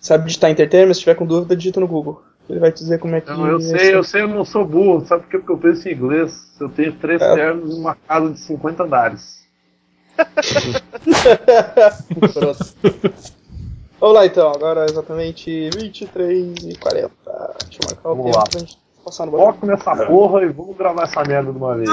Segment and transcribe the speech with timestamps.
[0.00, 2.22] sabe digitar entertainment, se tiver com dúvida, digita no Google.
[2.48, 3.30] Ele vai te dizer como é que.
[3.30, 5.06] Não, eu é sei, eu sei, eu não sou burro.
[5.06, 5.38] Sabe por quê?
[5.38, 6.34] Porque eu penso em inglês.
[6.60, 7.34] Eu tenho três É.
[7.34, 9.40] ternos numa casa de 50 andares.
[12.32, 12.74] Pronto.
[14.00, 17.10] Vamos lá então, agora é exatamente 23 e 40.
[17.68, 18.44] Deixa eu marcar o Vamos tempo lá.
[18.44, 19.52] pra gente passar no bagulho.
[19.52, 21.88] Foco nessa porra e vamos gravar essa merda de uma vez.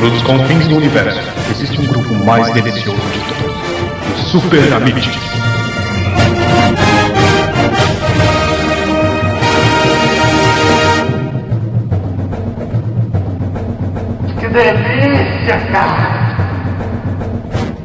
[0.00, 1.20] Nos confins do universo,
[1.50, 3.77] existe um grupo mais delicioso de todos.
[4.26, 5.06] Super Amigos.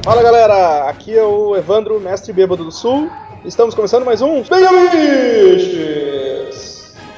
[0.04, 3.10] Fala galera, aqui é o Evandro, mestre bêbado do Sul.
[3.46, 6.14] Estamos começando mais um Bem Amiches!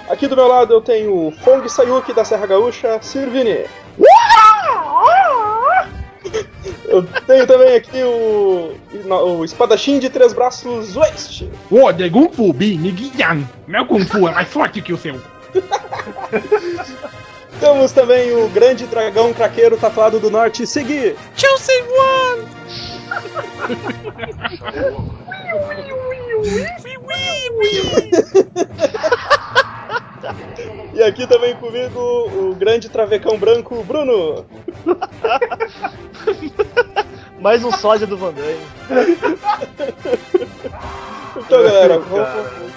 [0.07, 3.65] Aqui do meu lado eu tenho o Fong Sayuki da Serra Gaúcha, Sirvini.
[6.95, 8.73] Eu tenho também aqui o,
[9.09, 11.51] o espadachim de três braços Waste.
[11.69, 12.79] Ô, de Kung Fu Bi.
[13.67, 15.19] Meu Kung Fu é mais forte que o seu.
[17.59, 21.17] Temos também o grande dragão craqueiro tatuado do norte, Segui.
[21.35, 22.45] Chelsea One!
[30.93, 34.45] E aqui também comigo o grande travecão branco, Bruno.
[37.39, 38.57] Mais um sósia do Van Damme.
[41.37, 42.25] Então, galera, como,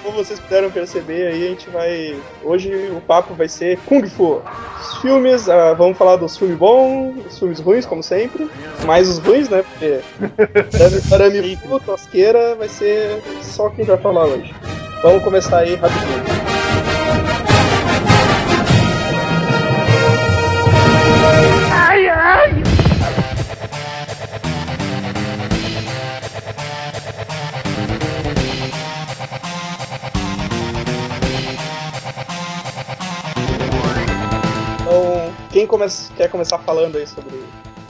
[0.02, 2.20] como vocês puderam perceber aí, a gente vai.
[2.42, 4.42] Hoje o papo vai ser Kung Fu.
[4.80, 8.50] Os filmes, ah, vamos falar dos filmes bons, os filmes ruins, como sempre.
[8.84, 9.62] Mais os ruins, né?
[9.62, 10.00] Porque
[11.14, 14.52] arame Fu, tosqueira, vai ser só quem vai falar hoje.
[15.02, 16.67] Vamos começar aí rapidinho.
[34.80, 35.86] Então, quem come-
[36.16, 37.42] quer começar falando aí sobre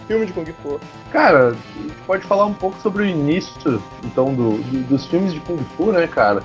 [0.07, 0.81] filme de Kung Fu?
[1.13, 5.33] Cara, a gente pode falar um pouco sobre o início, então, do, do- dos filmes
[5.33, 6.43] de Kung Fu, né, cara?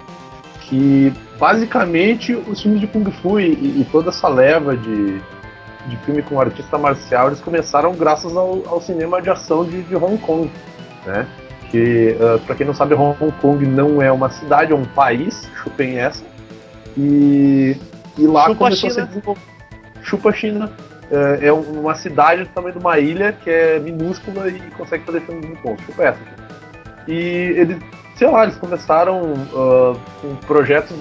[0.62, 3.52] Que basicamente os filmes de Kung Fu e,
[3.82, 5.22] e toda essa leva de,
[5.88, 9.96] de filme com artista marcial, eles começaram graças ao, ao cinema de ação de, de
[9.96, 10.52] Hong Kong,
[11.06, 11.28] né?
[11.70, 15.50] Que, ah, pra quem não sabe, Hong Kong não é uma cidade, é um país,
[15.62, 16.24] chupem essa.
[16.98, 17.76] E,
[18.18, 19.06] e lá Chupa começou a China.
[19.06, 19.42] se desenvolver.
[20.02, 20.72] Chupa China.
[21.12, 25.22] É, é uma cidade do tamanho de uma ilha que é minúscula e consegue fazer
[25.22, 25.82] filmes muito bons.
[25.82, 26.20] Chupa essa.
[26.20, 26.44] gente.
[27.08, 27.20] E
[27.60, 27.78] eles,
[28.16, 30.96] sei lá, eles começaram ah, com projetos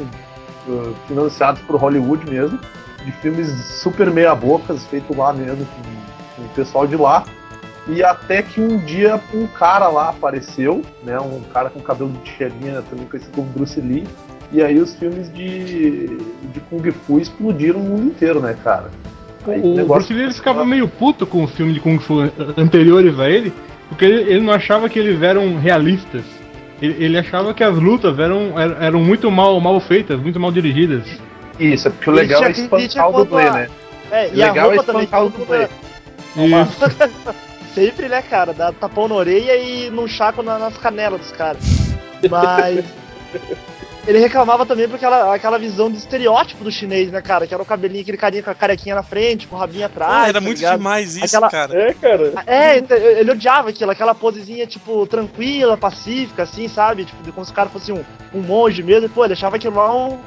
[0.69, 2.59] ah, financiados por Hollywood mesmo,
[3.05, 5.83] de filmes super meia-bocas, feitos lá mesmo, com,
[6.37, 7.25] com o pessoal de lá.
[7.89, 11.19] E até que um dia um cara lá apareceu, né?
[11.19, 14.07] Um cara com cabelo de tigelinha, também conhecido como Bruce Lee.
[14.53, 16.07] E aí os filmes de,
[16.53, 18.91] de Kung Fu explodiram no mundo inteiro, né, cara?
[19.47, 22.21] Aí O negócio Bruce Lee ele ficava meio puto com os filmes de Kung Fu
[22.57, 23.53] anteriores a ele,
[23.89, 26.23] porque ele, ele não achava que eles eram realistas.
[26.81, 30.53] Ele, ele achava que as lutas eram, eram, eram muito mal, mal feitas, muito mal
[30.53, 31.05] dirigidas.
[31.59, 33.69] Isso, é porque o legal é espantar o dublê, né?
[34.11, 35.05] É, O e a legal é roupa também.
[35.05, 35.69] espantar o dublê.
[37.75, 38.53] Sempre, né, cara?
[38.53, 41.63] Dá tapão na orelha e num chaco na- nas canelas dos caras.
[42.31, 42.85] Mas.
[44.05, 47.47] Ele reclamava também por aquela, aquela visão de estereótipo do chinês, né, cara?
[47.47, 50.13] Que era o cabelinho, aquele carinha com a carequinha na frente, com o rabinho atrás.
[50.13, 50.77] Ah, era tá muito ligado?
[50.79, 51.81] demais isso, Aquela- cara.
[51.89, 52.33] É, cara.
[52.45, 57.05] É, então, ele odiava aquilo, aquela posezinha, tipo, tranquila, pacífica, assim, sabe?
[57.05, 58.03] Tipo, de como se o cara fosse um,
[58.35, 59.07] um monge mesmo.
[59.07, 60.19] E, pô, ele achava aquilo lá um-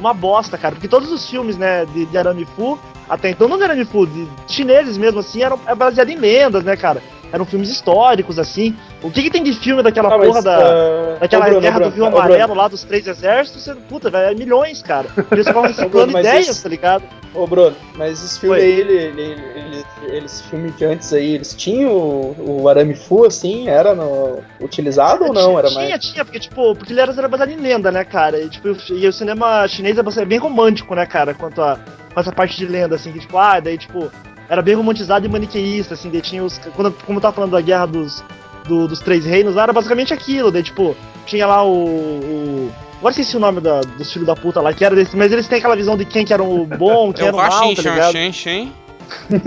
[0.00, 0.74] uma bosta, cara.
[0.74, 2.78] Porque todos os filmes, né, de, de Arame Fu,
[3.08, 6.64] até então não de Arame Fu, de chineses mesmo, assim, eram é baseado em lendas,
[6.64, 7.02] né, cara?
[7.32, 8.76] Eram filmes históricos, assim.
[9.02, 10.56] O que, que tem de filme daquela Ah, mas, porra da.
[10.58, 14.32] ah, Daquela Bruno, guerra Bruno, do Rio Amarelo lá dos três exércitos, você, puta, velho,
[14.32, 15.06] é milhões, cara.
[15.30, 17.04] Eles estavam reciclando mas ideias, tá ligado?
[17.32, 18.62] Ô Bruno, mas esse filme Oi.
[18.62, 22.94] aí, ele, ele, ele, ele- esse filme de antes aí, eles tinham o, o arame
[22.96, 25.56] fu assim, era no, utilizado ou não?
[25.58, 26.00] Era tinha, mais.
[26.04, 28.40] tinha, porque, tipo, porque ele era, era baseado em lenda, né, cara?
[28.40, 31.78] E, tipo, e o cinema chinês é bastante- bem romântico, né, cara, quanto a
[32.12, 34.10] com essa parte de lenda, assim, que, tipo, ah, daí, tipo,
[34.50, 36.58] era bem romantizado e maniqueísta, assim, daí tinha os.
[36.74, 38.22] Quando, como eu tava falando da guerra dos,
[38.66, 40.94] do- dos três reinos, lá era basicamente aquilo, daí, tipo,
[41.24, 41.86] tinha lá o.
[41.86, 45.32] o Agora esqueci o nome da, dos filhos da puta lá, que era desse, mas
[45.32, 47.74] eles têm aquela visão de quem que era o bom, quem É era o mal,
[47.74, 48.12] tá ligado?
[48.12, 48.72] Shen, Shen.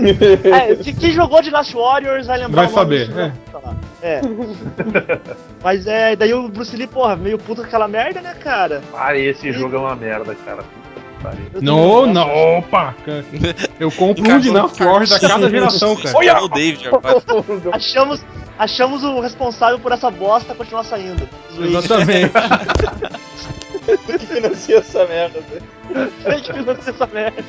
[0.52, 3.66] É, que- quem jogou de Last Warriors vai lembrar Vai o nome saber, da puta
[3.66, 3.76] lá.
[4.02, 4.20] É.
[5.62, 8.82] Mas é, daí o Bruce Lee, porra, meio puto com aquela merda, né, cara?
[8.94, 10.62] Ah, esse jogo é uma merda, cara.
[11.24, 11.46] Pariu.
[11.54, 12.94] Eu Não, não, opa!
[13.04, 13.24] cara.
[13.80, 16.16] Eu compro um de no Dynasty Warriors a cada geração, cara.
[16.18, 17.22] Olha o David agora.
[17.72, 18.22] Achamos,
[18.58, 21.26] achamos o responsável por essa bosta continuar saindo.
[21.58, 22.32] Exatamente.
[24.06, 25.40] Que financia essa merda.
[25.90, 26.08] né?
[26.24, 27.44] Quem que financia essa merda?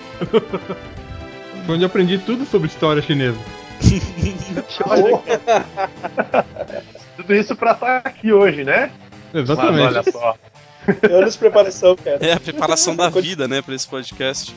[1.66, 3.38] Foi onde eu aprendi tudo sobre história chinesa.
[7.16, 8.92] Tudo isso pra estar aqui hoje, né?
[9.34, 9.82] Mas Exatamente.
[9.82, 10.36] olha só.
[11.12, 12.18] Anos de preparação, cara.
[12.22, 14.56] É a preparação da vida, né, pra esse podcast.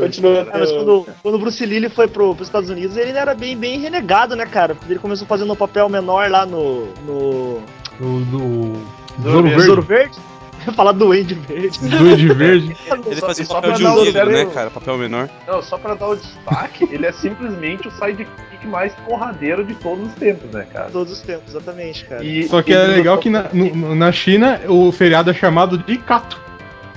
[0.00, 0.50] Continuando.
[0.52, 3.34] Ah, mas quando, quando o Bruce Lee ele foi pro, pros Estados Unidos, ele era
[3.34, 4.74] bem, bem renegado, né, cara?
[4.74, 6.86] Porque ele começou fazendo um papel menor lá no.
[7.04, 7.62] no.
[8.00, 8.98] O do.
[9.22, 10.18] Zoro Zoro Zoro Verde.
[10.74, 11.78] Falar Duende Verde.
[11.80, 12.76] Duende Verde.
[13.06, 14.70] Ele fazia só papel de dar um né, cara?
[14.70, 15.28] Papel menor.
[15.46, 20.08] Não, só pra dar o destaque, ele é simplesmente o sidekick mais porradeiro de todos
[20.08, 20.90] os tempos, né, cara?
[20.90, 22.24] Todos os tempos, exatamente, cara.
[22.24, 25.96] E Só que é legal que na, no- na China o feriado é chamado de
[25.98, 26.40] Kato.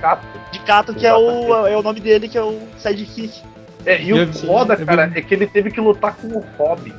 [0.00, 0.26] Cato.
[0.50, 3.40] De Kato, que é o, é o nome dele, que é o sidekick.
[3.86, 6.92] É, e o foda, cara, é que ele teve que lutar com o Robin.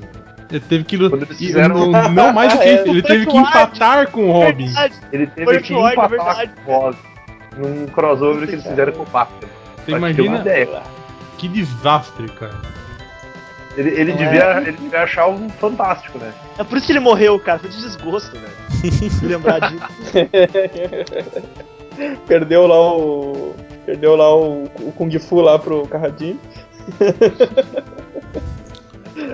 [0.49, 1.27] Ele teve que lutar.
[1.27, 4.65] fizeram- Não, não mais do que isso, ele teve que empatar com o Robin.
[4.65, 4.95] Verdade.
[5.11, 6.51] Ele teve Foi que é empatar verdade.
[6.65, 6.97] com o Robin.
[7.57, 9.39] Num crossover que eles fizeram com o Batman.
[9.77, 10.81] Você ter uma imagina ideia.
[11.37, 12.73] que desastre, cara.
[13.75, 14.57] Ele, ele Não devia, é?
[14.61, 16.31] ele devia achar um fantástico, né?
[16.59, 17.57] É por isso que ele morreu, cara.
[17.59, 18.53] Foi de desgosto, velho.
[19.27, 19.83] Lembrar disso.
[22.27, 23.55] Perdeu lá o.
[23.85, 26.39] Perdeu lá o, o Kung Fu lá pro Carradinho.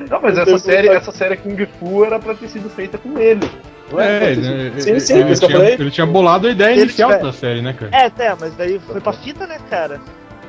[0.10, 3.46] Não, mas essa série, essa série Kung Fu era pra ter sido feita com ele.
[3.46, 7.10] É, Pra ter ele, Sim, sim, ele, tinha, ele tinha bolado a ideia Ele inicial
[7.12, 7.92] tiver- da série, né, cara?
[7.96, 10.00] É, até, mas daí foi pra fita, né, cara?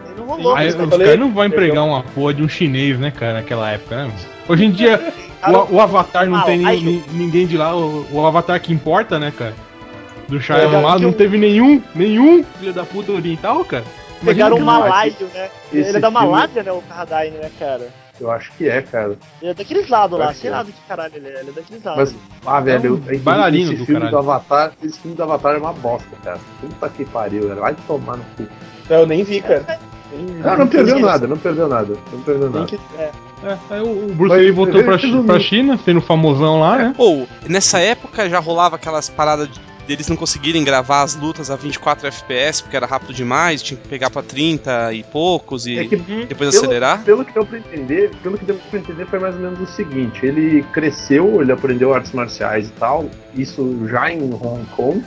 [0.06, 0.54] Aí não rolou.
[0.54, 3.70] Aí, eu os caras não vão empregar uma porra de um chinês, né, cara, naquela
[3.70, 4.12] época, né?
[4.48, 5.00] Hoje em dia,
[5.70, 9.18] o, o Avatar não Ah, tem ni- ninguém de lá, o, o Avatar que importa,
[9.18, 9.54] né, cara?
[10.28, 13.84] Do Shyamalan Pegaram lá que não teve nenhum, nenhum filho da puta oriental, cara.
[14.22, 15.48] Pegaram o Imagina que- malaio, né?
[15.72, 17.88] Esse Ele é da filme- Malásia, né, o Carradine, né, cara?
[18.20, 19.16] Eu acho que é, cara.
[19.40, 20.52] Ele é daqueles lados lá, sei é.
[20.52, 21.40] lá do que caralho ele é.
[21.40, 22.12] Ele é daqueles lados.
[22.12, 24.10] Mas, ah, velho, um eu- bailarino esse do filme caralho.
[24.24, 26.38] do Avatar, esse filme do Avatar é uma bosta, cara.
[26.60, 27.60] Puta que pariu, velho.
[27.60, 28.46] Vai tomar no cu.
[28.90, 29.78] Eu nem vi, cara.
[30.12, 31.96] Nem- Não, não perdeu nada, não perdeu nada.
[32.12, 32.66] Não perdeu nada.
[32.66, 33.10] que- É.
[33.42, 36.94] É, aí o Bruce Lee voltou pra, pra China, sendo famosão lá, né?
[36.98, 39.58] Ou, nessa época já rolava aquelas paradas de-
[39.90, 43.88] deles não conseguirem gravar as lutas a 24 FPS porque era rápido demais, tinha que
[43.88, 47.02] pegar pra 30 e poucos e É que depois pelo, acelerar.
[47.02, 49.66] pelo que deu pra entender, pelo que deu pra entender foi mais ou menos o
[49.66, 55.02] seguinte, ele cresceu, ele aprendeu artes marciais e tal, isso já em Hong Kong,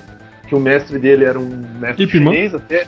[0.50, 1.48] que o mestre dele era um
[1.80, 2.32] mestre Ip Man.
[2.34, 2.86] chinês, até,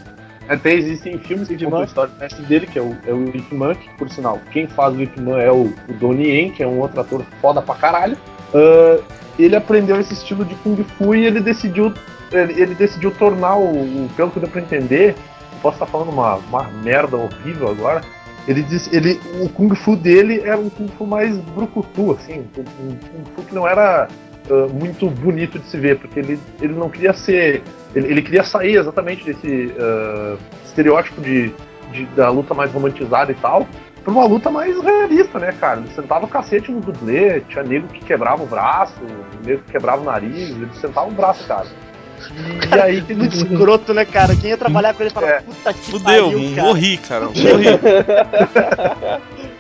[0.50, 3.30] até existem filmes que contam a história do mestre dele, que é o, é o
[3.30, 6.52] Ip Man, que por sinal, quem faz o Ip Man é o, o Donnie Yen,
[6.52, 8.18] que é um outro ator foda pra caralho.
[8.54, 9.00] Ah,
[9.38, 11.94] ele aprendeu esse estilo de Kung Fu e ele decidiu
[12.32, 13.66] ele, ele decidiu tornar o,
[14.06, 15.16] o- pelo que deu pra entender,
[15.62, 18.02] posso estar falando uma, uma merda horrível agora,
[18.48, 22.90] ele disse, ele, o Kung Fu dele era um Kung Fu mais brucutu, assim, um,
[22.90, 24.08] um Kung Fu que não era
[24.50, 27.62] ah, muito bonito de se ver, porque ele, ele não queria ser,
[27.96, 31.52] ele, ele queria sair exatamente desse ah, estereótipo de,
[31.92, 33.68] de- da luta mais romantizada e tal,
[34.06, 35.80] pra uma luta mais realista, né, cara?
[35.82, 38.94] Ele sentava o cacete no dublê, tinha nego que quebrava o braço,
[39.44, 41.66] nego que quebrava o nariz, ele sentava o braço, cara.
[42.72, 44.36] E, e aí que Muito escroto, né, cara?
[44.36, 45.42] Quem ia trabalhar com ele fala, É.
[45.42, 46.68] puta que Fudeu, pariu, cara.
[46.68, 47.26] morri, cara.
[47.36, 47.36] Morri.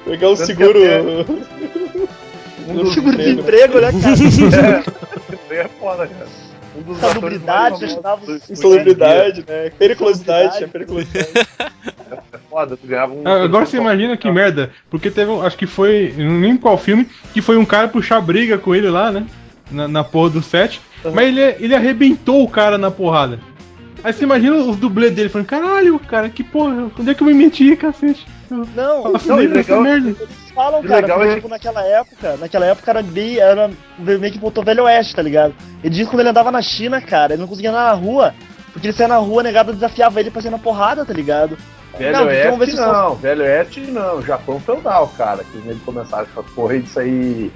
[0.05, 0.79] Pegar que seguro.
[2.67, 3.79] um dos Seguro de Emprego.
[3.81, 4.83] né, cara?
[5.49, 6.27] É, é foda, cara.
[6.77, 9.69] Um dos Salubridade, atores mais ajudava famosos os- do- do Insalubridade, né?
[9.77, 11.07] Periculosidade, tinha Salubridade.
[11.07, 11.47] periculosidade.
[12.55, 13.21] Foda, tu ganhava um.
[13.25, 16.77] Ah, Agora você imagina que merda, porque teve, um- acho que foi, não lembro qual
[16.77, 19.25] filme, que foi um cara puxar briga com ele lá, né?
[19.69, 20.79] Na, na porra do set,
[21.13, 23.39] mas ele, ele arrebentou o cara na porrada.
[24.01, 27.27] Aí você imagina os dublês dele falando, caralho, cara, que porra, onde é que eu
[27.27, 28.25] me meti, cacete?
[28.49, 30.09] Eu Não, faço não, essa legal- merda.
[30.11, 33.69] Eles falam, cara, legal porque, é- tipo, naquela época, naquela época era bem, era
[33.99, 35.53] meio que voltou velho oeste, tá ligado?
[35.83, 38.33] Ele diz que quando ele andava na China, cara, ele não conseguia andar na rua,
[38.71, 41.57] porque ele saia na rua, a negada desafiava ele pra sair na porrada, tá ligado?
[41.97, 45.43] Velho Não, ver Oeste se não, Velho Oeste não, Japão feudal, cara.
[45.43, 47.51] Que eles começaram com essa porra aí disso aí.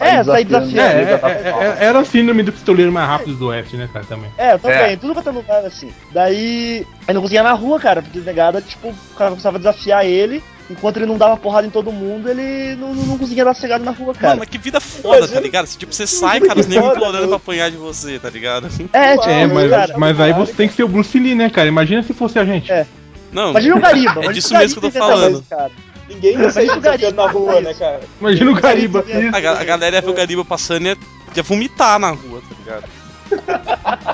[0.00, 0.80] É, sair É, desafiando.
[0.80, 1.64] a é, é, pessoa.
[1.64, 4.30] é, era a síndrome do pistoleiro mais rápido do Oeste, né, cara, também.
[4.38, 4.96] É, também, É.
[4.96, 5.90] tudo quanto é lugar assim.
[6.12, 10.06] Daí, ele não conseguia na rua, cara, porque negada, tipo, o cara começava a desafiar
[10.06, 10.40] ele,
[10.70, 13.82] enquanto ele não dava porrada em todo mundo, ele não, não, não conseguia dar cegado
[13.84, 14.36] na rua, Mano, cara.
[14.36, 15.66] mas que vida foda, Imagina- tá ligado?
[15.66, 18.68] Tipo, você sai, cara, os negros implorando pra apanhar de você, tá ligado?
[18.92, 21.50] É, tipo, É, mas, cara, mas aí você tem que ser o Bruce Lee, né,
[21.50, 21.66] cara?
[21.66, 22.70] Imagina se fosse a gente.
[22.70, 22.86] É.
[23.32, 24.20] Não, Imagina o Gariba.
[24.24, 25.70] É disso mesmo que eu tô Gariba falando.
[26.08, 28.00] Ninguém ia sair desafiando na Gariba rua, né, cara?
[28.20, 29.04] Imagina o Gariba.
[29.32, 30.96] a, ga- a galera ia ver o Gariba passando e ia,
[31.36, 32.84] ia vomitar na rua, tá ligado?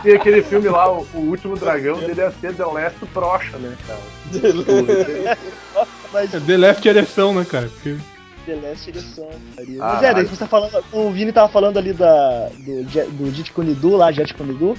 [0.05, 3.77] E aquele filme lá, o, o último dragão dele ia ser The Last Brocha, né,
[3.87, 4.01] cara?
[6.13, 7.69] Mas, É The Left ereção, né, cara?
[7.69, 7.97] Porque
[8.47, 9.29] The Last Edition.
[9.57, 10.07] Mas Caralho.
[10.07, 10.85] é, daí você tá falando.
[10.93, 14.77] O Vini tava falando ali da, do, do Jet Kunidu lá, Jet Kunidu,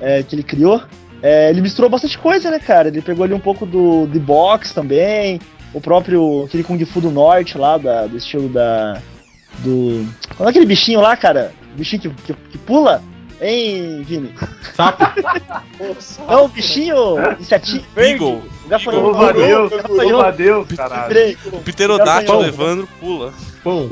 [0.00, 0.80] é, que ele criou.
[1.22, 2.88] É, ele misturou bastante coisa, né, cara?
[2.88, 5.40] Ele pegou ali um pouco do The Box também,
[5.72, 6.44] o próprio.
[6.46, 9.00] aquele Kung Fu do Norte lá, da, do estilo da.
[9.58, 10.06] Do.
[10.36, 11.52] Qual é aquele bichinho lá, cara?
[11.76, 13.02] Bichinho que, que, que pula?
[13.40, 14.32] Hein, Vini?
[14.74, 15.04] Sapo.
[16.28, 16.96] Não, o bichinho
[17.40, 18.18] insetinho verde.
[18.20, 18.42] Beagle.
[18.64, 19.06] O gafanhoto.
[19.06, 21.38] Louva a Deus, louva a Deus, caralho.
[21.52, 22.46] O pterodátilo Pão.
[22.46, 23.32] Evandro pula.
[23.64, 23.90] Pão.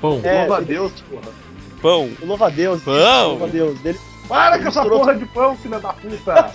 [0.00, 0.20] Pão.
[0.24, 1.32] É, Louva a ele- Deus, porra.
[1.80, 2.10] Pão.
[2.20, 2.82] O louva a Deus.
[2.82, 3.28] Pão.
[3.28, 3.78] Louva a Deus.
[3.80, 6.52] Dele Para com essa Misturou porra de pão, filha da puta!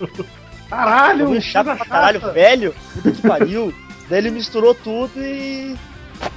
[0.70, 2.74] Caralho, Bagulho chato pra caralho, velho.
[2.94, 3.74] Puta que pariu.
[4.08, 5.76] Daí ele misturou tudo e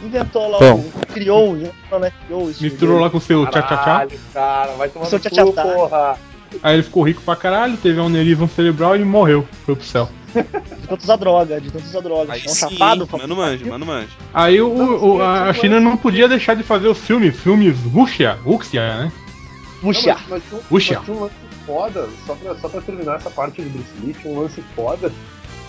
[0.03, 0.75] inventou lá Bom.
[0.79, 1.05] o.
[1.13, 2.11] Criou, inventou, né?
[2.25, 2.63] Criou isso.
[2.63, 3.83] Misturou lá com o seu tchá-tchá-tchá.
[3.85, 5.63] Caralho, cara, vai tomar Seu no cu, tchá-tchá-tá.
[5.63, 6.17] porra.
[6.61, 9.47] Aí ele ficou rico pra caralho, teve um aneurisma cerebral e morreu.
[9.65, 10.09] Foi pro céu.
[10.33, 12.33] De tanto usar droga, de tanto usar droga.
[12.33, 14.07] Aí é um sim, chapado, mano manja, mano manja.
[14.33, 18.37] Aí o, o- a a China não podia deixar de fazer os filmes, filmes Wuxia,
[18.45, 19.11] Wuxia, né?
[19.83, 20.13] Puxa.
[20.13, 20.93] Não, mas, mas, tinha, um- Puxa.
[20.95, 21.35] mas tinha um lance
[21.65, 25.11] foda, só pra, só pra terminar essa parte do Bruce Lee, tinha um lance foda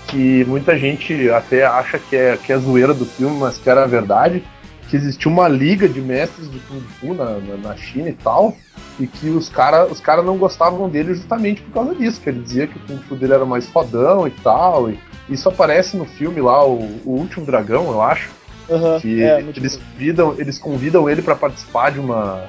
[0.09, 3.87] que muita gente até acha que é, que é zoeira do filme, mas que era
[3.87, 4.45] verdade,
[4.89, 8.57] que existia uma liga de mestres de Kung Fu na, na, na China e tal,
[9.01, 12.41] e que os caras os cara não gostavam dele justamente por causa disso, que ele
[12.41, 16.05] dizia que o Kung Fu dele era mais fodão e tal, e isso aparece no
[16.05, 18.31] filme lá, o, o Último Dragão, eu acho,
[18.71, 22.45] Aham, que é, eles convidam, eles convidam ele para participar de uma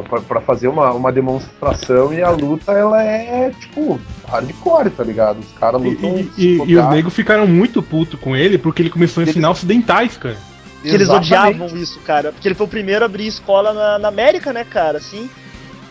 [0.00, 5.40] para fazer uma, uma demonstração e a luta ela é tipo hardcore, tá ligado?
[5.40, 8.80] Os caras E, lutam e- e- e os negros ficaram muito putos com ele porque
[8.80, 10.36] ele começou a ensinar ocidentais, cara.
[10.80, 12.32] Que eles odiavam isso, cara.
[12.32, 14.98] Porque ele foi o primeiro a abrir escola na, na América, né, cara?
[14.98, 15.28] Assim.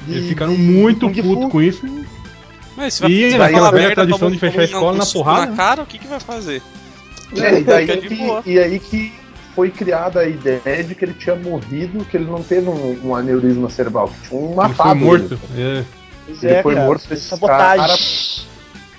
[0.08, 1.86] de- Eles ficaram muito putos com isso.
[2.76, 5.06] Mas se E vai, falar velha merda, tradição toma- de fechar a escola um na
[5.06, 6.62] porrada, na cara, o que que vai fazer?
[7.38, 9.14] É, e, daí de que, e aí que
[9.56, 13.16] foi criada a ideia de que ele tinha morrido, que ele não teve um, um
[13.16, 14.76] aneurisma cerebral, que tinha um Ele matado.
[14.78, 15.40] foi morto.
[15.54, 15.62] ele.
[15.62, 15.84] É.
[16.28, 18.46] Ele é, foi cara, morto foi esse sabotagem.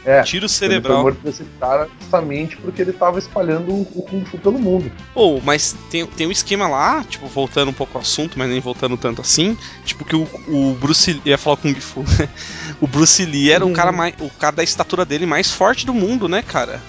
[0.04, 1.02] É, Tiro ele foi cerebral.
[1.02, 4.90] morto por esse cara justamente porque ele tava espalhando o, o Kung Fu pelo mundo.
[5.14, 8.60] Pô, mas tem, tem um esquema lá, tipo, voltando um pouco ao assunto, mas nem
[8.60, 12.04] voltando tanto assim, tipo que o, o Bruce Lee, ia falar Kung Fu,
[12.82, 13.72] o Bruce Lee era o Uhum.
[13.74, 16.80] cara mais, o cara da estatura dele mais forte do mundo, né, cara?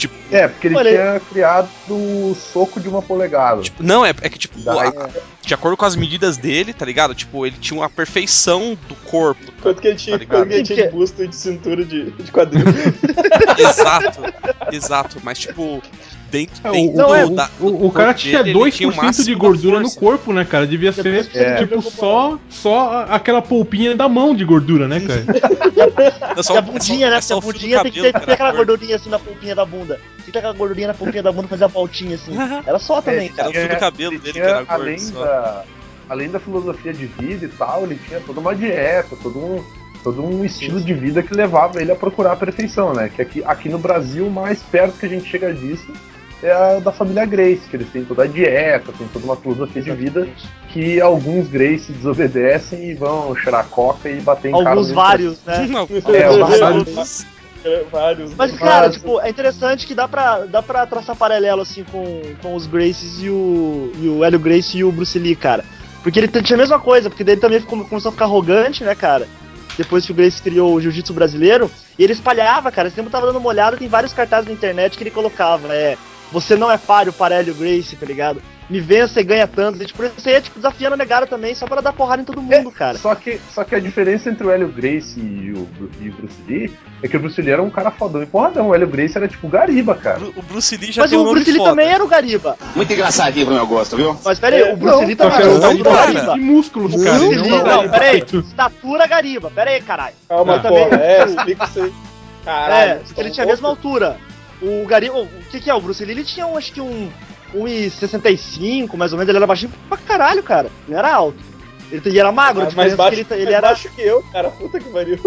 [0.00, 3.60] Tipo, É, porque ele Olha, tinha criado o soco de uma polegada.
[3.60, 5.08] tipo, não, é, é que tipo, Daí- a-
[5.42, 7.14] de acordo com as medidas dele, tá ligado?
[7.14, 9.44] Tipo, ele tinha uma perfeição do corpo.
[9.44, 11.84] tá- Quanto que ele tinha, Tá quanto que ele tinha de busto e de cintura
[11.84, 12.64] de, de quadril.
[13.58, 14.20] exato,
[14.72, 15.82] exato, mas tipo,
[16.30, 18.88] dentro, É, dentro o, Não, é, o- da- o- o cara tinha dele, ele tinha
[18.88, 20.66] o 2% máximo de gordura no corpo, né, cara?
[20.66, 21.56] Devia ser, É.
[21.56, 25.24] tipo, só, só aquela polpinha da mão de gordura, né, cara?
[26.36, 27.16] É só- E a é só- bundinha, né?
[27.16, 29.54] é Porque a bundinha tem que cabelo ter, que ter aquela gordurinha assim na polpinha
[29.54, 30.00] da bunda.
[30.24, 32.32] Tem ter aquela gordurinha na polpinha da bunda fazer a voltinha assim.
[32.66, 33.50] Era só também, É, cara.
[33.56, 34.70] Era o cabelo ele dele que era gordo.
[34.70, 35.24] além só.
[35.24, 35.64] da,
[36.08, 39.62] além da filosofia de vida e tal, ele tinha toda uma dieta, todo um,
[40.04, 43.10] todo um estilo de vida que levava ele a procurar a perfeição, né?
[43.14, 45.86] Que aqui, aqui no Brasil, o mais perto que a gente chega disso
[46.42, 49.82] é a da família Grace, que eles têm toda a dieta, tem toda uma filosofia
[49.82, 50.28] de vida
[50.68, 54.94] que alguns Grace desobedecem e vão cheirar coca e bater em cara Alguns mesmo.
[55.02, 55.66] vários, né?
[55.70, 56.78] Não, É, alguns vários.
[56.88, 57.26] outros.
[57.62, 58.34] É, Vários.
[58.36, 62.54] Mas, cara, tipo, é interessante que dá pra, dá pra traçar paralelo, assim, com, com
[62.54, 65.62] os Graces e o, e o Hélio Grace e o Bruce Lee, cara.
[66.02, 68.82] Porque ele tinha a mesma coisa, porque daí ele também ficou- começou a ficar arrogante,
[68.82, 69.28] né, cara?
[69.76, 72.88] Depois que o Grace criou o jiu-jitsu brasileiro, e ele espalhava, cara.
[72.88, 75.68] Esse tempo eu tava dando uma olhada, tem vários cartazes na internet que ele colocava,
[75.74, 75.98] é.
[76.32, 78.40] Você não é páreo para Hélio Grace, tá ligado?
[78.68, 79.82] Me vença e ganha tanto.
[79.82, 82.24] E, tipo, isso aí é, tipo, desafiando a negada também, só pra dar porrada em
[82.24, 82.96] todo mundo, cara.
[82.98, 85.68] Só que, só que a diferença entre o Hélio Grace e o,
[86.00, 86.72] e o Bruce Lee
[87.02, 88.68] é que o Bruce Lee era um cara fodão e porradão.
[88.68, 90.20] O Hélio Grace era tipo gariba, cara.
[90.36, 91.70] O Bruce Lee já Mas tem um o nome Bruce Lee foda.
[91.70, 92.56] também era o Gariba.
[92.76, 94.16] Muito engraçadinho pro meu gosto, viu?
[94.24, 96.34] Mas pera aí, É, o Bruce não, Lee também que era o Gariba.
[96.34, 97.18] de músculos, Bruce cara.
[97.18, 98.18] Lee, não não, pera aí.
[98.32, 100.14] Estatura Gariba, pera aí, caralho.
[100.28, 100.68] Calma, pô.
[100.68, 101.92] também- É, explica isso aí.
[102.44, 102.90] Caralho.
[102.92, 104.16] é, ele tinha a mesma altura.
[104.62, 105.74] O Gariba, o que que é?
[105.74, 107.10] O Bruce Lee, ele tinha, um, acho que um
[107.54, 110.68] 1,65, mais ou menos, ele era baixinho pra caralho, cara.
[110.86, 111.38] Ele era alto.
[111.90, 113.68] Ele, ele era magro, a mais, mais diferença baixo, é que ele, ele mais era...
[113.68, 114.50] baixo que eu, cara.
[114.50, 115.18] Puta que pariu.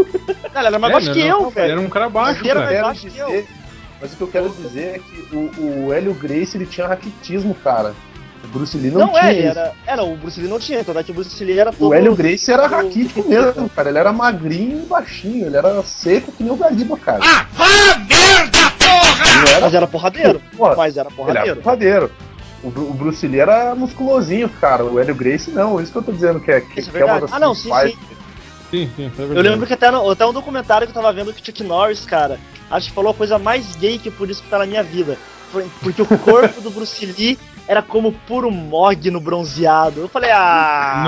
[0.54, 1.72] Não, ele era mais É, baixo não, que não, eu, Ele velho.
[1.72, 2.72] era um cara baixo, Ele era cara.
[2.72, 3.28] quero baixo que eu.
[3.28, 3.48] dizer,
[4.02, 7.54] mas o que eu quero dizer é que o, o Hélio Grace ele tinha raquitismo,
[7.56, 7.94] cara.
[8.44, 9.74] O Bruce Lee não, Não, tinha é, ele era...
[9.88, 11.90] Era, o Bruce Lee não tinha, tanto é que o Bruce Lee era todo...
[11.90, 13.88] O Hélio Grace era raquítico mesmo, cara.
[13.90, 15.46] Ele era magrinho e baixinho.
[15.48, 17.22] Ele era seco que nem o Gariba, cara.
[17.24, 17.66] Ah, vá
[18.00, 18.73] merda!
[18.73, 18.73] Ele
[19.52, 20.42] era, Mas era porradeiro.
[20.58, 21.62] porra, Mas era ele era porradeiro.
[21.62, 22.12] porradeiro.
[22.64, 24.84] O, o Bruce Lee era musculosinho, cara.
[24.86, 25.82] O Hélio Grace não.
[25.82, 27.40] Isso que eu tô dizendo que é, que, Isso é que é uma das Ah,
[27.40, 27.98] não, sim, sim.
[28.72, 31.34] Sim, sim, é Eu lembro que até, no, até um documentário que eu tava vendo
[31.34, 32.40] que o Chuck Norris, cara,
[32.72, 35.18] acho que falou a coisa mais gay que eu pude escutar na minha vida.
[35.52, 40.00] Foi- Porque o corpo do Bruce Lee era como puro mogno bronzeado.
[40.02, 41.04] Eu falei, ah,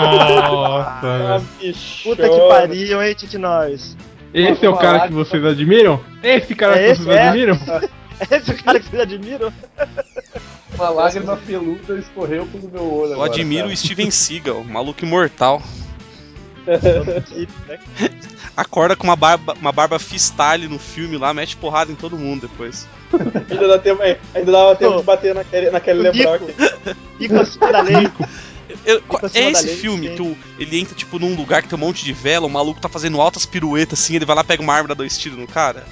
[1.02, 1.44] Nossa.
[2.04, 3.98] puta que pariu, hein, Tite Nós.
[4.34, 6.00] Esse é o cara que vocês admiram?
[6.22, 7.28] Esse cara É que esse, vocês é.
[7.30, 7.58] admiram?
[8.32, 9.52] Esse é o cara que vocês admiram?
[10.76, 13.12] Uma lágrima peluda escorreu pelo meu olho.
[13.12, 13.74] Eu agora, admiro cara.
[13.74, 15.62] o Steven Seagal, maluco imortal.
[18.58, 22.48] Acorda com uma barba, uma barba freestyle no filme lá, mete porrada em todo mundo
[22.48, 22.88] depois.
[23.50, 26.46] Ainda, dá tempo, é, ainda dava tempo de bater naquele, naquele Lebrock.
[27.20, 28.10] Nico acima da lei.
[28.86, 30.16] Eu- Fica é da esse lei, filme sim.
[30.16, 32.80] que o- ele entra tipo num lugar que tem um monte de vela, o maluco
[32.82, 35.38] tá fazendo altas piruetas assim, ele vai lá pega uma arma e dá dois tiros
[35.38, 35.84] no cara.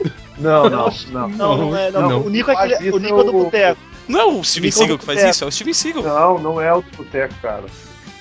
[0.42, 1.28] Não, não, não.
[1.28, 1.90] Não, não é.
[1.90, 2.08] Não.
[2.08, 2.20] Não.
[2.22, 3.80] O Nico é, aquele, o isso Nico é do o- boteco.
[4.08, 5.30] Não é o Steven Nico Seagal que faz Boteco.
[5.34, 6.02] isso, é o Steven Seagal.
[6.02, 7.64] Não, não é o do boteco, cara.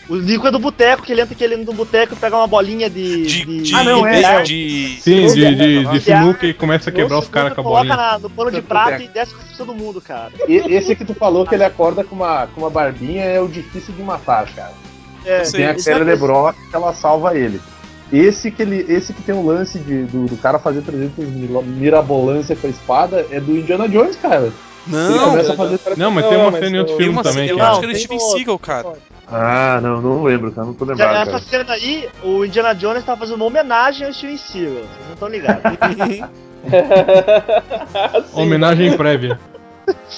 [0.10, 2.36] O Nico é do boteco, que ele entra que ele entra no boteco e pega
[2.36, 3.24] uma bolinha de.
[3.24, 4.42] De, de- de, Ah, não, é, de- é.
[4.44, 7.80] de- Sim, de, de, de sinuca e começa a quebrar os caras com a coloca
[7.84, 7.96] bolinha.
[7.96, 8.68] na- no pano de Boteco.
[8.68, 10.32] prata e desce com todo mundo, cara.
[10.48, 13.48] E- esse que tu falou que ele acorda com uma, com uma barbinha é o
[13.48, 14.74] difícil de matar, cara.
[15.26, 15.58] É, Sim.
[15.58, 17.62] Tem a Kelly é- LeBrock que ela salva ele.
[18.12, 21.62] Esse que, ele, esse que tem o lance de, do, do cara fazer 300 mil-
[21.64, 24.46] mirabolância com a espada é do Indiana Jones, cara.
[24.48, 24.54] Ele
[24.88, 25.80] Não, começa a fazer.
[25.96, 27.48] Não, mas tem uma cena em outro filme uma, também.
[27.48, 28.20] eu que é- acho que ele é Steven.
[28.20, 28.94] Seagal, cara.
[29.34, 30.68] Ah, não, não lembro, cara.
[30.68, 31.16] Não tô lembrado.
[31.16, 31.40] Essa Cara.
[31.44, 34.74] cena aí, o Indiana Jones tá fazendo uma homenagem ao Steven Seagal.
[34.74, 35.62] Vocês não estão ligados.
[38.34, 38.42] Sim.
[38.42, 39.40] Homenagem prévia.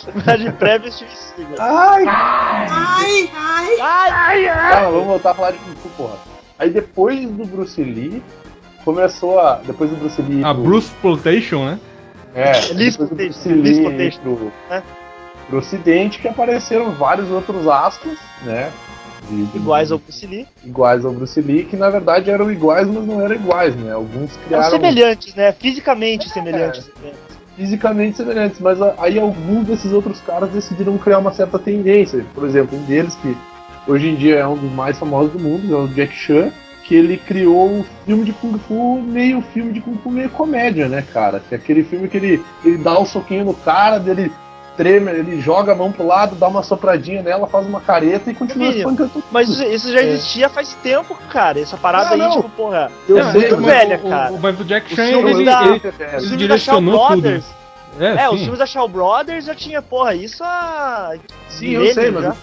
[0.07, 1.55] homenagem prévia ao Steven Seagal.
[1.59, 3.29] Ai, Ai,
[3.79, 4.71] ai, ai.
[4.73, 6.33] Calma, vamos voltar a falar de Kung Fu, porra.
[6.60, 8.22] Aí depois do Bruce Lee,
[8.86, 9.55] começou a.
[9.65, 10.43] Depois do Bruce Lee.
[10.43, 11.79] A pro- Bruce Plotation, né?
[12.36, 14.83] É, depois do Bruce Lee pro, né?
[15.48, 18.72] pro ocidente, que apareceram vários outros astros, né?
[19.29, 20.45] de- de- Iguais ao Bruce Lee.
[20.65, 23.93] iguais ao Bruce Lee, que na verdade eram iguais, mas não eram iguais, né?
[23.93, 25.51] Alguns criaram semelhantes, né?
[25.53, 26.89] Fisicamente semelhantes.
[27.55, 32.25] fisicamente semelhantes, mas aí alguns desses outros caras decidiram criar uma certa tendência.
[32.33, 33.38] Por exemplo, um deles que
[33.88, 36.52] hoje em dia é um dos mais famosos do mundo, é o Jack Chan,
[36.84, 40.88] que ele criou um filme de Kung Fu, meio filme de Kung Fu, meio comédia,
[40.90, 41.40] né, cara?
[41.48, 44.32] Que é aquele filme que ele, ele dá um soquinho no cara, dele
[44.76, 48.34] treme, ele joga a mão pro lado, dá uma sopradinha nela, faz uma careta e
[48.34, 49.24] continua espancando tudo.
[49.32, 51.60] Mas isso, já existia faz tempo, cara.
[51.60, 52.91] Essa parada Não, aí, tipo, porra.
[53.08, 54.32] Eu É, sei, muito mas velha, o- o- cara.
[54.41, 57.08] Mas o Jack O Chan, filme ele, da- ele, Os ele filmes da Shaw direcionou
[57.08, 57.22] tudo.
[57.22, 57.46] Brothers.
[58.00, 61.13] É, É, os filmes da Shaw Brothers já tinha, porra, isso há.
[61.48, 62.30] Sim, eu sei, mas, já.
[62.30, 62.38] mas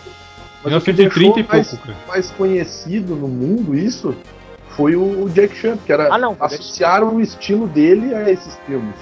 [0.60, 1.98] o que 1930 e deixou mais, pouco, cara.
[2.08, 4.14] mais conhecido no mundo isso
[4.70, 8.30] foi o, o Jack Chan, que era Ah, não, o associaram o estilo dele a
[8.30, 8.94] esses filmes.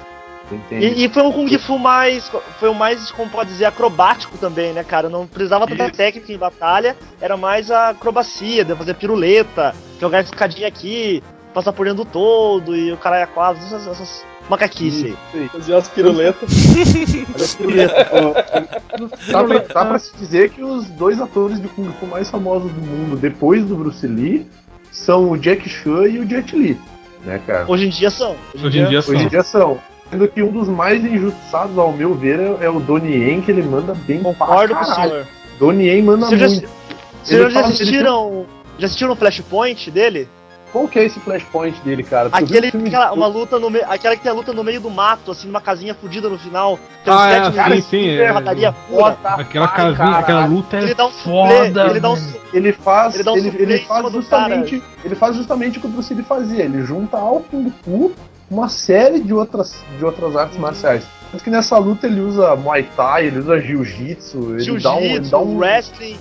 [0.71, 2.31] E, e foi um Kung Fu mais.
[2.59, 5.09] Foi um mais, como pode dizer, acrobático também, né, cara?
[5.09, 5.92] Não precisava tanta Isso.
[5.92, 11.85] técnica em batalha, era mais a acrobacia, de fazer piruleta, jogar escadinha aqui, passar por
[11.85, 15.48] dentro do todo e o cara ia quase, essas, essas macaquices aí.
[15.48, 16.50] Fazia umas piruletas.
[17.34, 18.08] Olha a piruleta.
[18.12, 22.30] Ó, dá, pra, dá pra se dizer que os dois atores de Kung Fu mais
[22.30, 24.46] famosos do mundo, depois do Bruce Lee,
[24.90, 26.78] são o Jack Chan e o Jet Li.
[27.24, 27.64] Né, cara?
[27.68, 28.37] Hoje em dia são.
[28.54, 29.14] Hoje em dia são.
[29.14, 29.80] Hoje em dia são.
[30.11, 33.50] Sendo que um dos mais injustiçados, ao meu ver, é, é o Donnie Yen, que
[33.50, 35.26] ele manda bem Concordo com o senhor.
[35.58, 36.68] Donnie Yen manda Vocês já, muito.
[37.22, 38.46] vocês já ele assistiram.
[38.78, 40.28] Já assistiram o Flashpoint dele?
[40.72, 42.28] Qual que é esse flashpoint dele, cara?
[42.31, 44.90] Tu Aquele, aquela, uma luta no meio, aquela que tem a luta no meio do
[44.90, 46.78] mato, assim, numa casinha fudida no final.
[47.04, 48.54] Tem uns Ah, sete é, minutos sim, sim.
[48.54, 49.16] de é, pura.
[49.16, 50.18] Foda aquela casinha, caralho.
[50.18, 51.87] aquela luta é Ele dá um suplê, foda.
[51.87, 52.18] ele dá um
[52.52, 55.81] Ele faz, Ele dá um ele, suplê ele faz do justamente, ele faz justamente o
[55.81, 56.64] que o Bruce Lee fazia.
[56.64, 58.12] Ele junta ao Kung Fu
[58.50, 61.04] uma série de outras, de outras artes marciais.
[61.31, 65.28] Tanto que nessa luta ele usa Muay Thai, ele usa Jiu-Jitsu, ele dá um, ele
[65.28, 66.16] dá um, wrestling,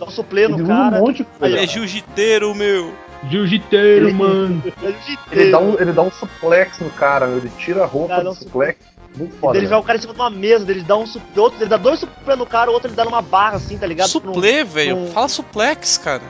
[0.00, 0.96] dá um suplê ele no usa cara.
[0.96, 1.46] um monte de coisa.
[1.46, 1.78] Ele é cara.
[1.78, 2.94] jiu-jiteiro, meu.
[3.30, 4.62] Jiu-jiteiro, mano.
[4.82, 5.24] É jiu-jitsu.
[5.32, 8.34] Ele dá, um, ele dá um suplex no cara, ele tira a roupa do um
[8.34, 8.78] suplex.
[9.16, 9.56] Muito foda.
[9.56, 11.70] ele vai o cara em cima de uma mesa, ele dá um suplê, outro, ele
[11.70, 14.08] dá dois suplê no cara, o outro ele dá numa barra assim, tá ligado?
[14.08, 14.96] Suplê, velho.
[14.96, 16.22] um- Fala suplex, cara.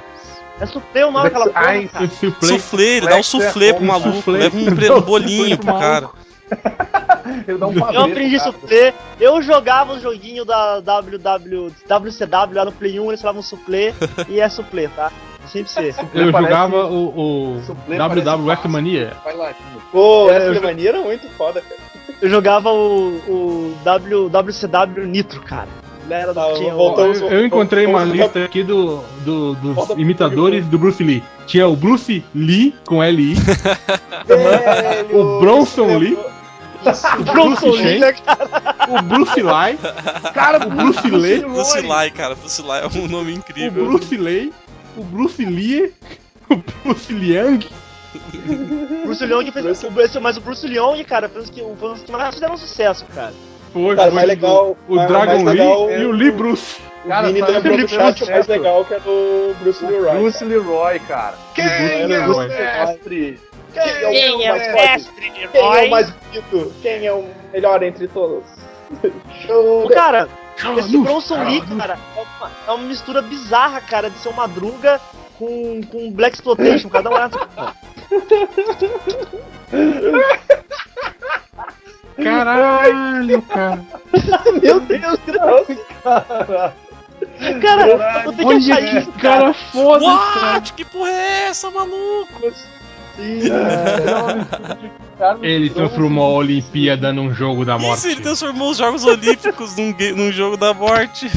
[0.60, 2.04] É suplê o nome daquela porra, Ai, cara.
[2.04, 4.16] Ele dá um Suplex suflê é pro maluco.
[4.16, 4.38] suflê.
[4.38, 6.10] Leva um, um um bolinho pro cara.
[7.58, 13.00] Dá um Eu aprendi suplê, eu jogava o joguinho da WW, WCW lá no Play
[13.00, 13.92] 1, eles falavam suplê
[14.28, 15.10] e é suplê, tá?
[15.46, 15.94] Sempre ser.
[16.14, 18.68] Eu jogava o, o WWF.
[18.68, 19.12] Mania.
[19.92, 21.80] Pô, essa eu mania era muito foda, cara.
[22.20, 25.68] Eu jogava o, o w, WCW Nitro, cara.
[26.08, 29.90] Era do Tá, tinha o- voltamos- Eu, eu encontrei uma lista aqui do, do- dos
[29.98, 31.22] imitadores do Bruce Lee.
[31.46, 33.34] Tinha o Bruce Lee com L-I,
[35.12, 36.16] O Bronson Lee.
[36.16, 38.76] o Bronson Bruce Lee, né, cara?
[38.88, 39.78] o Bruce Lai,
[40.32, 42.34] Cara, o Bruce Lee, Bruce Lai, cara.
[42.34, 43.86] Bruce Lai é um nome o incrível.
[43.86, 44.52] Bruce Lee,
[44.96, 45.92] o Bruce Lee,
[46.50, 47.66] o Bruce Liang.
[49.04, 49.64] Bruce Leong fez.
[49.64, 52.56] Bruce- o- esse- mas o Bruce Leong, cara, um dos que, um que mais fizeram
[52.56, 53.32] sucesso, cara.
[53.72, 54.76] Foi, Cara, foi mais legal.
[54.88, 56.80] o mais- Dragon mais Lee legal e é o Lee Bruce.
[57.04, 60.18] O Cara, o do que chat deu mais legal que é do Bruce Leroy.
[60.18, 61.34] Bruce Leroy, cara.
[61.54, 63.40] Quem é o mestre?
[63.74, 65.90] Quem é o Quem é o mais mestre Quem é o Leroy?
[65.90, 66.72] mais bonito?
[66.80, 68.44] Quem é o melhor entre todos?
[69.48, 70.28] Ô, cara,
[70.78, 75.00] esse Bronson Lee, cara, é uma, é uma mistura bizarra, cara, de ser uma druga
[75.38, 76.88] com, com Black Exploitation.
[76.88, 77.28] Cada um é
[82.22, 83.84] Caralho, cara.
[84.62, 86.74] Meu Deus, que nossa.
[87.60, 90.52] Cara, eu vou ter que achar Olha isso, que cara foda, cara.
[90.54, 90.72] What?
[90.72, 92.52] Que porra é essa, maluco?
[95.42, 97.98] Ele transformou a Olimpíada num jogo da morte.
[97.98, 101.30] Isso, ele transformou os Jogos Olímpicos num, num jogo da morte.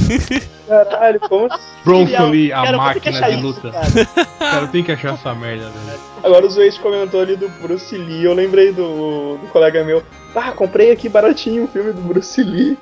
[0.68, 1.64] Caralho, como assim?
[1.84, 3.72] Bronson Lee, a Cara, máquina de isso, luta.
[3.72, 4.28] cara.
[4.38, 6.00] Cara, eu tenho que achar essa merda, velho.
[6.24, 10.04] Agora o Zueste comentou ali do Bruce Lee, eu lembrei do, do colega meu.
[10.36, 12.78] Ah, comprei aqui baratinho o filme do Bruce Lee.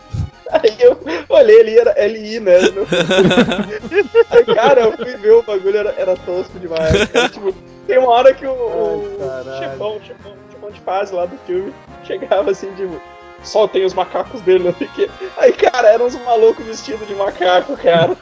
[0.51, 0.97] Aí eu
[1.37, 2.57] olhei ali, era LI, né?
[4.31, 7.05] Aí, cara, eu fui ver o bagulho, era, era tosco demais.
[7.09, 7.29] Cara.
[7.29, 7.53] Tipo,
[7.85, 11.25] tem uma hora que o, o Ai, chefão, o chefão, o chefão de fase lá
[11.25, 11.73] do filme
[12.03, 12.99] chegava assim, tipo,
[13.43, 15.09] soltem os macacos dele, não sei o quê.
[15.37, 18.15] Aí, cara, eram uns malucos vestidos de macaco, cara.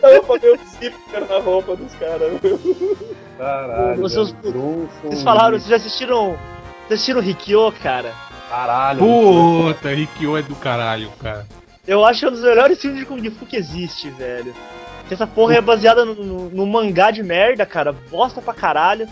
[0.00, 2.60] Tava fazendo um zíper na roupa dos caras, meu.
[3.38, 4.00] Caralho.
[4.00, 4.34] Vocês-
[5.02, 6.36] Vocês falaram, vocês já assistiram.
[6.86, 8.12] Vocês assistiram Rikyo, cara?
[8.54, 8.98] Caralho.
[9.00, 11.44] Puta, Rikyo é do caralho, cara.
[11.86, 14.54] Eu acho que é um dos melhores filmes de Kung Fu que existe, velho.
[15.10, 17.92] Essa porra é baseada no, no- no mangá de merda, cara.
[17.92, 19.08] Bosta pra caralho.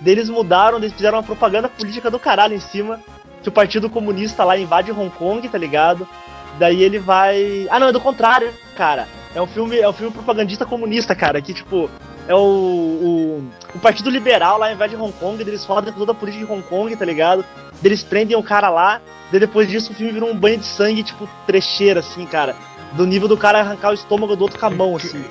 [0.00, 3.00] Deles mudaram, eles fizeram uma propaganda política do caralho em cima.
[3.42, 6.06] Que o Partido Comunista lá invade Hong Kong, tá ligado?
[6.58, 7.66] Daí ele vai.
[7.70, 9.08] Ah não, é do contrário, cara.
[9.34, 11.40] É um filme, é um filme propagandista comunista, cara.
[11.40, 11.90] Que tipo,
[12.26, 16.46] é o, o, o Partido Liberal lá invade Hong Kong, eles fodem toda a política
[16.46, 17.44] de Hong Kong, tá ligado?
[17.82, 21.02] Eles prendem o cara lá, daí depois disso o filme vira um banho de sangue,
[21.02, 22.56] tipo, trecheira, assim, cara.
[22.92, 25.22] Do nível do cara arrancar o estômago do outro com a mão, assim.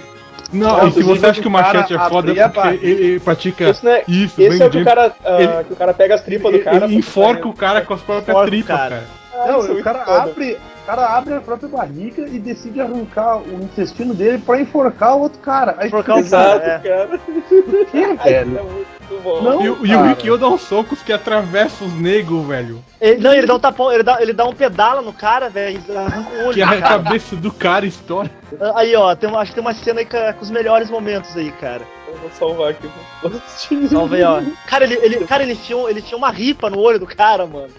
[0.51, 3.19] Não, Não, e se você acha que o machete é foda, é porque ele, ele
[3.19, 5.75] pratica Esse, né, isso, esse bem é o que o cara, ah, Ele- que o
[5.75, 6.85] cara pega as tripas do cara.
[6.85, 8.89] Ele enforca o cara com as próprias tripas, cara.
[8.89, 9.22] cara.
[9.35, 10.21] Não, é o cara foda.
[10.23, 15.15] abre, o cara abre a própria barriga e decide arrancar o intestino dele pra enforcar
[15.17, 15.75] o outro cara.
[15.77, 16.79] Aí Enforcar o fica, cara, é.
[16.79, 17.17] cara.
[17.19, 18.57] "Por quê, Ai, velho?
[18.59, 19.41] é muito bom.
[19.41, 20.03] Não, E, o- e o.
[20.03, 22.83] Rikyo dá uns socos que atravessam os negros, velho.
[23.01, 25.81] Ele- não, ele dá um tapão, ele dá, ele dá um pedala no cara, velho,
[25.89, 26.81] e arranca o olho Que do a cara.
[27.03, 28.29] cabeça do cara estoura.
[28.75, 31.51] Aí, ó, tem acho que tem uma cena aí com, com os melhores momentos aí,
[31.53, 31.81] cara.
[32.13, 32.87] Eu vou salvar aqui
[33.21, 33.87] pra assistir.
[33.89, 34.41] Salve aí, ó.
[34.67, 37.69] Cara, ele, ele, cara, ele tinha, ele tinha uma ripa no olho do cara, mano.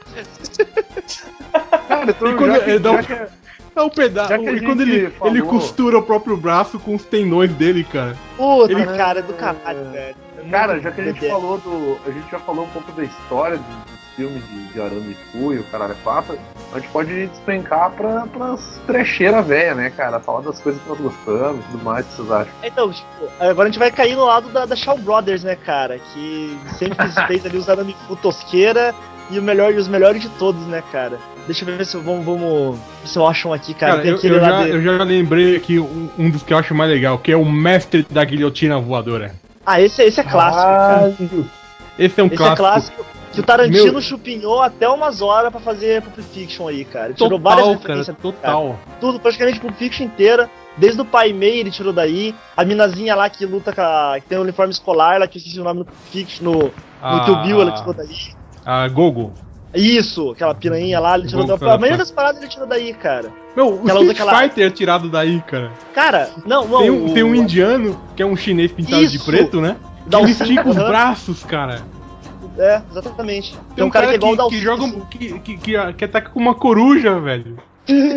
[1.89, 3.45] Cara, então, E quando já ele dá um- já que-
[3.77, 4.29] É um pedaço.
[4.29, 7.53] Já que a E quando ele, falou- ele costura o próprio braço com os tendões
[7.55, 8.17] dele, cara.
[8.37, 10.15] Puta, Ele- cara, é do caralho, velho.
[10.51, 11.99] Cara, já que a gente falou do.
[12.07, 15.53] A gente já falou um pouco da história dos, dos filmes de, de Arame Fu
[15.53, 16.39] e o Caralho 4,
[16.73, 20.21] a gente pode despencar pra, pras trecheiras velha, né, cara?
[20.21, 22.53] Falar das coisas que nós gostamos e tudo mais, o que vocês acham?
[22.63, 23.07] Então, tipo,
[23.41, 25.99] agora a gente vai cair no lado da, da Shaw Brothers, né, cara?
[26.13, 28.95] Que sempre fez- ali os Arame Fu tosqueira
[29.31, 31.19] e, o melhor, e os melhores de todos, né, cara?
[31.47, 33.93] Deixa eu ver se eu- vamos, vamos se eu acho um aqui, cara.
[33.93, 36.59] Cara, Tem eu, eu já, de- eu já lembrei aqui um, um dos que eu
[36.59, 39.35] acho mais legal, que é o mestre da guilhotina voadora.
[39.67, 41.15] Ah, esse, esse é clássico, cara.
[41.99, 42.53] Esse é um Esse clássico.
[42.53, 43.07] é clássico.
[43.35, 47.07] Que o Tarantino Meu- chupinhou até umas horas pra fazer Pulp Fiction aí, cara.
[47.07, 48.17] Ele tirou várias Total, cara, referências.
[48.23, 48.79] total.
[49.01, 50.49] Tudo, praticamente Pulp Fiction inteira.
[50.77, 52.35] Desde o Pai Mei ele tirou daí.
[52.57, 55.41] A minazinha lá que luta com a, que tem o uniforme escolar lá, que eu
[55.41, 58.17] esqueci o nome no Pulp Fiction, no, no Ah, Kill Bill, ela tirou daí.
[58.65, 59.33] A Gogo.
[59.75, 61.69] Isso, aquela piranha lá, ele tirou Vou daí.
[61.69, 63.33] A maioria das paradas ele tirou daí, cara.
[63.57, 65.73] Meu, o Street aquela- Fighter é tirado daí, cara.
[65.93, 66.79] Cara, não, não.
[66.81, 69.25] Tem um, o- tem um indiano, que é um chinês pintado de Isso.
[69.27, 69.77] preto, né?
[70.07, 71.83] Dá um estica os braços, cara.
[72.59, 73.53] É, exatamente.
[73.53, 75.93] Tem, Tem um cara, que é igual o que, que joga um- que, que, que,
[75.95, 77.57] que ataca com uma coruja, velho.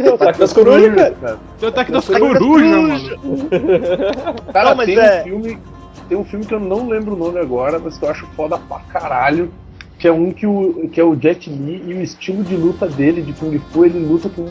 [0.10, 1.40] O ataque das corujas, cara.
[1.60, 3.18] Tem o ataque das Coruja, corujas, coruja.
[3.24, 4.54] mano.
[4.54, 5.60] Cara, mas tem é- um filme.
[6.08, 8.58] Tem um filme que eu não lembro o nome agora, mas que eu acho foda
[8.58, 9.52] pra caralho.
[10.00, 12.88] Que é um que, o, que é o Jet Li e o estilo de luta
[12.88, 14.48] dele, de Kung Fu, ele luta com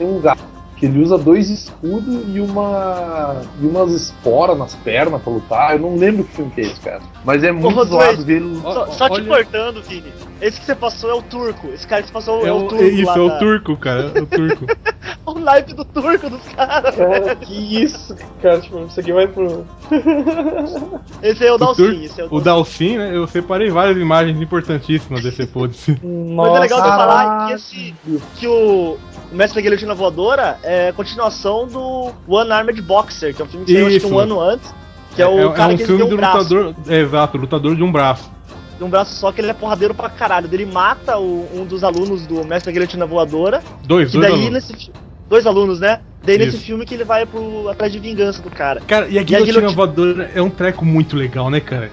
[0.00, 0.42] um gato.
[0.76, 3.42] Que ele usa dois escudos e uma.
[3.62, 5.72] e umas esporas nas pernas pra lutar.
[5.72, 7.00] Eu não lembro que filme que é esse, cara.
[7.24, 8.60] Mas é muito zoado dele.
[8.62, 10.12] Só, só te olha- cortando, Vini.
[10.40, 11.68] Esse que você passou é o turco.
[11.68, 12.84] Esse cara que você passou é, É o turco.
[12.84, 14.12] é isso, lá é o da- turco, cara.
[14.14, 14.66] É o turco.
[15.24, 16.94] O naipe do turco dos caras.
[16.94, 18.60] Cara, que isso, cara.
[18.60, 19.64] Tipo, isso aqui vai pro.
[21.22, 21.82] Esse é o O Dalsin.
[21.84, 23.16] turco- Esse é o O Dalsin, né?
[23.16, 25.74] Eu separei várias imagens importantíssimas desse pod.
[26.02, 27.94] Mas é legal de falar que, esse,
[28.36, 28.96] que o,
[29.32, 33.64] o Mestre da Guilhotina Voadora é continuação do One Armed Boxer, que é um filme
[33.66, 34.74] que saiu acho que um ano antes.
[35.14, 36.54] Que é, o cara um que ele filme tem um do braço.
[36.54, 36.74] lutador.
[36.88, 38.30] É, exato, lutador de um braço.
[38.76, 40.48] De um braço só que ele é porradeiro pra caralho.
[40.52, 43.62] Ele mata o- um dos alunos do Mestre da Guilhotina Voadora.
[43.86, 44.52] Dois, dois daí alunos.
[44.52, 44.90] nesse
[45.28, 46.00] Dois alunos, né?
[46.22, 46.66] Daí nesse Isso.
[46.66, 48.80] filme que ele vai pro atrás de vingança do cara.
[48.86, 51.90] Cara, e a guilhotina guilhotina- voadora é um treco muito legal, né, cara?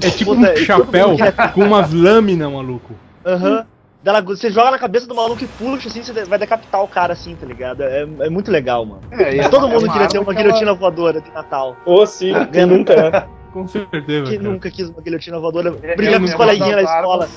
[0.00, 1.16] É tipo Puta, um e todo chapéu
[1.54, 2.94] com umas lâminas, maluco.
[3.24, 3.64] Aham.
[4.02, 7.12] Dela- Você joga na cabeça do maluco e puxa, assim, você vai decapitar o cara,
[7.12, 7.82] assim, tá ligado?
[7.82, 9.00] É, é muito legal, mano.
[9.12, 11.76] É, é- Todo é mundo queria ter uma que ela- guilhotina voadora de Natal.
[11.84, 13.24] Ô, sim, quem nunca, né?
[13.52, 14.30] Com certeza.
[14.30, 14.50] Quem cara.
[14.50, 15.76] nunca quis uma guilhotina voadora?
[15.82, 17.28] É- Brincar é com os coleguinhas na escola.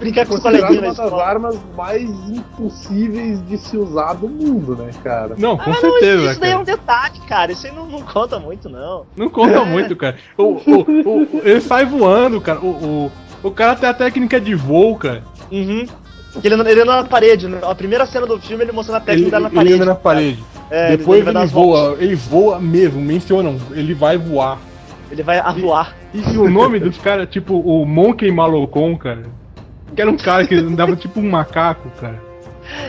[0.00, 1.24] Brincar com os coleguinhas na uma das escola.
[1.24, 5.34] armas mais impossíveis de se usar do mundo, né, cara?
[5.38, 7.52] Não, Ah, com mas certeza, não, isso daí é um detalhe, cara.
[7.52, 9.06] Isso aí não, não conta muito, não.
[9.16, 10.16] Não conta muito, cara.
[10.36, 12.60] O, o, o- ele sai voando, cara.
[12.60, 13.12] O, o,
[13.44, 15.22] o cara tem a técnica de voo, cara.
[15.50, 15.86] Uhum.
[16.42, 17.48] Ele, anda- ele anda na parede.
[17.48, 17.58] né?
[17.62, 19.74] A primeira cena do filme ele mostrando a Ele, técnica dela na ele parede.
[19.74, 20.44] anda na parede.
[20.70, 22.02] É, Depois ele, as voa, voltas.
[22.02, 24.58] ele voa mesmo, mencionam, ele vai voar.
[25.10, 25.94] Ele vai avoar.
[26.14, 29.24] E, e o nome dos caras, tipo o Monkey Malocon, cara.
[29.94, 32.18] Que era um cara que andava tipo um macaco, cara.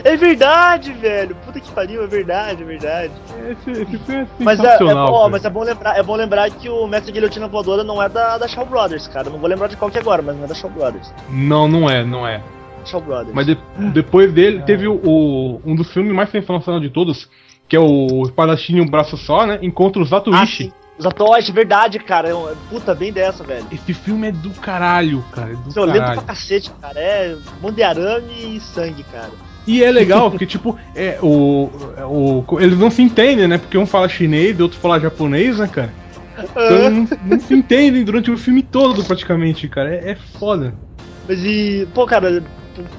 [0.02, 1.36] É verdade, velho.
[1.44, 3.12] Puta que pariu, é verdade, é verdade.
[3.50, 6.70] Esse, esse filme é Mas é, é, mas é bom lembrar, é bom lembrar que
[6.70, 9.28] o Mestre Guilhotina Voadora não é da, da Shaw Brothers, cara.
[9.28, 11.12] Não vou lembrar de qual que é agora, mas não é da Shaw Brothers.
[11.28, 12.40] Não, não é, não é.
[12.86, 13.34] Shaw Brothers.
[13.34, 13.58] Mas de-
[13.92, 17.28] depois dele teve o, o- um dos filmes mais sensacionais de todos,
[17.68, 19.58] que é o Espadachim e um Braço Só, né?
[19.62, 20.72] Encontra os ah, Zatoichi.
[20.96, 22.28] Os Atosh, verdade, cara.
[22.28, 23.66] É um- puta, bem dessa, velho.
[23.72, 25.50] Esse filme é do caralho, cara.
[25.50, 26.22] É do Isso é lento pra caralho.
[26.22, 27.00] cacete, cara.
[27.00, 29.30] É mão de arame e sangue, cara.
[29.66, 31.70] E é legal, porque, tipo, é, o,
[32.46, 33.56] o, eles não se entendem, né?
[33.58, 35.90] Porque um fala chinês e outro fala japonês, né, cara?
[36.38, 39.94] Então não, não se entendem durante o filme todo, praticamente, cara.
[39.94, 40.74] É, é foda.
[41.26, 42.42] Mas e, pô, cara,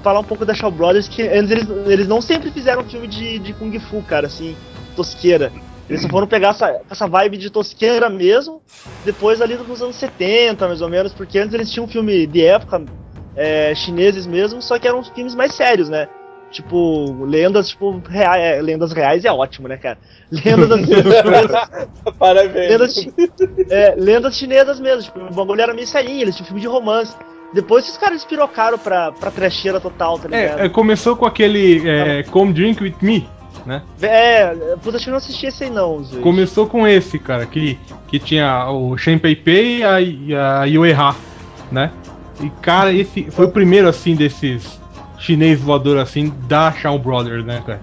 [0.04, 3.40] falar um pouco da Shaw Brothers, que antes eles, eles não sempre fizeram filme de,
[3.40, 4.56] de Kung Fu, cara, assim,
[4.96, 5.52] tosqueira.
[5.90, 8.62] Eles só foram pegar essa, essa vibe de tosqueira mesmo,
[9.04, 12.44] depois ali nos anos 70, mais ou menos, porque antes eles tinham um filme de
[12.44, 12.88] época,
[13.36, 16.08] é, chineses mesmo, só que eram filmes mais sérios, né?
[16.50, 20.00] Tipo, lendas, tipo, rea- é, lendas reais é ótimo, né, cara?
[20.32, 21.70] Lendas chinesas,
[22.18, 22.70] Parabéns.
[22.70, 23.06] lendas,
[23.70, 27.16] é, lendas chinesas mesmo, tipo, o bagulho era meio serinho, eles tinham filme de romance.
[27.54, 30.60] Depois esses caras despirocaram pra, pra trecheira total, tá ligado?
[30.60, 33.30] É, é, começou com aquele é, Come Drink With Me,
[33.66, 33.82] né?
[34.02, 34.54] É,
[34.84, 36.22] puta, acho que eu não assisti esse aí não, Zui.
[36.22, 41.16] Começou com esse, cara, que, que tinha o Shen Pei Pei e a, a Yue-Ha,
[41.72, 41.92] né?
[42.42, 44.80] E, cara, esse foi o primeiro, assim, desses
[45.18, 47.82] chinês voador, assim, da Shaw Brothers, né, cara?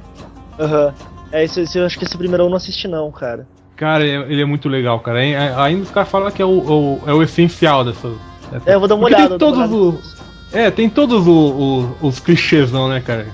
[0.59, 0.95] Aham.
[1.33, 3.49] É, esse, esse- eu acho que esse primeiro eu não assisti não, cara.
[3.75, 5.25] Cara, é- ele é muito legal, cara.
[5.25, 8.13] É- é- Ainda os caras falam que é o, o- é o essencial dessa...
[8.53, 9.39] dessa- É, eu vou dar uma Porque olhada.
[9.39, 10.17] Tem todos os...
[10.53, 11.33] É, tem todos o-
[12.03, 13.27] o- os clichês, não, né, cara?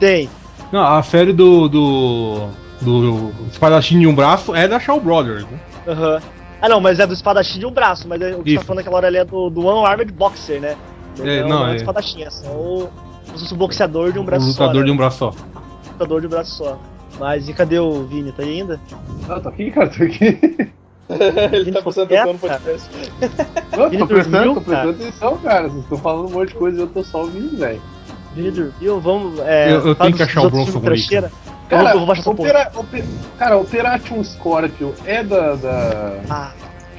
[0.00, 0.28] Tem.
[0.72, 1.68] Não, a série do...
[1.68, 2.48] do,
[2.80, 5.60] do Espadachim de um Braço é da Shaw Brothers, né?
[5.86, 6.20] Aham.
[6.64, 8.60] Ah não, mas é do espadachim de um braço, mas é, o que você Isso.
[8.60, 10.76] tá falando naquela hora ali é do, do One Armed Boxer, né?
[11.18, 11.74] É, o- não, é é.
[11.74, 12.88] do espadachim, é só o,
[13.50, 14.78] o boxeador de um o braço lutador só.
[14.78, 14.84] né?
[14.86, 15.34] de um braço só.
[15.92, 16.78] lutador de um braço só.
[17.18, 18.30] Mas e cadê o Vini?
[18.30, 18.80] Tá aí ainda?
[19.28, 20.38] Não, tô aqui, cara, tô aqui.
[21.52, 22.88] Ele tá prestando atenção no podcast.
[23.76, 25.68] Não, Ele tô tô prestando atenção, cara.
[25.68, 27.80] Vocês estão falando um monte de coisa e eu tô só ouvindo, velho.
[28.34, 29.00] Vini dormiu?
[29.00, 29.38] Vamos.
[29.40, 31.30] É, Eu- eu tenho que achar o Bronson trecheira?
[31.68, 32.30] Cara, eu vou baixar.
[32.30, 33.04] Opera, Ope-
[33.38, 36.52] cara, Operation Scorpio é da, da Ah,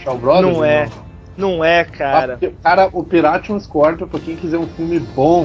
[0.04, 0.58] Shaw Brothers?
[0.58, 0.89] não é.
[1.38, 2.39] Não é, cara.
[2.44, 5.44] Ah, Cara, Operation Scorpio, pra quem quiser um filme bom,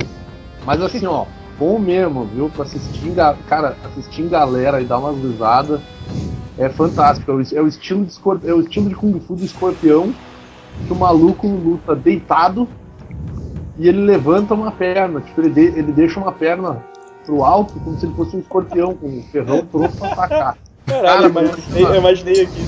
[0.65, 1.25] mas assim, ó,
[1.59, 2.51] bom mesmo, viu?
[2.51, 5.81] Pra assistir, em ga- cara, assistir em galera e dar umas risadas,
[6.59, 7.31] é fantástico.
[7.31, 10.13] É o, é o estilo de é o estilo de Kung Fu do escorpião,
[10.87, 12.69] que o maluco luta deitado
[13.79, 16.83] e ele levanta uma perna, tipo, ele, de- ele deixa uma perna
[17.25, 20.59] pro alto, como se ele fosse um escorpião, com um ferrão pronto pra atacar.
[20.85, 22.65] Caralho, Cara, eu imaginei, eu imaginei aqui.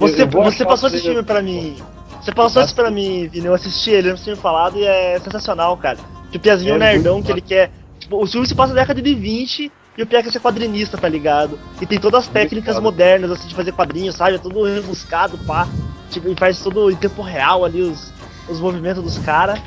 [0.00, 1.76] Você, eu você passou o esse filme pra mim.
[2.20, 3.46] Você passou isso pra mim, Vini.
[3.46, 5.98] Eu assisti ele, eu tinha falado e é sensacional, cara.
[6.30, 7.70] Que o Piazinho É nerdão que ele quer.
[7.98, 10.96] Tipo, o filme se passa na década de 20 e o Pia quer ser quadrinista,
[10.96, 11.58] tá ligado?
[11.80, 14.36] E tem todas as técnicas modernas, assim, de fazer quadrinhos, sabe?
[14.36, 15.66] É tudo rebuscado, pá.
[16.08, 18.12] Tipo, e faz tudo em tempo real ali, os,
[18.48, 19.60] os movimentos dos caras.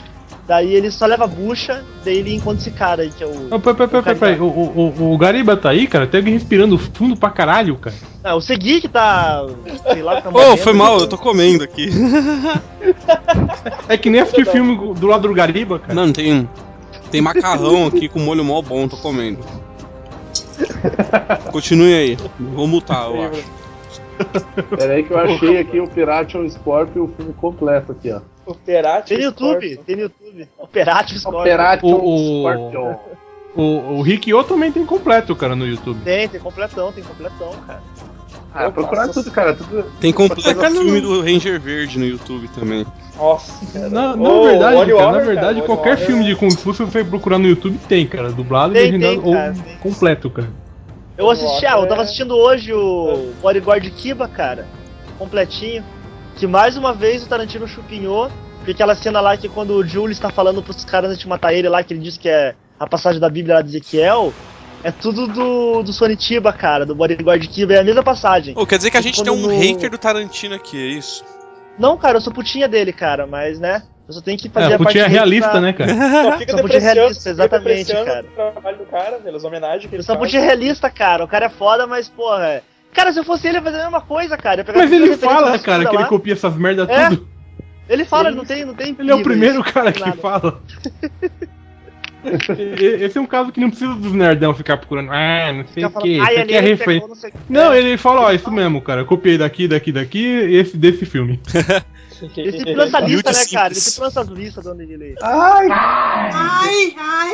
[0.48, 3.48] Daí ele só leva a bucha, daí ele encontra esse cara aí, que é o.
[3.50, 4.40] Não, peraí, peraí, peraí, peraí.
[4.40, 6.08] O, o, o- Gariba tá aí, cara?
[6.08, 7.96] Tem alguém respirando fundo pra caralho, cara.
[8.24, 9.46] Ah, o Segui que tá.
[9.92, 10.58] Sei lá, tá Ô, morrendo.
[10.58, 11.90] foi mal, eu tô comendo aqui.
[13.88, 15.94] É que nem assistir filme do lado do Gariba, cara.
[15.94, 16.50] Não, tem.
[17.12, 19.40] Tem macarrão aqui com molho mó bom, tô comendo.
[21.52, 22.18] Continue aí.
[22.40, 23.44] Vou mutar, eu acho.
[24.78, 28.22] Pera aí que eu achei aqui Operation Scorpio, o filme completo aqui, ó.
[28.46, 30.48] Operati Tem no YouTube, tem no YouTube.
[30.58, 31.40] Operativo Scorpio.
[31.42, 32.96] Operation O- o- Scorpion.
[33.54, 33.62] O,
[33.98, 36.00] o Rikyo também tem completo, cara, no YouTube.
[36.04, 37.84] Tem, tem completão, tem completão, cara.
[38.54, 39.24] Ah, procurar Nossa.
[39.24, 39.54] tudo, cara.
[39.54, 39.86] Tudo...
[40.00, 42.86] Tem completo não- filme do Ranger Verde no YouTube também.
[43.18, 43.90] Nossa, cara.
[43.90, 47.04] Na, na Ô, verdade, cara, na verdade, cara, qualquer filme de Kung Fu, se você
[47.04, 48.32] procurar no YouTube, tem, cara.
[48.32, 49.78] Dublado, Tem, legendado tem, cara, ou tem.
[49.78, 50.50] completo, cara.
[51.18, 52.04] Eu assisti, ah, eu tava É.
[52.04, 54.66] assistindo hoje o Bodyguard Kiba, cara.
[55.18, 55.84] Completinho.
[56.36, 58.30] Que mais uma vez o Tarantino chupinhou.
[58.58, 61.52] Porque aquela cena lá que quando o Julius tá falando pros caras antes de matar
[61.54, 64.32] ele lá, que ele diz que é a passagem da Bíblia lá de Ezequiel,
[64.84, 68.54] é tudo do, do Sonitiba, cara, do Bodyguard Kiba, é a mesma passagem.
[68.54, 71.24] Pô, quer dizer que a gente tem um no- hater do Tarantino aqui, é isso?
[71.78, 74.76] Não, cara, eu sou putinha dele, cara, mas né, eu só tenho que fazer É,
[74.76, 75.90] a parte putinha dele realista, pra- né, cara?
[76.24, 78.26] Só fica Só podia depreciando, realista, exatamente, cara.
[78.28, 80.26] o trabalho do cara, pelas homenagens que ele Eu sou faz.
[80.28, 82.62] putinha realista, cara, o cara é foda, mas, porra, é...
[82.94, 84.66] Cara, se eu fosse ele, eu ia fazer a mesma coisa, cara.
[84.76, 86.10] Mas ele fala, cara, que ele lá.
[86.10, 87.08] copia essas merda É.
[87.10, 87.26] tudo.
[87.88, 90.18] Ele fala, ele não tem, não tem Ele é o primeiro cara que nada.
[90.18, 90.62] fala.
[93.04, 95.12] Esse é um caso que não precisa dos nerdão ficar procurando.
[95.12, 96.20] Ah, não sei o que.
[96.20, 97.08] "Ai, Isso aqui é ele referência.
[97.08, 97.80] não sei o quê." Não, É.
[97.80, 99.02] ele fala, ó, isso mesmo, cara.
[99.02, 101.40] Eu copiei daqui, daqui, daqui, esse desse filme.
[102.38, 103.74] Ele sempre lança a lista, né, cara?
[103.74, 105.16] As listas de onde ele.
[105.24, 106.94] Ai, Ai,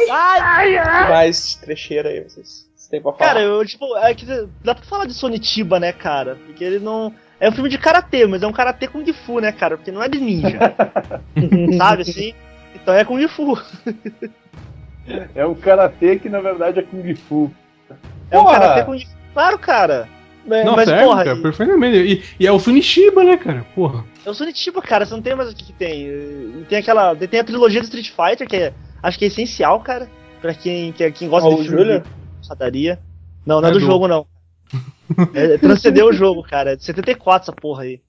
[0.10, 0.78] ai.
[0.78, 3.26] Ai, que mais trecheira aí vocês, vocês têm pra falar?
[3.34, 4.26] Cara, eu, tipo, é que
[4.64, 6.38] dá pra falar de Sonitiba, né, cara?
[6.46, 7.14] Porque ele não.
[7.40, 9.76] É um filme de karatê, mas é um karatê Kung Fu, né, cara?
[9.78, 10.58] Porque não é de ninja.
[11.78, 12.34] sabe assim?
[12.74, 13.60] Então é Kung Fu.
[15.36, 17.52] É um karatê que na verdade é Kung Fu.
[18.30, 18.60] É um Porra!
[18.60, 19.12] karatê Kung Fu.
[19.34, 20.10] Claro, cara.
[20.50, 21.98] É, Não, mas, sério, porra, cara, e- perfeitamente.
[21.98, 23.66] E, e é o Sunishiba, né, cara?
[23.76, 24.06] Porra.
[24.26, 25.06] é o Sonitiba, cara.
[25.06, 26.64] Você não tem mais o que, que tem.
[26.70, 27.14] Tem aquela.
[27.16, 30.10] Tem a trilogia do Street Fighter, que é, acho que é essencial, cara.
[30.42, 32.02] Pra quem, que, quem gosta Ó, de o filme
[32.48, 33.00] padaria.
[33.46, 34.26] Não, não é, É do do- jogo, não.
[35.34, 36.74] É, transcendeu o jogo, cara.
[36.74, 38.02] É de 74 essa porra aí.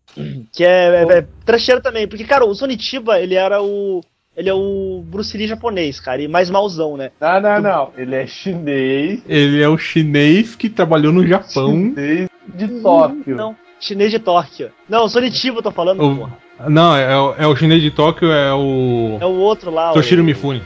[0.53, 2.07] Que é, é, é também.
[2.09, 4.01] Porque, cara, o Sonitiba, ele era o.
[4.39, 6.23] Ele é o Bruce Lee japonês, cara.
[6.23, 7.11] E mais mauzão, né?
[7.21, 7.91] Não, não, não.
[7.97, 11.73] Ele é chinês, Ele é o chinês que trabalhou no Japão.
[11.73, 13.35] chinês de Tóquio.
[13.37, 13.57] Não.
[13.81, 14.71] Chinês de Tóquio.
[14.89, 16.39] Não, o Sonitiba eu tô falando, O- porra.
[16.69, 19.19] Não, é, o- é o chinês de Tóquio, é o.
[19.21, 20.63] É o outro lá, Toshiro o, Mifune.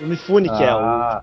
[0.00, 0.78] o Mifune, que é o.
[0.78, 1.22] Ah,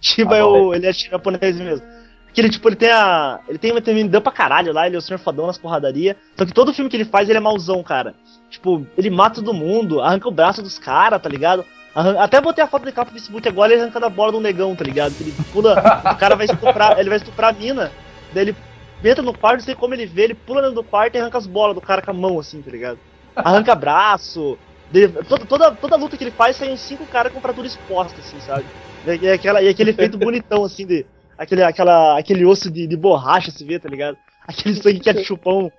[0.00, 0.72] Chiba Tá é o.
[0.74, 1.84] Ele é japonês mesmo.
[2.32, 3.40] Que ele, tipo, ele tem a.
[3.48, 6.16] Ele tem uma terminação pra caralho lá, ele é o senhor fodão nas porradarias.
[6.36, 8.14] Só que todo filme que ele faz, ele é mauzão, cara.
[8.50, 11.64] Tipo, ele mata todo mundo, arranca o braço dos caras, tá ligado?
[11.94, 14.40] Arran- Até botei a foto dele capa no Facebook agora, ele arrancando a bola do
[14.40, 15.14] negão, tá ligado?
[15.20, 15.74] Ele pula,
[16.12, 17.92] o cara vai estuprar, ele vai estuprar a mina,
[18.32, 18.56] daí ele
[19.04, 21.38] entra no quarto, não sei como ele vê, ele pula dentro do quarto e arranca
[21.38, 22.98] as bolas do cara com a mão, assim, tá ligado?
[23.36, 24.58] Arranca braço.
[24.92, 28.40] daí- toda, toda, toda luta que ele faz, saem cinco caras com fratura exposta, assim,
[28.40, 28.64] sabe?
[29.06, 31.06] E, e aquela, e aquele efeito bonitão, assim, de.
[31.38, 34.18] Aquele, aquela, aquele osso de, de borracha, se vê, tá ligado?
[34.46, 35.70] Aquele sangue que é chupão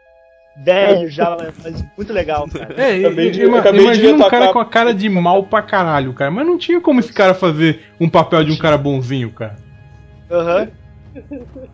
[0.63, 2.73] velho já, mas muito legal, cara.
[2.77, 5.61] É, e- Acabei de- ima- imagina ver um cara com a cara de mal pra
[5.61, 6.29] caralho, cara.
[6.31, 9.55] Mas não tinha como esse cara fazer um papel de um cara bonzinho, cara.
[10.29, 10.67] Aham.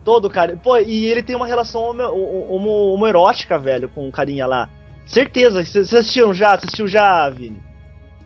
[0.04, 0.56] Todo, cara.
[0.56, 4.68] Pô, e ele tem uma relação homo, homo- homoerótica, velho, com o carinha lá.
[5.06, 5.64] Certeza.
[5.64, 6.50] Vocês assistiram já?
[6.58, 7.62] Você assistiu já, Vini?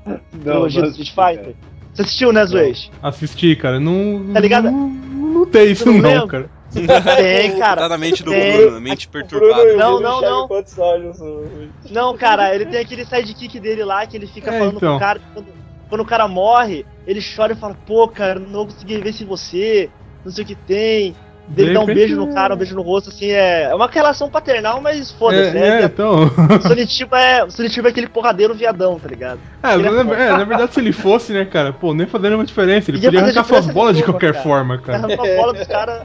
[0.07, 1.55] não, Trilogia do não Street Fighter?
[1.93, 2.91] Você assistiu, né, Zuez?
[3.03, 3.79] Assisti, cara.
[3.79, 4.33] Não.
[4.33, 4.71] Tá ligado?
[4.71, 6.49] Não, não tem isso, Não não, cara.
[6.73, 7.83] Tem, cara.
[7.83, 8.57] Tá na mente do tem.
[8.57, 9.75] Bruno, mente perturbada.
[9.75, 10.49] Não, não, não.
[10.49, 14.77] com o- Não, cara, ele tem aquele sidekick dele lá que ele fica É, falando
[14.77, 14.97] então.
[14.97, 15.21] pro cara.
[15.35, 15.47] Quando,
[15.89, 19.91] quando o cara morre, ele chora e fala: Pô, cara, não consegui ver sem você,
[20.25, 21.15] não sei o que tem.
[21.49, 23.89] Dele De dá um beijo no cara, um beijo no rosto, assim, é, é uma
[23.89, 25.83] relação paternal, mas foda-se, É, né?
[25.83, 26.31] é, então.
[26.57, 29.41] O Sonitiba é, o Sonitiba é aquele porradeiro viadão, tá ligado?
[29.61, 32.37] É, Ele é na, é, na verdade, se ele fosse, né, cara, pô, nem fazendo
[32.37, 32.93] uma diferença.
[32.93, 34.45] Ele Ia podia arrancar suas bolas de qualquer cara.
[34.45, 34.99] forma, cara.
[34.99, 36.03] Arranca a bola dos caras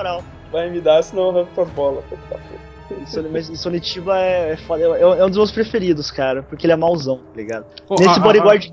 [0.00, 0.24] moral.
[0.50, 2.04] Vai me dar, senão eu arranco tuas bolas.
[3.06, 6.66] Son- Mas o Sonitiba é, é foda, é, é um dos meus preferidos, cara, porque
[6.66, 7.66] ele é mauzão, tá ligado?
[7.86, 8.72] Pô, Nesse a- a- bodyguard.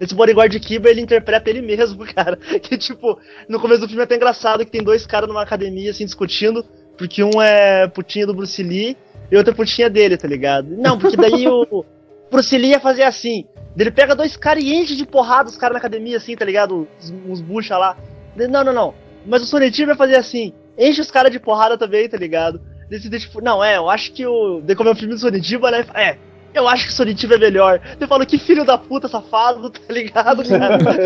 [0.00, 2.36] Nesse bodyguard Kiba, ele interpreta ele mesmo, cara.
[2.36, 5.90] Que, tipo, no começo do filme é até engraçado que tem dois caras numa academia,
[5.90, 6.64] assim, discutindo,
[6.96, 8.96] porque um é putinha do Bruce Lee
[9.30, 10.68] e outro é putinha dele, tá ligado?
[10.76, 11.84] Não, porque daí o
[12.30, 13.44] Bruce Lee ia fazer assim.
[13.76, 16.86] Ele pega dois caras e enche de porrada os caras na academia, assim, tá ligado?
[17.00, 17.96] Uns, uns bucha lá.
[18.36, 18.94] Não, não, não.
[19.26, 20.52] Mas o Sonetiba vai fazer assim.
[20.76, 22.60] Enche os caras de porrada também, tá ligado?
[22.88, 24.60] Decide, tipo, não, é, eu acho que o.
[24.62, 25.84] Daí como é o filme do Sonitiba, né?
[25.94, 26.18] É,
[26.54, 27.80] eu acho que o Sonitiba é melhor.
[27.98, 31.02] Eu falo, que filho da puta safado, tá ligado, cara?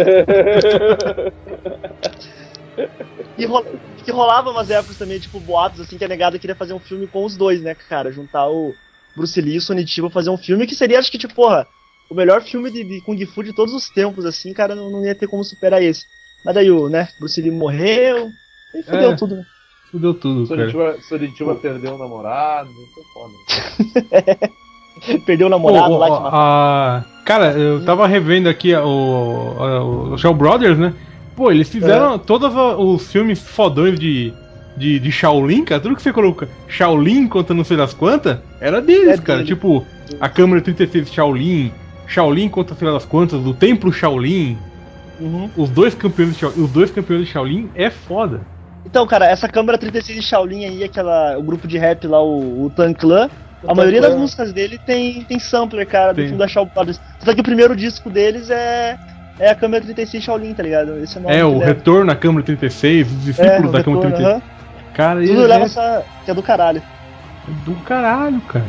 [3.37, 3.66] E rola-
[4.05, 7.07] que rolava umas épocas também, tipo, boatos, assim, que a negada queria fazer um filme
[7.09, 8.12] com os dois, né, cara?
[8.12, 8.78] Juntar o
[9.14, 11.66] Bruce Lee e o Sonitiba fazer um filme que seria, acho que, tipo, porra,
[12.09, 15.05] o melhor filme de, de Kung Fu de todos os tempos, assim, cara, não, não
[15.05, 16.07] ia ter como superar esse.
[16.47, 18.30] Mas daí o, né, Bruce Lee morreu,
[18.74, 19.16] e fudeu É.
[19.16, 19.44] tudo, né?
[19.90, 20.61] Fudeu tudo, cara.
[20.70, 24.51] Soritiba, Soritiba perdeu o namorado, foi foda.
[25.26, 30.18] Perdeu o namorado Pô, lá que a- Cara, eu tava revendo aqui o, o, o
[30.18, 30.94] Shaw Brothers, né?
[31.34, 34.32] Pô, eles fizeram todos a- os filmes fodões de,
[34.76, 35.80] de, de Shaolin, cara.
[35.80, 39.38] Tudo que você coloca Shaolin conta não sei das quantas, era deles, É cara.
[39.40, 39.49] dele.
[39.55, 39.84] Tipo,
[40.20, 41.72] a Câmara 36 de Shaolin,
[42.07, 44.57] Shaolin conta sei lá das quantas, o Templo Shaolin.
[45.21, 45.51] Uhum.
[45.57, 48.41] Os dois campeões de Shaolin, os dois campeões de Shaolin é foda.
[48.85, 52.64] Então, cara, essa câmera 36 de Shaolin aí, aquela, o grupo de rap lá, o,
[52.67, 53.29] o Tan Clan,
[53.67, 56.27] a maioria das músicas dele tem, tem sampler, cara, do Tem.
[56.27, 56.71] filme da Shaolin.
[57.21, 58.97] Só que o primeiro disco deles é,
[59.41, 60.99] é a câmera 36 Shaolin, tá ligado?
[60.99, 61.64] Esse é o nome É, que o leva.
[61.64, 64.29] retorno à câmera 36, os É, discípulos o da câmera retorno, 36.
[64.29, 64.43] aham.
[64.95, 66.05] Cara, Tudo ele leva é essa.
[66.25, 66.83] que é do caralho.
[67.64, 68.64] do caralho, cara.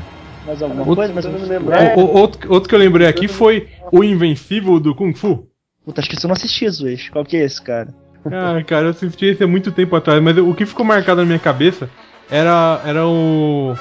[0.46, 1.14] Mais alguma Outro- coisa?
[1.14, 1.76] Mais tentando algum me filme?
[1.76, 1.92] lembrar.
[1.92, 5.48] É, O- o- outro, outro que eu lembrei aqui foi o Invencível do Kung Fu.
[5.88, 7.08] Puta, acho que você não assistiu, Zueix.
[7.08, 7.88] Qual que é esse, cara?
[8.26, 11.26] Ah, cara, eu assisti esse há muito tempo atrás, mas o que ficou marcado na
[11.26, 11.90] minha cabeça
[12.30, 13.74] era, era o.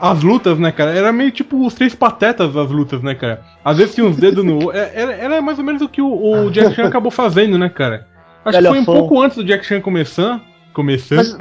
[0.00, 0.92] As lutas, né, cara?
[0.96, 3.42] Era meio tipo os três patetas das lutas, né, cara?
[3.62, 4.72] Às vezes tinha uns dedos no.
[4.72, 7.68] é- Era, era mais ou menos o que o, o Jack Chan acabou fazendo, né,
[7.68, 8.06] cara?
[8.42, 8.94] Acho que foi um Galhofão.
[8.94, 10.40] pouco antes do Jack Chan começar.
[10.72, 11.18] Começando.
[11.18, 11.36] Mas-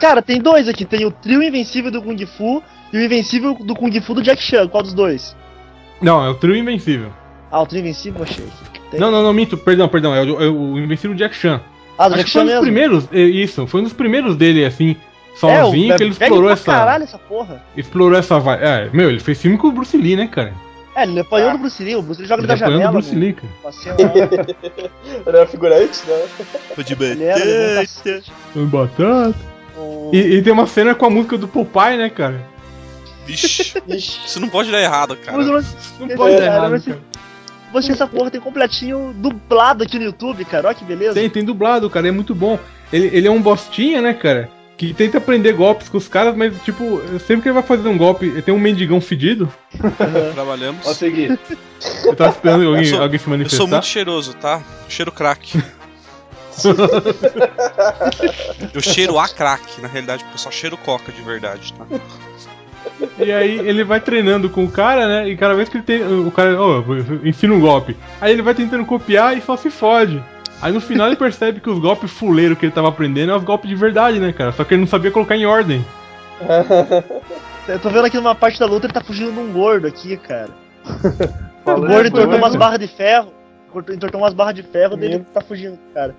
[0.00, 0.84] Cara, tem dois aqui.
[0.84, 2.60] Tem o trio invencível do Kung Fu
[2.92, 4.66] e o invencível do Kung Fu do Jack Chan.
[4.66, 5.36] Qual dos dois?
[6.02, 7.10] Não, é o trio Invencível.
[7.50, 8.44] Ah, o trio invencível, achei.
[8.90, 8.98] Tem.
[9.00, 10.14] Não, não, não, minto, perdão, perdão.
[10.14, 11.60] É o, é o Invencível Jack Chan.
[11.98, 13.08] Ah, do Acho Jack que foi Chan um dos primeiros.
[13.12, 14.96] é, Isso, foi um dos primeiros dele, assim,
[15.34, 16.64] é, sozinho, o que ele explorou pra essa.
[16.72, 17.62] caralho essa porra.
[17.76, 18.62] Explorou essa vibe.
[18.64, 20.52] É, meu, ele fez filme com o Bruce Lee, né, cara?
[20.94, 21.94] É, ele apanhou do Bruce Lee.
[21.96, 22.88] O Bruce Lee joga ele da janela.
[22.90, 23.14] o Bruce.
[23.14, 23.72] Lee, cara.
[23.72, 24.46] Cena lá,
[25.26, 26.26] Era figurante, né?
[26.76, 28.32] levou um cacete.
[28.52, 29.34] Com batata.
[30.12, 32.40] E, e tem uma cena com a música do Popeye, né, cara?
[33.26, 35.36] Vixe, isso não pode dar errado, cara.
[35.36, 36.98] Mas não- É, pode dar errado, mas- cara.
[37.82, 40.68] Você essa porra tem completinho dublado aqui no YouTube, cara.
[40.68, 41.14] Olha que beleza.
[41.14, 42.58] Tem, tem dublado, cara, é muito bom.
[42.92, 44.48] Ele, ele é um bostinha, né, cara?
[44.76, 47.96] Que tenta aprender golpes com os caras, mas, tipo, sempre que ele vai fazer um
[47.96, 49.52] golpe, tem um mendigão fedido.
[50.34, 50.82] Trabalhamos.
[50.84, 51.38] Pode seguir.
[52.04, 53.56] Eu tava esperando alguém, sou- alguém se Eu manifestar.
[53.58, 54.62] sou muito cheiroso, tá?
[54.88, 55.62] Cheiro crack.
[58.72, 61.84] Eu cheiro a crack, na realidade, porque eu só cheiro coca de verdade, tá?
[63.18, 65.28] E aí ele vai treinando com o cara, né?
[65.28, 66.02] E cada vez que ele tem.
[66.02, 66.82] O cara, ó,
[67.24, 67.96] ensina um golpe.
[68.20, 70.22] Aí ele vai tentando copiar e só se fode.
[70.60, 73.44] Aí no final ele percebe que os golpes fuleiros que ele tava aprendendo é os
[73.44, 74.52] golpes de verdade, né, cara?
[74.52, 75.84] Só que ele não sabia colocar em ordem.
[77.68, 80.16] Eu tô vendo aqui numa parte da luta ele tá fugindo de um gordo aqui,
[80.16, 80.50] cara.
[81.66, 83.32] O gordo entortou umas barras de ferro.
[83.92, 86.14] Entortou umas barras de ferro dele tá fugindo, cara.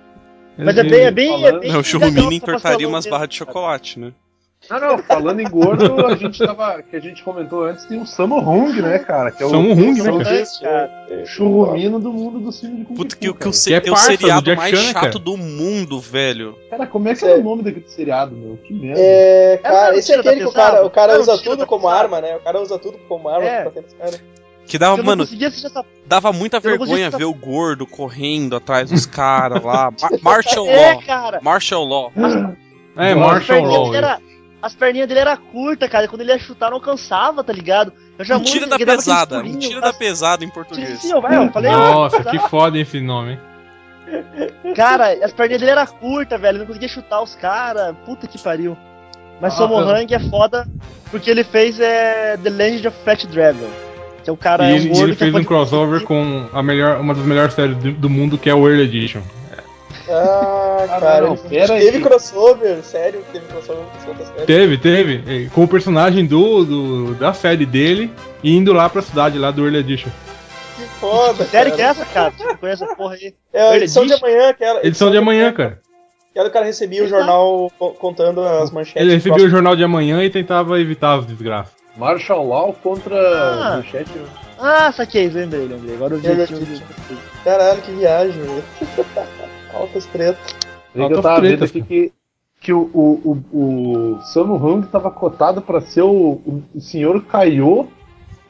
[0.58, 1.46] Mas é bem, é bem.
[1.46, 3.50] É bem Não, o Churrumini entortaria umas barras de cara.
[3.50, 4.12] chocolate, né?
[4.70, 6.82] Não, não, falando em gordo, a gente tava.
[6.82, 9.30] que a gente comentou antes, tem o Sammo Hung, né, cara?
[9.30, 10.22] Que é o Sammo Hung, né, Sammo
[10.62, 11.06] cara?
[11.10, 13.74] É, churrumino do mundo do filme de Kung Puta, Fu, que, que o, se- Que
[13.76, 15.18] é tem o seriado mais Chan, né, chato cara?
[15.18, 16.56] do mundo, velho.
[16.68, 17.32] Cara, como é que Sério.
[17.34, 18.56] era o nome daquele seriado, meu?
[18.58, 19.00] Que merda.
[19.00, 22.20] É, Era cara, esse é aquele que o cara, o cara usa tudo como arma,
[22.20, 22.36] né?
[22.36, 23.54] O cara usa tudo como arma É.
[23.62, 24.22] pra bater nos caras.
[24.66, 25.82] Que dava, mano, essa.
[26.06, 29.90] dava muita eu vergonha ver o gordo correndo atrás dos caras lá.
[30.02, 31.02] Ma- Martial É, Law.
[31.06, 31.40] cara.
[31.40, 32.12] Martial Law.
[32.94, 33.94] É, Martial Law.
[33.94, 34.18] era,
[34.60, 36.04] as perninhas dele era curta, cara.
[36.04, 37.92] e Quando ele ia chutar, não alcançava, tá ligado?
[38.18, 39.36] Eu já Mentira muito- da ele aqueles pesada.
[39.36, 39.86] pulinhos, Mentira tá?
[39.88, 41.00] da pesada em português.
[41.00, 41.70] sim, eu, vai, eu falei.
[41.70, 43.38] Nossa, que foda esse nome, hein?
[44.74, 46.52] Cara, as perninhas dele era curta, velho.
[46.52, 47.94] Ele não conseguia chutar os caras.
[48.06, 48.76] Puta que pariu.
[49.40, 50.00] Mas Ah, cara.
[50.02, 50.66] Hung é foda
[51.10, 53.68] porque ele fez é, The Legend of Fat Dragon.
[54.24, 54.64] Que é o cara.
[54.64, 57.54] E é um ele, ele que fez um crossover com a melhor, uma das melhores
[57.54, 59.20] séries do, do mundo, que é o Early Edition.
[60.08, 62.02] Ah, Ah, cara, não, pera teve aí.
[62.02, 64.44] crossover, sério, teve crossover com.
[64.46, 65.48] Teve, teve.
[65.50, 68.10] Com o personagem do, do- da série dele
[68.42, 70.10] indo lá pra cidade lá do Early Edition.
[70.76, 72.32] Que foda, Que série que é essa, cara?
[72.36, 73.34] Você não conhece essa porra aí?
[73.52, 74.86] É edição de amanhã, aquela.
[74.86, 75.80] Edição de amanhã, cara.
[76.30, 79.02] Aquela que o cara recebia o jornal co- contando as manchetes.
[79.02, 81.72] Ele recebia o jornal de amanhã e tentava evitar as desgraças.
[81.96, 83.76] Martial Law contra Ah.
[83.78, 84.10] Manchete.
[84.58, 85.96] Ah, saquei, lembrei, lembrei.
[85.96, 86.82] Agora eu vi aqui.
[87.44, 88.64] Caralho, que viagem, velho.
[89.78, 90.54] Altas tretas.
[90.94, 92.12] Eu Altas tava vendo tretas, aqui que,
[92.60, 97.22] que o, o, o, o Sammo Hung tava cotado pra ser o, o, o senhor
[97.24, 97.86] Kaiô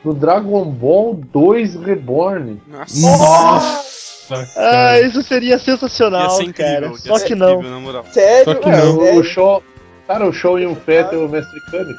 [0.05, 2.61] no Dragon Ball 2 Reborn.
[2.69, 3.01] Nossa.
[3.11, 4.49] Nossa!
[4.57, 6.73] Ah, isso seria Ia sensacional, ser incrível.
[6.75, 6.87] cara.
[6.89, 7.53] ia Só ser que não.
[7.55, 8.05] incrível, na moral.
[8.11, 8.97] Sério, Só que É, não.
[8.97, 9.21] o, sério?
[9.21, 9.63] o show.
[10.07, 11.95] Cara, o show em um Fett é o Mestre Kami.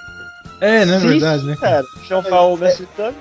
[0.62, 1.00] É, né?
[1.00, 1.56] Sim, verdade, né?
[1.60, 3.16] Cara, chama o Mestre Kami.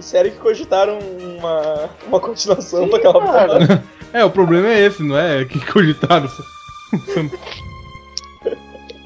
[0.00, 3.82] Sério que cogitaram uma, uma continuação pra aquela porra?
[4.12, 5.44] É, o problema é esse, não é?
[5.44, 6.28] Que cogitaram.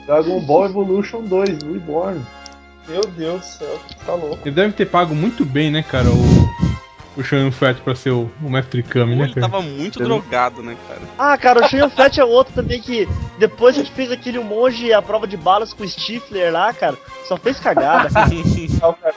[0.07, 2.25] Dragon Ball Evolution 2, Reborn.
[2.89, 4.39] Meu Deus do céu, tá louco.
[4.47, 8.31] Ele deve ter pago muito bem, né, cara, o, o Sean Fett pra ser o,
[8.43, 9.49] o Mestre Kami, né, Ele cara?
[9.51, 11.01] tava muito Eu- drogado, né, cara?
[11.19, 13.09] Ah, cara, o Shin Fett é outro também que
[13.39, 16.73] depois que a gente fez aquele monge a prova de balas com o Stifler lá,
[16.75, 16.97] cara,
[17.27, 18.09] só fez cagada.
[19.01, 19.15] cara.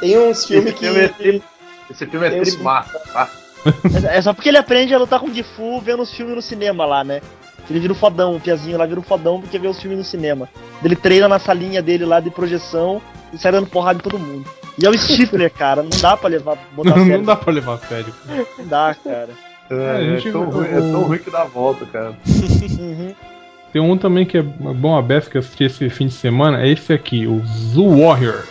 [0.00, 0.80] Tem uns filmes que.
[0.80, 1.42] filme é tri-
[1.90, 3.28] Esse filme é uns trimassa, tá?
[4.10, 6.84] É só porque ele aprende a lutar com o Gifu vendo os filmes no cinema
[6.86, 7.20] lá, né?
[7.68, 10.04] Ele vira o fodão, o piazinho lá vira o fodão porque vê os filmes no
[10.04, 10.48] cinema.
[10.84, 14.48] Ele treina na salinha dele lá de projeção e sai dando porrada em todo mundo.
[14.80, 17.16] E é o Stifler, cara, não dá pra levar, botar Não, sério.
[17.18, 18.14] não dá pra levar a sério.
[18.58, 19.30] Não dá, cara.
[19.68, 22.14] É, a gente- é tão ruim, é tão ruim que dá a volta, cara.
[22.78, 23.14] Uhum.
[23.72, 26.62] Tem um também que é bom a beça que eu assisti esse fim de semana,
[26.62, 28.46] é esse aqui, o Zoo Warriors,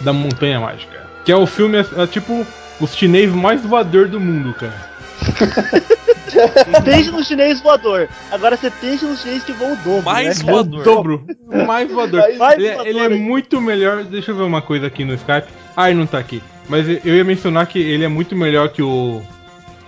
[0.00, 1.06] da Montanha Mágica.
[1.24, 2.46] Que é o filme, é, é tipo
[2.80, 4.96] o chinês mais voador do mundo, cara.
[6.84, 8.08] Pense no chinês voador.
[8.30, 10.02] Agora você pense no chinês que voa o dobro.
[10.02, 10.52] Mais né, cara?
[10.52, 10.84] O Voador.
[10.84, 11.26] dobro.
[11.66, 12.20] Mais voador.
[12.36, 14.04] Mais ele, voador ele é muito melhor.
[14.04, 15.48] Deixa eu ver uma coisa aqui no Skype.
[15.76, 16.42] Ah, ele não tá aqui.
[16.68, 19.22] Mas eu ia mencionar que ele é muito melhor que o.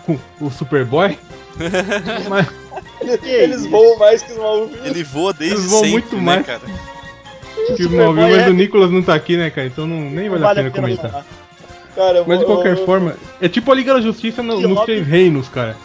[0.09, 1.19] o, o Superboy.
[2.31, 2.47] Mas
[3.23, 4.79] Eles, voam mais que os malucos.
[4.85, 6.47] Ele voa desde Eles voam sempre, muito né, mais.
[6.47, 6.63] cara?
[7.67, 9.67] Que o Superboy Malvin, mas é- o Nicolas não tá aqui, né, cara?
[9.67, 11.11] Então não, nem vale, Não a pena pena comentar.
[11.11, 11.27] falar.
[11.95, 14.83] Cara, eu Mas de qualquer eu- forma, é tipo a Liga da Justiça no- nos
[14.83, 15.77] três reinos, cara.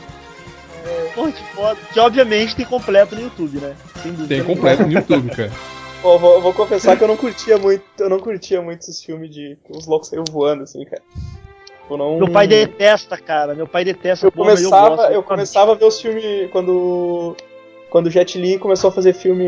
[1.15, 1.77] Porra, que foda.
[1.93, 3.73] Que obviamente tem completo no YouTube, né?
[4.01, 4.27] Sem dúvida.
[4.35, 5.51] Tem completo no YouTube, cara.
[6.03, 9.29] Ó, vou, vou confessar que eu não curtia muito, eu não curtia muito esses filmes
[9.33, 11.01] de os loucos saíam voando, assim, cara.
[11.89, 12.17] Eu não...
[12.17, 13.53] Meu pai detesta, cara.
[13.53, 14.25] Meu pai detesta.
[14.25, 15.11] Eu porra, começava, gosto.
[15.13, 17.35] eu começava a ver os filmes quando
[17.93, 19.45] quando o Jet Li começou a fazer filme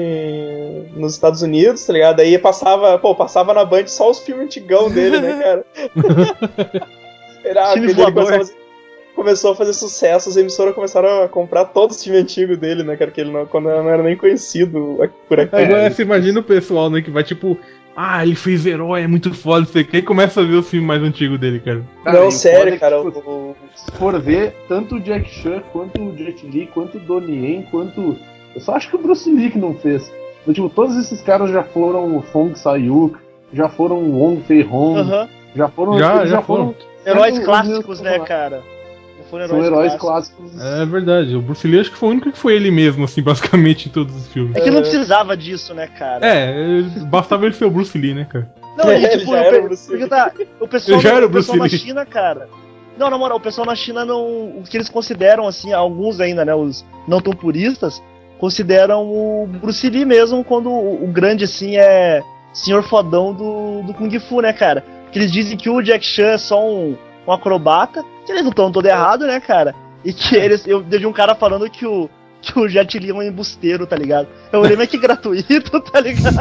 [0.95, 2.19] nos Estados Unidos, tá ligado?
[2.19, 5.65] Aí passava, pô, passava na Band só os filmes antigão dele, né, cara?
[7.43, 8.55] Era, Filme ele começou a, fazer,
[9.15, 12.95] começou a fazer sucesso, as emissoras começaram a comprar todos os filmes antigos dele, né,
[12.95, 13.09] cara?
[13.09, 15.55] Que ele não, quando não era nem conhecido por aqui.
[15.55, 17.57] Agora você imagina o pessoal, né, que vai tipo,
[17.95, 20.53] ah, ele fez herói, é muito foda, não sei o que, e começa a ver
[20.57, 21.81] os filmes mais antigos dele, cara.
[22.03, 23.03] Cara, não, o sério, é cara.
[23.03, 26.99] tipo, o- se for ver, tanto o Jack Chan, quanto o Jet Li, quanto o
[26.99, 28.15] Donnie Yen, quanto.
[28.55, 30.11] Eu só acho que o Bruce Lee que não fez.
[30.41, 33.17] Então, tipo, todos esses caras já foram o Fong Sayuk,
[33.51, 35.09] já foram o Wong Fei Hong,
[35.55, 35.99] já foram.
[35.99, 36.75] Já, eles já foram.
[37.05, 38.63] Heróis sendo os clássicos, né, cara?
[39.17, 40.59] Já foram São heróis clássicos.
[40.59, 43.21] É verdade, o Bruce Lee acho que foi o único que foi ele mesmo, assim,
[43.23, 44.55] basicamente, em todos os filmes.
[44.55, 46.25] É que não precisava disso, né, cara?
[46.25, 48.49] É, bastava ele ser o Bruce Lee, né, cara?
[48.77, 50.09] Não, e, Ele tipo, já eu era o Bruce porque Lee.
[50.09, 51.69] tá, o pessoal, já era o o pessoal na.
[51.69, 52.49] China, cara.
[52.97, 54.25] Não, na moral, o pessoal na China não.
[54.57, 56.53] O que eles consideram, assim, alguns ainda, né?
[56.55, 58.01] Os não tão puristas,
[58.39, 62.21] consideram o Bruce Lee mesmo quando o, o grande, assim, é
[62.53, 64.83] senhor fodão do, do Kung Fu, né, cara?
[65.11, 68.49] Que eles dizem que o Jack Chan é só um, um acrobata, que eles não
[68.49, 69.75] estão todo errado, né, cara?
[70.03, 70.65] E que eles.
[70.67, 72.09] Eu vi um cara falando que o.
[72.45, 74.27] Que o Jet Li é um embusteiro, tá ligado?
[74.51, 76.37] Eu olhei, mas que gratuito, tá ligado?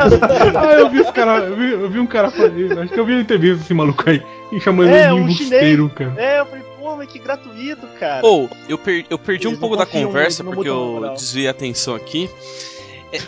[0.58, 3.06] ah, eu vi esse cara, eu vi, eu vi um cara falando, acho que eu
[3.06, 6.14] vi uma entrevista desse maluco aí, e chamando É, ele de um embusteiro, cara.
[6.18, 8.20] É, eu falei, pô, mas que gratuito, cara.
[8.20, 12.28] Pô, eu, per- eu perdi um pouco da conversa porque eu desviei a atenção aqui.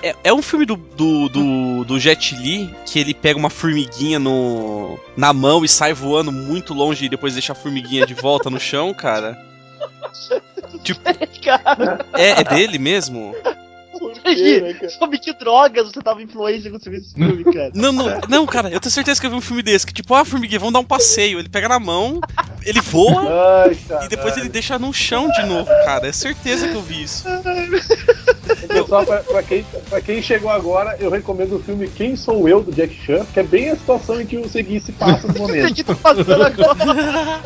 [0.02, 3.48] É, é- é um filme do, do, do, do Jet Li que ele pega uma
[3.50, 8.12] formiguinha no, na mão e sai voando muito longe e depois deixa a formiguinha de
[8.14, 9.38] volta no chão, cara.
[10.82, 11.00] Tipo,
[11.44, 13.34] cara, é, é dele mesmo?
[13.98, 17.70] Por quê, né, sobre que drogas você tava influência quando você viu esse filme, cara?
[17.74, 20.14] Não, não, não, cara, eu tenho certeza que eu vi um filme desse, que tipo,
[20.14, 21.38] ah, formiguinha, vamos dar um passeio.
[21.38, 22.20] Ele pega na mão,
[22.64, 26.06] ele voa Ai, e depois ele deixa no chão de novo, cara.
[26.06, 27.24] É certeza que eu vi isso.
[28.68, 32.62] Pessoal, pra, pra quem, pra quem chegou agora, eu recomendo o filme Quem Sou Eu,
[32.62, 35.34] do Jack Chan, que é bem a situação em que o Segui se passa no
[35.34, 35.74] O momento.
[35.74, 37.40] que tá passando agora?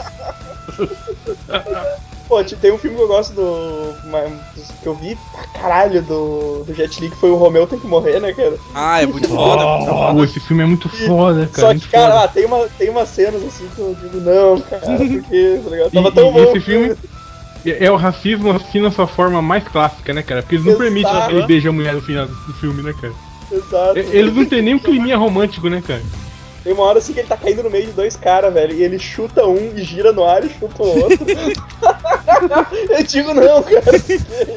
[2.30, 3.96] Pô, tem um filme que eu gosto do.
[4.80, 7.88] que eu vi pra caralho do, do Jet Li, que foi o Romeu Tem que
[7.88, 8.56] Morrer, né, cara?
[8.72, 9.64] Ah, é muito foda.
[10.12, 11.74] Pô, esse filme é muito foda, cara.
[11.74, 12.24] Só que, cara, foda.
[12.24, 15.90] ah, tem, uma, tem umas cenas assim que eu digo, não, cara, porque, tá ligado?
[15.90, 16.38] Tava e tão bom.
[16.44, 16.96] esse filme
[17.66, 20.40] é é o racismo assim na sua forma mais clássica, né, cara?
[20.40, 20.84] Porque eles não Exato.
[20.84, 23.14] permitem que ele beije a mulher no final do filme, né, cara?
[23.50, 23.98] Exato.
[23.98, 26.04] Eles não tem nem um climinha romântico, né, cara?
[26.62, 28.82] Tem uma hora assim que ele tá caindo no meio de dois caras, velho, e
[28.82, 31.24] ele chuta um e gira no ar e chuta o outro.
[32.90, 33.82] eu digo, não, cara.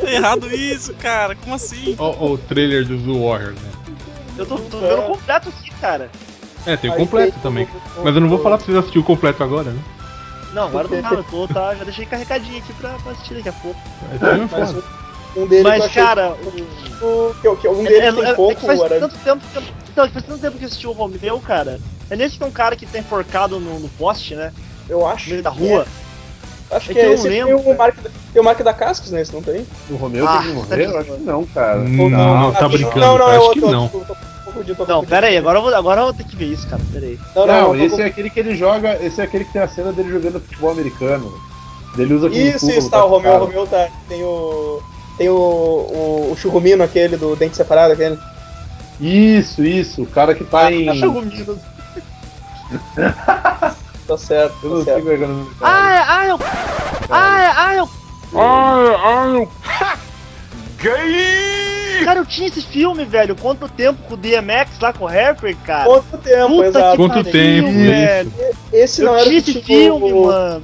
[0.02, 1.36] Tá errado isso, cara.
[1.36, 1.96] Como assim?
[1.98, 3.72] Ó, o trailer do Zoo Warriors, né?
[4.38, 6.10] Eu tô, tô vendo completo aqui, cara.
[6.66, 7.68] É, tem o completo tem também.
[7.98, 9.80] o- Mas eu não vou falar pra vocês assistir o completo agora, né?
[10.54, 13.54] Não, agora não eu tô, tá, já deixei carregadinho aqui pra, pra assistir daqui a
[13.54, 13.80] pouco.
[14.22, 14.84] É Mas foda.
[15.36, 18.24] um, dele que eu Mas, cara, o- que, que, que um É, dele é- tem
[18.26, 20.68] é- é pouco, que faz tanto tempo que eu, então, faz tanto tempo que eu
[20.68, 21.80] assisti o Romeu, cara.
[22.14, 24.52] É nesse que é um cara que tá enforcado no, no poste, né?
[24.88, 25.26] eu acho.
[25.26, 25.86] No meio da rua.
[26.72, 26.76] é.
[26.76, 27.30] Acho É que, que é não esse.
[27.30, 27.78] lembro, tem, o.
[27.78, 27.96] Mark,
[28.34, 29.66] tem o Mark da Cascos nesse, não tem?
[29.90, 30.86] O Romeu Ah, tem que tá morrer?
[30.86, 31.76] Eu de acho que não, cara.
[31.78, 33.62] Não, não, tá Ah, brincando, Não, não, é acho outro.
[33.62, 33.92] que não.
[34.88, 36.82] Não, pera aí, agora eu, vou, agora eu vou ter que ver isso, cara.
[36.92, 37.20] Pera aí.
[37.36, 38.98] Não, Não, não, esse tô é aquele que ele joga.
[39.04, 41.34] Esse é aquele que tem a cena dele jogando futebol americano.
[41.98, 43.40] Ele usa Isso, isso, tá, o com Romeu, o.
[43.46, 43.88] Romeu tá.
[44.08, 44.82] Tem o.
[45.18, 48.18] Tem o, o, o churrumino aquele do dente separado, aquele.
[49.00, 50.04] Isso, isso.
[50.04, 50.96] O cara que tá em.
[51.00, 51.60] Churrumino.
[54.06, 55.02] Tá certo, Eu tá não sei certo.
[55.04, 55.72] como é do cara.
[55.74, 56.40] Ah, é, ah, eu.
[57.10, 57.90] Ah, é, ah, eu.
[62.04, 63.36] Cara, eu tinha esse filme, velho.
[63.36, 65.86] Quanto tempo com o DMX lá com o Harper, cara?
[65.86, 66.92] Quanto tempo, Puta exato.
[66.92, 68.34] que Quanto pariu, tempo, velho.
[68.74, 70.64] Esse Eu não era tinha esse filme, o- mano.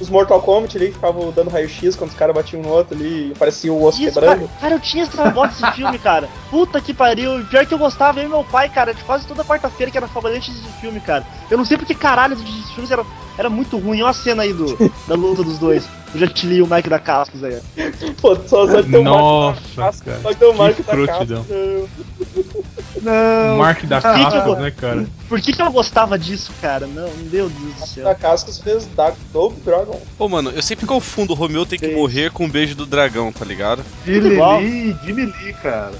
[0.00, 3.30] Os Mortal Kombat ali, que ficavam dando raio-x quando os caras batiam no outro ali
[3.30, 4.40] e parecia o osso Isso, quebrando.
[4.46, 6.28] cara, cara, eu tinha essa bota desse filme, cara.
[6.50, 7.44] Puta que pariu.
[7.46, 10.06] Pior que eu gostava, eu e meu pai, cara, de quase toda quarta-feira que era
[10.08, 11.24] favorito desse filme, cara.
[11.50, 13.04] Eu não sei porque caralho esses filmes era,
[13.38, 14.02] era muito ruim.
[14.02, 14.76] Olha a cena aí do,
[15.08, 15.86] da luta dos dois.
[16.14, 17.60] O Jet Li e o Mike da Cascos aí.
[18.20, 20.58] Pô, só, só de ter o Nossa, Marco da casca, cara, Só de o que
[20.58, 21.02] Marco da casca.
[21.24, 21.44] escrotidão.
[23.02, 25.06] Não, O Mark da que que eu Cascos, vou- né, cara?
[25.28, 26.86] Por que, que eu gostava disso, cara?
[26.86, 28.04] Não, meu Deus do céu.
[28.04, 30.00] da Cascos fez Dark Double Dragon.
[30.18, 33.32] Pô, mano, eu sempre confundo o Romeu tem que morrer com o beijo do dragão,
[33.32, 33.82] tá ligado?
[34.04, 34.30] Jimmy
[35.26, 35.92] Lee, cara.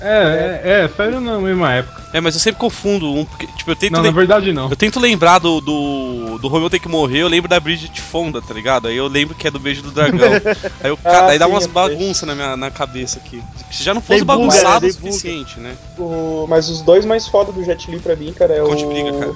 [0.00, 2.02] É, é, é, saiu na mesma época.
[2.12, 4.68] É, mas eu sempre confundo um, porque, tipo, eu tento, Não, na verdade não.
[4.68, 8.42] eu tento lembrar do, do, do Romeu tem que morrer, eu lembro da Bridget Fonda,
[8.42, 8.86] tá ligado?
[8.88, 10.32] Aí eu lembro que é do beijo do dragão.
[10.82, 13.42] Aí, eu, Ah, aí dá sim, umas é bagunças na minha na cabeça aqui.
[13.70, 14.90] Se já não fosse Dei buga, bagunçado né?
[14.90, 15.74] o suficiente, né?
[15.96, 18.76] O- mas os dois mais foda do Jet Li pra mim, cara, é Cão o.
[18.76, 19.34] de briga, cara.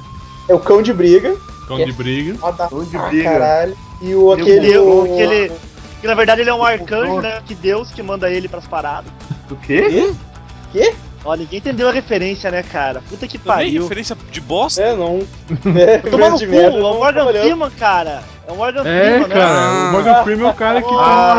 [0.51, 1.35] É o Cão de Briga.
[1.67, 2.35] Cão de briga.
[2.39, 3.25] Foda Cão de briga.
[3.25, 3.77] caralho.
[4.01, 4.79] E o o aquele.
[4.79, 5.53] O- aquele,
[6.01, 7.41] que na verdade ele é um arcanjo, né?
[7.47, 9.11] Que Deus que manda ele pras paradas.
[9.49, 10.13] Do quê?
[10.73, 10.95] Quê?
[11.25, 13.03] Ó, ninguém entendeu a referência, né, cara?
[13.09, 13.83] Puta que Também pariu.
[13.83, 14.81] referência de bosta.
[14.81, 15.21] É, não.
[15.77, 17.27] É, Tomar no cu, é o não Morgan.
[17.27, 18.23] Freeman, cara.
[18.47, 19.35] É o Morgan É, Freeman, né?
[19.35, 20.95] cara, o Morgan Freeman é o cara que Ah,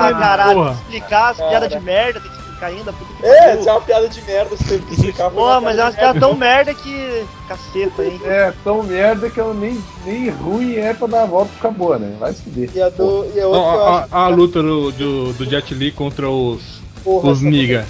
[0.10, 0.72] fala, caralho, porra.
[0.74, 2.92] explicar as piadas de merda, tem que explicar ainda.
[2.94, 5.30] Puta É, se é uma piada de merda, você que explicar.
[5.32, 5.98] Pô, uma mas é piada merda.
[5.98, 7.26] piadas tão merda que.
[7.48, 8.22] Caceta, hein?
[8.26, 11.98] É, tão merda que eu nem, nem ruim é pra dar a volta e acabou,
[11.98, 12.16] né?
[12.20, 12.70] Vai se fuder.
[12.76, 14.08] E a, do, e a outra a, acho.
[14.16, 16.62] a- a luta do, do, do Jet Li contra os,
[17.04, 17.78] porra, os essa Niga.
[17.80, 17.90] luta-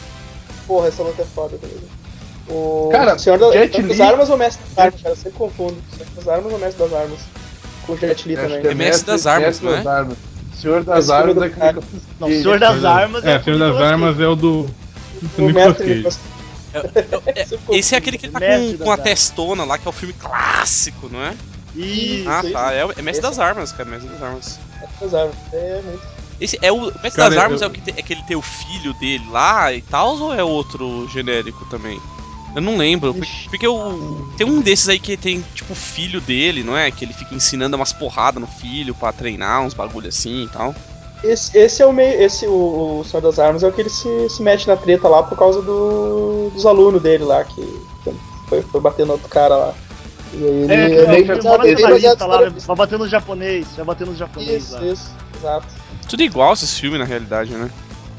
[0.67, 1.77] Porra, essa luta é foda também.
[2.49, 5.11] O Cara, Senhor da, Jet das Li- Armas ou Mestre das Armas, cara?
[5.13, 5.75] Eu sempre confundo.
[5.95, 7.19] Senhor das Armas ou Mestre das Armas?
[7.85, 8.61] Com o Jet Li também.
[8.61, 9.77] que É Mestre das Armas, Mestre não é?
[9.77, 10.17] das Armas.
[10.59, 11.47] Senhor das Mestre Armas é.
[11.47, 11.85] Nicolas
[12.19, 12.27] Não.
[12.27, 14.63] Senhor das Armas É, o Senhor das Armas é o do.
[15.37, 15.95] do Nicolas Mestre Cage.
[15.97, 16.19] Nicolas
[17.35, 19.89] É, Sempre esse é aquele que tá Mestre com, com a testona lá, que é
[19.89, 21.29] o filme clássico, não é?
[21.73, 22.25] Cage.
[22.27, 22.51] ah, isso.
[22.53, 22.73] tá.
[22.73, 23.89] É, é Mestre das Armas, cara.
[23.89, 24.59] Mestre das Armas.
[25.01, 25.35] das Armas.
[25.53, 26.19] É muito.
[26.41, 28.37] Esse é o Mestre Cara, das Armas eu- é o que tem, é aquele tem
[28.37, 31.99] o filho dele lá e tal, ou é outro genérico também?
[32.55, 33.49] Eu não lembro, porque, Ixi.
[33.49, 36.89] porque o, tem um desses aí que tem tipo o filho dele, não é?
[36.89, 40.73] Que ele fica ensinando umas porradas no filho pra treinar, uns bagulho assim e tal.
[41.23, 42.19] Esse, esse é o meio.
[42.21, 45.07] Esse, o, o Senhor das Armas, é o que ele se, se mete na treta
[45.07, 47.61] lá por causa do, dos alunos dele lá, que,
[48.47, 49.73] foi, foi bater no outro cara lá.
[50.33, 50.73] E aí ele.
[50.73, 51.27] É, ele
[51.97, 54.85] lista lá, nessa- vai bater nos japonês, vai bater nos japonês Isso, lá.
[54.85, 55.67] isso, exato.
[56.07, 57.69] Tudo igual esses filmes na realidade, né?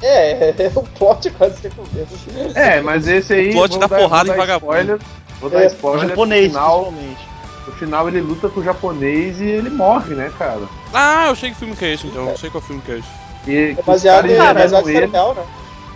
[0.02, 2.56] É, é, o plot é quase sempre o mesmo.
[2.56, 3.50] É, mas esse aí.
[3.50, 4.72] O plot da dar- porrada em vagabundo.
[4.72, 4.98] Spoiler,
[5.40, 6.08] vou dar É, spoiler.
[6.08, 6.92] japonês, no final,
[7.66, 10.60] no final ele luta com o japonês e ele morre, né, cara?
[10.92, 12.98] Ah, eu sei que filme que é esse então, eu sei qual filme que é
[12.98, 13.08] esse.
[13.46, 15.06] E, É que os baseado, em, é baseado em ele.
[15.08, 15.46] né?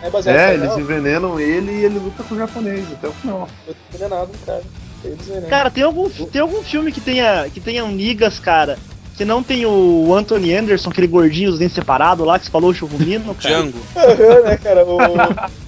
[0.02, 3.48] É baseado É, eles envenenam ele e ele luta com o japonês até o final.
[3.64, 4.62] Foi envenenado, cara.
[5.50, 8.78] Cara, tem algum, tem algum filme que tenha, que tenha um Nigas, cara,
[9.16, 12.70] que não tem o Anthony Anderson, aquele gordinho, os dentes separados lá, que você falou,
[12.70, 13.54] o churrumino, cara?
[13.54, 13.78] Django.
[13.96, 14.84] Aham, né, cara?
[14.84, 14.98] O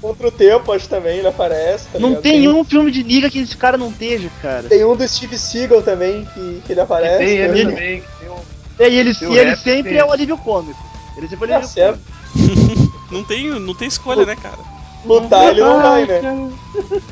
[0.01, 1.87] Contra o Tempo, acho que também ele aparece.
[1.93, 2.23] tá Não ligado?
[2.23, 4.65] tem um filme de Niga que esse cara não esteja, cara.
[4.65, 7.19] Tem um do Steve Seagal também, que, que ele aparece.
[7.25, 7.67] tem ele também.
[7.67, 8.37] também, que tem um.
[8.79, 9.99] E ele, o e ele rap, sempre tem.
[10.01, 10.79] é o alívio cômico.
[11.17, 12.01] Ele sempre é o Tá alívio certo.
[12.33, 12.97] cômico.
[13.09, 14.59] Não tem, não tem escolha, né, cara?
[15.05, 16.51] Lutar ele não vai, né?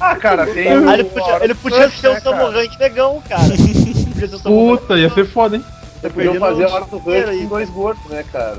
[0.01, 0.89] Ah, cara, tem Ah, o.
[0.89, 2.21] Ah, ele podia, ele podia ser o né?
[2.21, 3.45] Samurai negão, cara.
[3.47, 5.65] podia ser o Samurai Puta, ia ser foda, hein?
[6.05, 8.59] Você podia fazer a hora do Rush aí, com dois gordos, né, cara?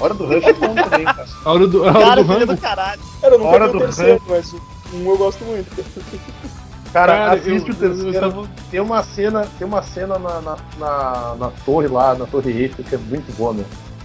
[0.00, 1.26] Hora do Rush é bom também, cara.
[1.44, 2.46] A hora do, a hora Cara, do Rambo.
[2.46, 3.00] do caralho.
[3.20, 4.54] Cara, eu nunca Hora vi o do terceiro, mas
[4.94, 5.68] um eu gosto muito.
[6.92, 8.14] Cara, Cara, assiste eu- o terceiro.
[8.14, 12.26] eu tava- Tem uma cena, tem uma cena na, na, na, na torre lá, na
[12.26, 13.64] torre Eiffel, que é muito boa, meu.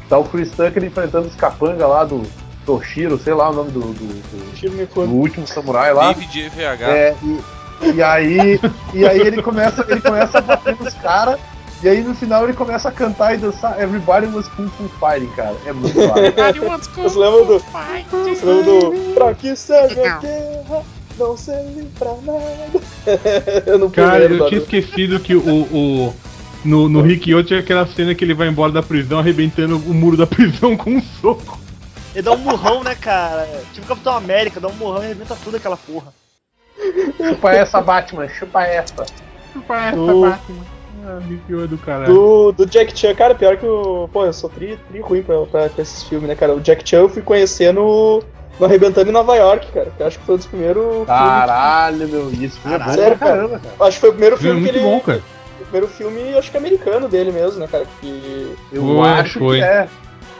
[0.09, 2.23] Tá o Chris Tucker enfrentando os capanga lá do
[2.65, 6.11] Toshiro, sei lá o nome do, do, do- do último samurai lá.
[6.11, 6.81] David EVH.
[6.89, 7.39] É, e,
[7.95, 8.59] e aí,
[8.93, 11.39] e aí ele começa, ele começa a bater nos caras,
[11.83, 15.31] e aí no final ele começa a cantar e dançar Everybody was Kung Fu Fighting,
[15.35, 15.55] cara.
[15.65, 16.15] É muito legal.
[16.15, 17.59] Você lembra do.
[17.59, 19.13] Você lembra do.
[19.13, 20.83] Pra que serve a guerra?
[21.19, 22.81] Não serve pra nada.
[23.67, 25.41] eu não Cara, eu tinha esquecido que o.
[25.41, 26.13] o
[26.63, 30.15] no, no Rikyo tinha aquela cena que ele vai embora da prisão arrebentando o muro
[30.15, 31.59] da prisão com um soco.
[32.15, 33.45] Ele dá um murrão, né, cara?
[33.73, 36.13] Tipo Capitão América, dá um murrão e arrebenta tudo aquela porra.
[37.17, 39.05] chupa essa, Batman, chupa essa.
[39.51, 40.82] Chupa essa, Do- Batman.
[41.05, 41.19] Ah,
[41.67, 42.13] do caralho.
[42.13, 44.07] Do, do Jack Chan, cara, pior que o.
[44.11, 46.53] Pô, eu sou tri, tri ruim pra, pra, pra esses filmes, né, cara?
[46.53, 48.21] O Jack Chan eu fui conhecer no.
[48.59, 49.91] No Arrebentando em Nova York, cara.
[49.97, 51.07] Que eu acho que foi um dos primeiros filmes.
[51.07, 53.17] Caralho, meu, isso bom Sério, cara?
[53.17, 53.75] caramba, cara.
[53.87, 54.85] Acho que foi o primeiro É filme que muito ele.
[54.85, 55.21] bom, cara.
[55.59, 57.85] O primeiro filme, acho que americano dele mesmo, né, cara?
[57.99, 58.55] Que.
[58.71, 59.57] Eu Foi, acho foi.
[59.57, 59.87] que é.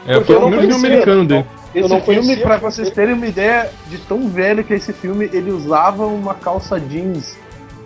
[0.06, 1.46] É, Porque foi o primeiro filme americano dele.
[1.74, 5.28] Esse filme, conhecia, pra vocês terem uma ideia de tão velho que é esse filme,
[5.32, 7.36] ele usava uma calça jeans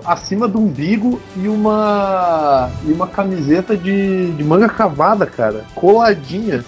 [0.04, 6.64] acima do umbigo e uma e uma camiseta de, de manga cavada, cara, coladinha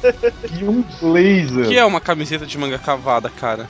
[0.58, 1.66] e um blazer.
[1.66, 3.66] O que é uma camiseta de manga cavada, cara?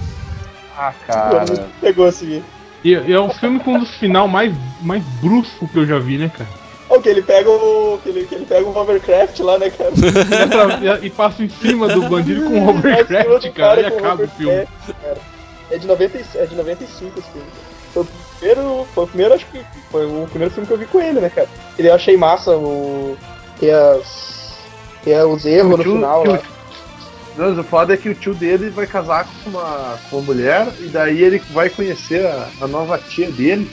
[0.77, 1.69] Ah, cara.
[1.81, 2.43] Pegou assim.
[2.85, 5.99] E, e é um filme com um dos final mais, mais brusco que eu já
[5.99, 6.51] vi, né, cara?
[6.91, 7.99] O que ele pega o.
[8.03, 9.91] Que ele, que ele pega o hovercraft lá, né, cara?
[9.95, 13.99] E, atra- e- e passa em cima do bandido com um hovercraft, cara, e com
[13.99, 14.67] acaba o filme.
[15.03, 15.17] cara.
[15.71, 17.47] É de, 90, e- é de 95 esse filme.
[17.95, 18.07] Foi o
[18.49, 18.87] primeiro.
[18.95, 19.61] Foi o primeiro, acho que.
[19.91, 21.49] Foi o primeiro filme que eu vi com ele, né, cara?
[21.79, 23.17] Ele eu achei massa o.
[23.59, 24.55] Tem as.
[25.03, 26.41] Tem os erros no O tio- final que o- lá.
[27.37, 30.27] Não, mas o foda é que o tio dele vai casar com uma, com uma
[30.27, 33.69] mulher e daí ele vai conhecer a, a nova tia dele.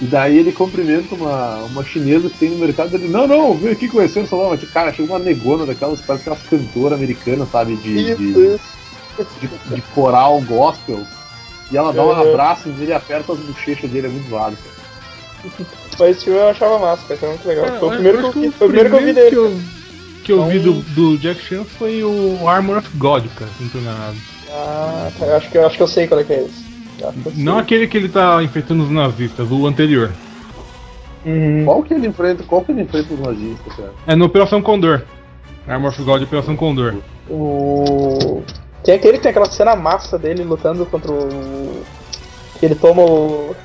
[0.00, 3.72] E daí ele cumprimenta uma, uma chinesa que tem no mercado ele, não, não, vem
[3.72, 4.68] aqui conhecer essa nova tia.
[4.72, 7.74] Cara, chega uma negona daquelas, parece aquelas cantoras americanas, sabe?
[7.76, 8.60] De, Isso, de, isso.
[9.40, 11.00] de, de coral gospel.
[11.72, 14.56] E ela dá um abraço e aperta as bochechas dele, é muito zoado.
[14.56, 14.74] cara.
[15.98, 17.18] Mas esse filme eu achava massa, cara.
[17.20, 17.64] Foi muito legal.
[17.66, 19.30] É, Foi o primeiro que eu vi, o foi o primeiro que eu vi dele.
[19.30, 19.60] que eu,
[20.24, 23.62] que eu vi do, Então- do Jack Chan foi o Armor of God, cara, se
[23.62, 24.16] não tô enganado.
[24.50, 26.64] Ah, cara, eu acho que, eu acho que eu sei qual é que é esse.
[27.36, 30.12] Não aquele que ele tá enfrentando os nazistas, o anterior.
[31.24, 31.64] Uhum.
[31.64, 32.42] Qual que ele enfrenta?
[32.44, 33.92] Qual que ele enfrenta os nazistas, cara?
[34.06, 35.02] É no Operação Condor.
[35.66, 36.94] Armor of God e Operação Condor.
[37.28, 38.42] O.
[38.84, 41.82] Tem aquele que tem aquela cena massa dele lutando contra o.
[42.58, 43.56] Que ele toma o.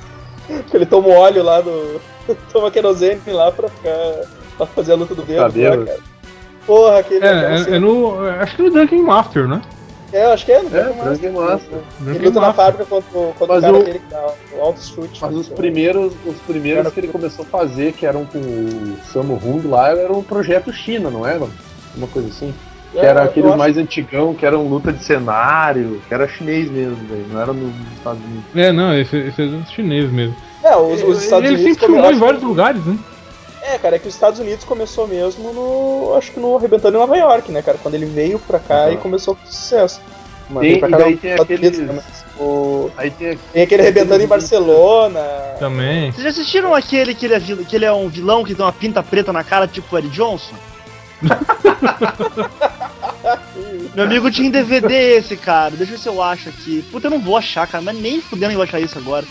[0.68, 2.00] Que ele toma o óleo lá do.
[2.52, 4.26] toma querosene lá pra ficar.
[4.56, 5.86] pra fazer a luta do dedo lá, Cabelo.
[5.86, 5.98] cara.
[6.66, 7.24] Porra, aquele.
[7.24, 7.28] É,
[7.70, 8.26] é, é no.
[8.26, 9.60] é, Acho que é no Drunken Master, né?
[10.12, 11.78] É, acho que é, no É, Dragon Dragon Master.
[12.04, 12.54] Ele luta na Master.
[12.64, 15.18] fábrica contra, o- contra o cara o- aquele que dá o alto chute.
[15.22, 19.34] Mas os primeiros, os primeiros que ele começou a fazer, que eram com o Samu
[19.34, 21.46] Hung lá, era um projeto China, não era?
[21.94, 22.52] Uma coisa assim.
[22.92, 26.68] Que É, era aqueles acho- mais antigão, que eram luta de cenário, que era chinês
[26.70, 28.44] mesmo, velho, não era nos Estados Unidos.
[28.54, 30.34] É, não, esse, esse é dos chineses mesmo.
[30.62, 31.74] É, os, os Estados ele Unidos.
[31.74, 32.98] sempre come- filmou em vários que- lugares, né?
[33.62, 36.14] É, cara, é que os Estados Unidos começou mesmo no.
[36.16, 37.78] Acho que no Arrebentando em Nova York, né, cara?
[37.80, 38.92] Quando ele veio pra cá Uhum.
[38.92, 40.00] e começou com sucesso.
[40.48, 42.02] Mas Tem- e daí tem aqueles- Unidos, né,
[42.40, 45.20] o- Aí tem, Tem aquele Arrebentando em Barcelona.
[45.60, 46.10] Também.
[46.10, 48.64] Vocês já assistiram aquele que ele, é vil- que ele é um vilão que tem
[48.64, 50.54] uma pinta preta na cara, tipo Eric Johnson?
[53.94, 55.70] Meu amigo tinha em DVD esse, cara.
[55.76, 56.84] Deixa eu ver se eu acho aqui.
[56.90, 59.26] Puta, eu não vou achar, cara, mas nem fudendo eu vou achar isso agora.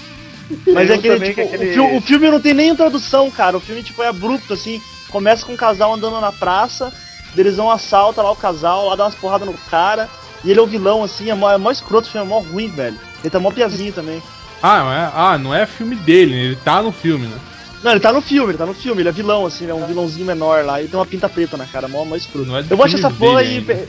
[0.74, 3.30] Mas é um aquele, tipo, que aquele- o, fi- o filme não tem nem introdução,
[3.30, 3.56] cara.
[3.56, 4.82] O filme, tipo, é abrupto, assim.
[5.10, 6.92] Começa com um casal andando na praça,
[7.38, 10.10] eles vão assalta lá o casal, lá dá umas porradas no cara.
[10.44, 12.40] E ele é o vilão, assim, é mó, é mó escroto, o filme é mó
[12.40, 12.98] ruim, velho.
[13.24, 14.24] Ele tá mó piazinho também.
[14.62, 17.38] Ah, não é, ah, não é filme dele, ele tá no filme, né?
[17.84, 19.76] Não, ele tá no filme, ele tá no filme, ele é vilão, assim, ele é
[19.76, 22.48] um vilãozinho menor lá, ele tem uma pinta preta na cara, mó, mó escroto.
[22.48, 23.58] Não é Eu vou achar essa porra e.
[23.58, 23.88] ainda.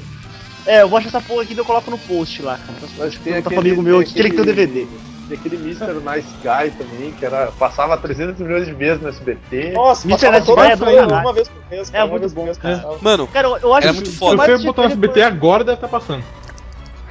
[0.66, 2.78] É, eu vou achar essa porra aqui e eu coloco no post lá, cara.
[2.98, 4.86] Mas tem aquele- amigo meu aqui que ele que tem o aquele- DVD.
[5.28, 5.94] tem aquele Mr.
[5.94, 9.72] Nice Guy também, que era, passava 300 milhões de vezes no SBT.
[9.72, 10.30] Nossa, Mr.
[10.30, 10.84] Nice Guy é do
[11.14, 11.90] uma vez por mês.
[11.90, 12.76] cara, É uma muito vez por bom, mês cara.
[12.76, 12.98] passava.
[13.00, 14.44] Mano, Cara, eu, eu acho Era que muito o foda.
[14.44, 16.22] Se você botar no SBT agora, deve estar passando.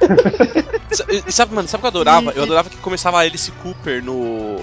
[0.90, 2.32] sa- sabe, mano, sabe o que eu adorava?
[2.34, 4.58] Eu adorava que começava a Alice Cooper no.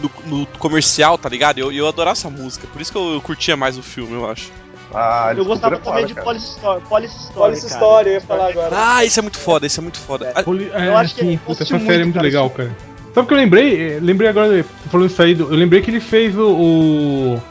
[0.00, 1.58] No, no comercial, tá ligado?
[1.58, 4.30] Eu, eu adorava essa música, por isso que eu, eu curtia mais o filme, eu
[4.30, 4.50] acho.
[4.94, 6.24] Ah, Eu gostava é também de foda.
[6.24, 6.80] Police Story.
[6.88, 7.66] Police Story, cara.
[7.66, 8.70] história, eu ia falar agora.
[8.72, 10.32] Ah, isso é muito foda, isso é muito foda.
[10.34, 12.74] Ah, Poli- É, Eu acho que sim, puta, essa série é muito, cara, legal, cara.
[13.14, 13.96] Sabe o que eu lembrei?
[13.96, 16.48] Eh, Lembrei agora, falando isso aí, do- eu lembrei que ele fez o.
[16.48, 17.42] O,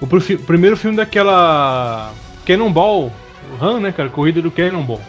[0.00, 2.12] o profi- primeiro filme daquela.
[2.46, 3.12] Cannonball
[3.58, 4.08] Run, né, cara?
[4.08, 5.00] Corrida do Cannonball.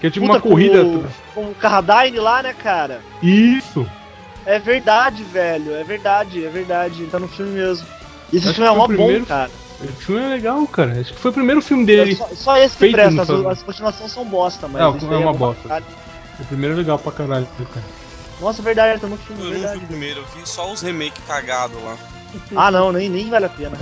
[0.00, 0.84] Que é tipo Puta, uma corrida.
[0.84, 1.04] Com,
[1.34, 3.00] com o Carradine lá, né, cara?
[3.22, 3.86] Isso!
[4.48, 5.74] É verdade, velho.
[5.74, 7.06] É verdade, é verdade.
[7.06, 7.86] Tá no filme mesmo.
[8.32, 9.50] E esse Acho filme é mó foi o bom, primeiro- cara.
[9.84, 10.98] Esse filme é legal, cara.
[11.00, 12.16] Acho que foi o primeiro filme dele.
[12.16, 14.82] Só, só esse que feito presta, as, as continuações são bosta, mas.
[14.82, 15.82] É, esse é daí uma bom bosta.
[16.40, 17.84] O primeiro é legal pra caralho, cara.
[18.40, 19.84] Nossa, é verdade, tá no filme, eu é não vi verdade.
[19.84, 21.96] o primeiro, eu vi só os remake cagados lá.
[22.56, 23.76] Ah, não, nem, nem vale a pena.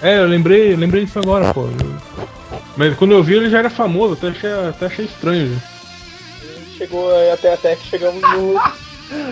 [0.00, 1.62] É, eu lembrei, lembrei disso agora, pô.
[1.62, 2.28] Eu-
[2.76, 5.54] Mas quando eu vi ele já era famoso, até achei, até achei estranho.
[5.54, 6.76] Já.
[6.78, 8.60] Chegou aí até, até que chegamos no.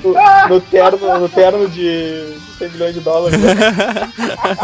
[0.02, 3.38] No, no terno, no terno de 100 milhões de dólares.
[3.38, 3.54] Né?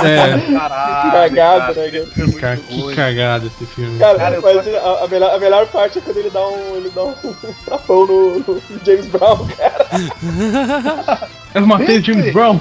[0.04, 2.94] É, Caralho, Cagado, cara, né, é muito cara, que ruim.
[2.94, 3.98] cagada esse filme.
[3.98, 6.76] Cara, Cara, eu mas a, a melhor, a melhor parte é quando ele dá um,
[6.76, 7.14] ele dá um,
[7.66, 11.28] tapão no, no James Brown, cara.
[11.54, 12.58] Eu matei o James Brown.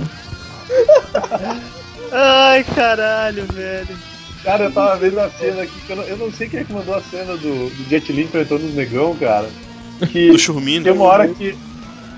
[2.11, 3.97] Ai, caralho, velho.
[4.43, 6.63] Cara, eu tava vendo a cena aqui, que eu não, eu não sei quem é
[6.63, 9.47] que mandou a cena do, do Jet Li enfrentando os negão, cara.
[10.11, 10.83] Que Do Churmino.
[10.83, 11.55] tem uma hora que,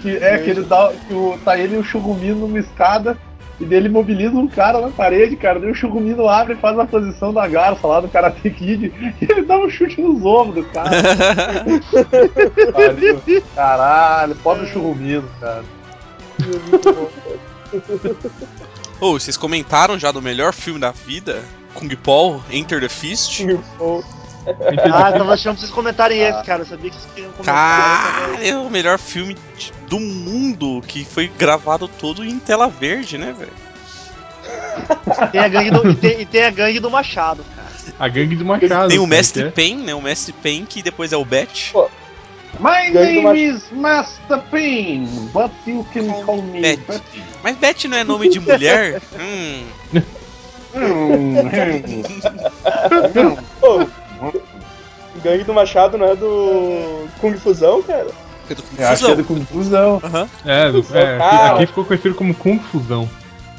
[0.03, 0.91] que é que ele dá.
[1.07, 3.17] Que o, tá ele e o Chugumino numa escada.
[3.59, 5.59] E daí ele mobiliza um cara na parede, cara.
[5.59, 8.91] Daí o Chugumino abre e faz a posição da garça lá do Karate Kid.
[9.21, 10.89] E ele dá um chute nos ombros do cara.
[13.55, 14.67] Caralho, pobre
[15.39, 15.63] cara.
[16.49, 18.43] Muito bom, cara.
[18.99, 21.41] Ô, vocês comentaram já do melhor filme da vida?
[21.73, 23.45] Kung Paul, Enter the Fist?
[23.45, 24.03] Kung Fu.
[24.45, 26.61] Ah, eu tava achando pra vocês comentarem esse, cara.
[26.63, 27.55] Eu sabia que vocês queriam comentar.
[27.55, 33.17] Cara, é o melhor filme de- do mundo que foi gravado todo em tela verde,
[33.17, 33.53] né, velho?
[35.31, 37.67] Tem a gangue do, e, tem, e tem a gangue do Machado, cara.
[37.99, 38.89] A gangue do Machado.
[38.89, 39.93] Tem o Mestre que é- Pen, né?
[39.95, 41.73] O Mestre Pen, que depois é o Bet.
[42.59, 46.83] My Gangue do name is Master Pain, but you can call me Betty.
[46.85, 47.23] Betty.
[47.41, 49.01] Mas Bet não é nome de mulher?
[49.19, 49.63] hum.
[50.75, 51.37] Hum,
[53.15, 53.37] hum.
[53.59, 53.87] Pô,
[55.23, 58.07] Gangue do Machado não é do Kung Fusão, cara?
[58.49, 59.99] É do Eu acho que é do Confusão.
[59.99, 60.01] confusão.
[60.03, 60.29] Aham.
[60.45, 63.09] É, do- é, aqui, aqui ficou conhecido como Kung Fusão.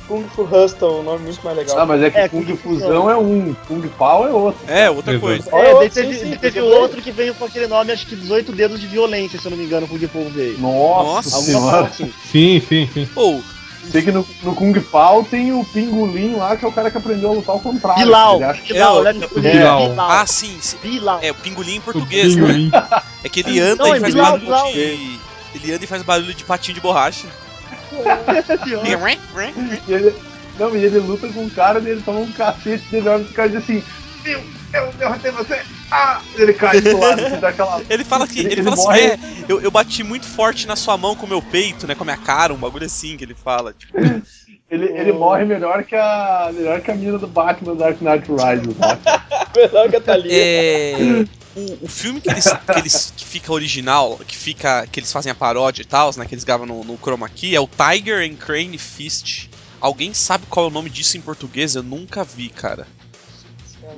[0.07, 1.79] Kung Fu Hustle, um nome muito mais legal.
[1.79, 4.61] Ah, mas é que É, Kung Kung Fusão é um, Kung Pao é outro.
[4.71, 5.27] É, outra Exato.
[5.27, 5.49] coisa.
[5.49, 8.07] É, daí outro, teve, sim, sim, teve porque outro que veio com aquele nome, acho
[8.07, 10.59] que 18 dedos de violência, se eu não me engano, Kung Fu veio.
[10.61, 11.43] Nossa, Nossa.
[11.43, 11.87] Senhora.
[11.87, 12.13] assim.
[12.23, 13.09] Sim, sim, sim.
[13.17, 13.43] Ou,
[13.91, 16.97] Sei que no, no Kung Pao tem o Pingolim lá, que é o cara que
[16.99, 18.05] aprendeu a lutar ao contrário.
[18.05, 19.21] Bilal, Ele acha que Bilal, É, né?
[19.37, 19.89] é, Bilal.
[19.91, 20.11] Bilal.
[20.11, 20.77] ah, sim, sim.
[20.83, 21.19] Bilal.
[21.23, 22.43] É, o pingolim em O português, né?
[22.43, 22.71] pingolim.
[23.23, 24.73] É que ele anda Não, e é faz Bilal, barulho Bilal.
[24.73, 25.21] de.
[25.55, 27.27] Ele anda e faz barulho de patinho de borracha.
[29.87, 30.15] E ele,
[30.59, 33.33] não, e ele luta com o cara e ele toma um cacete dele, olha o
[33.33, 33.83] cara diz assim,
[34.25, 35.61] meu, eu derrotei você,
[35.95, 36.23] ah!
[36.37, 37.81] Ele cai do lado, assim, dá aquela...
[37.89, 38.41] Ele fala que.
[38.41, 41.15] Ele, Ele- ele fala morre- assim, é, eu, eu bati muito forte na sua mão
[41.15, 41.95] com o meu peito, né?
[41.95, 43.73] Com a minha cara, um bagulho assim que ele fala.
[43.73, 43.95] Tipo,
[44.71, 48.75] Ele, ele morre melhor que a melhor que a mina do Batman Dark Knight Rises,
[48.77, 48.99] né?
[49.55, 50.33] Melhor que a Thalia.
[50.33, 50.97] é.
[51.55, 54.87] O, o filme que eles, que eles que fica original, que fica.
[54.91, 56.25] que eles fazem a paródia e tal, né?
[56.27, 59.49] Que eles gravam no, no Chroma Key, é o Tiger and Crane Fist.
[59.81, 61.77] Alguém sabe qual é o nome disso em português?
[61.77, 62.87] Eu nunca vi, cara.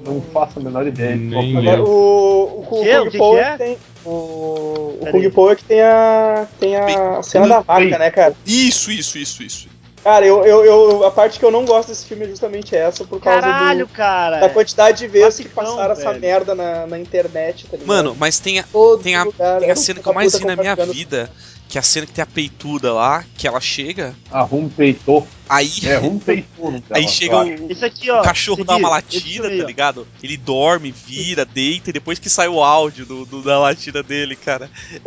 [0.05, 1.17] Não faço a menor ideia.
[1.17, 1.85] Nem eu.
[1.85, 2.67] o, o?
[2.69, 3.79] Kung O que que é que tem.
[4.05, 5.31] O, o Kung.
[5.31, 6.47] Fu é que tem a.
[6.61, 8.35] Tem a cena da vaca, né, cara?
[8.47, 9.69] Isso, isso, isso, isso.
[10.05, 13.05] Cara, eu, eu, eu- a parte que eu não gosto desse filme é justamente essa,
[13.05, 14.39] por causa Caralho, do, cara.
[14.39, 16.21] da quantidade de vezes que passaram essa velho.
[16.21, 17.89] merda na, na internet, tá ligado?
[17.89, 20.45] Mano, mas tem a, Todo tem a- lugar, tem a cena que eu mais vi
[20.45, 21.29] na minha vida,
[21.69, 25.27] que é a cena que tem a peituda lá, que ela chega, Arrum peitou.
[25.49, 28.21] aí, É, Rum peitou no aí chega o, Isso aqui, ó.
[28.21, 30.07] o cachorro esse dá uma esse latida, aí, tá ligado?
[30.23, 34.37] Ele dorme, vira, deita, e depois que sai o áudio do, do- da latida dele,
[34.37, 34.71] cara.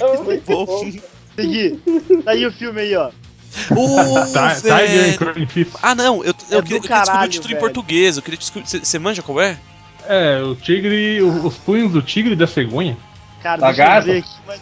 [0.00, 0.90] É muito bom.
[1.36, 1.80] Segui.
[2.24, 3.10] Tá aí o filme aí, ó.
[3.10, 5.48] Ti- Tiger and velho.
[5.48, 5.70] Fist.
[5.82, 7.60] Ah, não, eu, eu, É queria, eu queria descobrir o título em velho.
[7.60, 8.16] português.
[8.16, 8.68] Eu queria descobrir.
[8.68, 9.58] Você manja qual é?
[10.08, 11.20] É, o tigre.
[11.22, 12.96] o- Os punhos do tigre e da cegonha.
[13.42, 14.60] Cara, Da deixa eu ver aqui, mas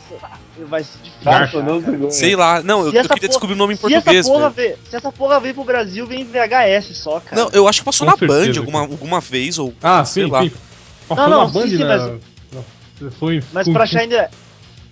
[0.69, 1.63] vai ser difícil.
[1.99, 2.11] Não.
[2.11, 2.63] Sei lá.
[2.63, 4.77] Não, eu, Se eu queria porra- descobrir o nome em Se português, essa, porra veio,
[4.89, 7.43] se essa porra veio pro Brasil, vem em VHS só, cara.
[7.43, 9.75] Não, eu acho que passou Com na certeza, Band alguma, alguma vez, ou.
[9.83, 10.43] Ah, sei sim, lá.
[10.43, 10.53] sim.
[11.09, 12.19] Passou Não, não, na Band, sim, sim, né?
[13.19, 14.31] Foi Mas pra achar ainda.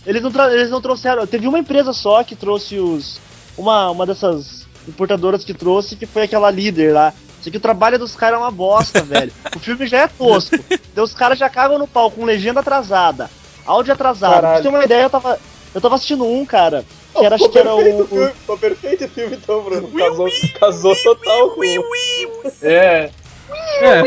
[0.04, 1.26] Eles não, eles não trouxeram.
[1.26, 3.20] Teve uma empresa só que trouxe os.
[3.56, 7.12] Uma, uma dessas importadoras que trouxe, que foi aquela líder lá.
[7.42, 9.32] Só que o trabalho dos caras é uma bosta, velho.
[9.54, 10.56] O filme já é tosco.
[10.96, 13.28] Então os caras já cagam no pau com legenda atrasada,
[13.66, 14.40] áudio atrasado.
[14.40, 15.38] Pra você ter uma ideia, eu tava.
[15.74, 16.84] Eu tava assistindo um, cara.
[17.14, 18.06] Que era, acho que era Perfeito o.
[18.08, 19.88] filme, Ficou perfeito o filme, então, Bruno.
[19.88, 20.28] Casou,
[20.60, 21.62] casou total com.
[22.62, 23.10] É,
[23.80, 24.02] É,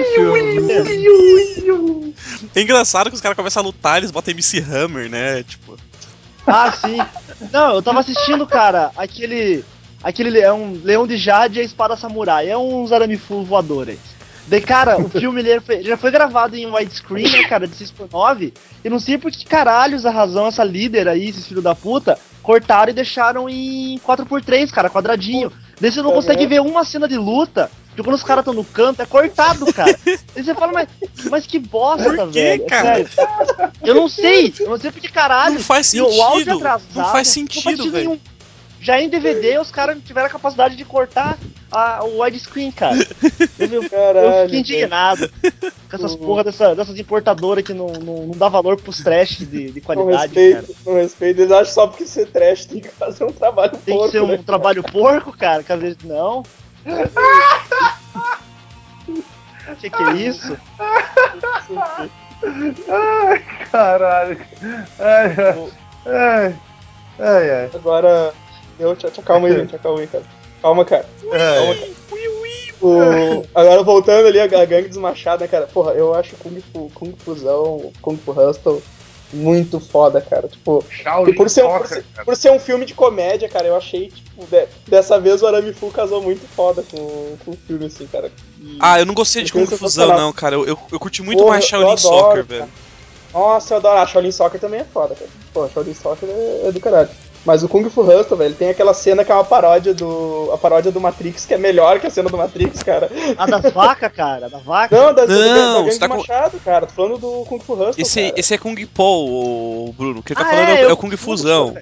[2.56, 5.44] É engraçado que os caras começam a lutar, eles botam MC Hammer, né?
[5.44, 5.78] Tipo.
[6.48, 6.98] Ah, sim.
[7.52, 9.64] Não, eu tava assistindo, cara, aquele.
[10.02, 12.50] Aquele le- é um Leão de Jade e a Espada Samurai.
[12.50, 14.00] É uns aramifu voadores.
[14.50, 18.52] Daí, cara, o filme ele já foi gravado em widescreen, né, cara, de 6x9.
[18.84, 22.18] E não sei por que caralhos a razão essa líder aí, esses filhos da puta,
[22.42, 25.52] cortaram e deixaram em 4x3, cara, quadradinho.
[25.80, 28.54] Daí você não Tá consegue ver uma cena de luta, porque quando os caras estão
[28.54, 29.98] no canto, é cortado, cara.
[30.04, 30.88] Daí você fala, mas,
[31.30, 32.64] mas que bosta, Por quê, velho.
[32.64, 32.96] é cara?
[32.96, 33.10] sério.
[33.84, 35.56] Eu não sei, eu não sei porque caralho.
[35.56, 36.58] Não faz E o áudio sentido.
[36.58, 38.10] atrasado, Não faz sentido, velho.
[38.10, 38.20] nenhum.
[38.82, 41.38] Já em DVD, os caras tiveram a capacidade de cortar
[41.72, 42.96] a- o widescreen, cara.
[43.60, 44.44] Eu, eu Caralho.
[44.46, 45.30] fiquei indignado
[45.90, 49.70] com essas porra dessa- dessas importadoras que não, não, não dá valor pros trash de,
[49.72, 50.46] de Não qualidade, cara.
[50.62, 51.42] respeito, não respeito.
[51.42, 54.22] Eles acham só porque ser trash tem que fazer um trabalho Tem porco, que ser
[54.24, 54.40] um né?
[54.46, 56.42] trabalho porco, cara, que às vezes não.
[59.80, 60.58] que que é isso?
[62.88, 64.40] ai, caralho.
[65.00, 65.72] Ai, ai,
[66.06, 66.56] ai,
[67.20, 67.70] ai, ai.
[67.74, 68.34] Agora.
[68.80, 70.24] Eu, tchau, tchau, calma aí, gente, calma aí, cara.
[70.62, 71.06] Calma, cara.
[71.30, 71.92] Calma, cara.
[72.82, 75.68] O- agora voltando ali a, a gangue dos machados, né, cara?
[75.68, 78.82] Porra, eu acho Kung Fu, Kung Fusão, Kung Fu Hustle
[79.34, 80.48] muito foda, cara.
[80.48, 83.68] Tipo, Shaolin por ser, um, por, Soccer, ser, por ser um filme de comédia, cara,
[83.68, 87.58] eu achei, tipo, de- dessa vez o Arame Fu casou muito foda com, com o
[87.68, 88.32] filme, assim, cara.
[88.62, 90.56] E- Ah, eu não gostei de Kung Fusão, não, cara.
[90.56, 92.60] Eu, eu, eu curti muito Porra, mais Shaolin adoro, Soccer, cara.
[92.60, 92.72] velho.
[93.34, 94.00] Nossa, eu adoro.
[94.00, 95.30] Ah, Shaolin Soccer também é foda, cara.
[95.54, 97.10] Pô, Shaolin Soccer é, é do caralho.
[97.46, 100.50] Mas o Kung Fu Hustle, velho, tem aquela cena que é uma paródia do.
[100.54, 103.10] a paródia do Matrix, que é melhor que a cena do Matrix, cara.
[103.38, 104.96] A das vacas, cara, da vaca.
[104.96, 106.86] Não, da, da, Não, da, da tá do com- Machado, cara.
[106.86, 107.94] Tô falando do Kung Fu Hustle.
[108.04, 108.34] Esse, cara.
[108.40, 110.20] esse é Kung Po, Bruno.
[110.20, 111.76] O que ele tá Ah, falando é, é, o- é o Kung Fusão.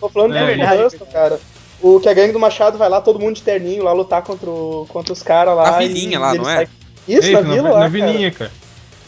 [0.00, 1.40] Tô falando É do Kung Fu Hustle, cara.
[1.82, 4.48] O que a gangue do Machado vai lá, todo mundo de terninho lá lutar contra,
[4.48, 5.72] o- contra os caras lá.
[5.72, 6.54] Na e- vilinha lá, e não é?
[6.54, 6.68] saem-
[7.08, 8.06] Isso, É na isso, vila na, lá, na cara.
[8.06, 8.52] vilinha, cara.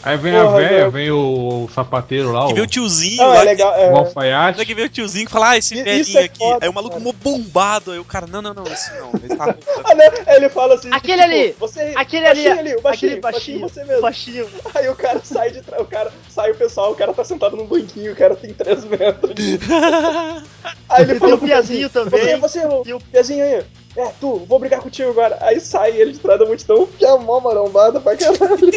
[0.05, 0.91] Aí vem Porra, a véia, velho.
[0.91, 3.41] vem o, o sapateiro lá, Que o, vê o tiozinho Não, lá.
[3.41, 3.71] é legal.
[3.71, 4.63] o É, alfaiate.
[4.65, 6.37] Que vê o tiozinho e fala, ah, esse velhinho é aqui.
[6.37, 7.91] foda, aí o maluco mó bombado.
[7.91, 9.09] Aí o cara, não, não, não, esse não.
[9.21, 9.45] Ele tá
[9.83, 10.11] Ah, né?
[10.27, 11.55] Aí ele fala assim: Aquele ali!
[11.59, 14.01] Você, Aquele ali, baixinho ali, o baixinho, aquele baixinho, baixinho, você mesmo.
[14.01, 14.47] baixinho.
[14.75, 17.55] Aí o cara sai de trás, o cara sai o pessoal, o cara tá sentado
[17.57, 19.33] num banquinho, o cara tem 3 metros.
[19.33, 19.59] de-
[20.89, 22.39] Aí ele E fala tem o Piazinho também.
[22.39, 23.63] Você, você, o E o- Piazinho aí.
[23.97, 25.37] É, tu, vou brigar contigo agora.
[25.41, 28.69] Aí sai ele de trás da multidão, que é mó marombada pra caralho.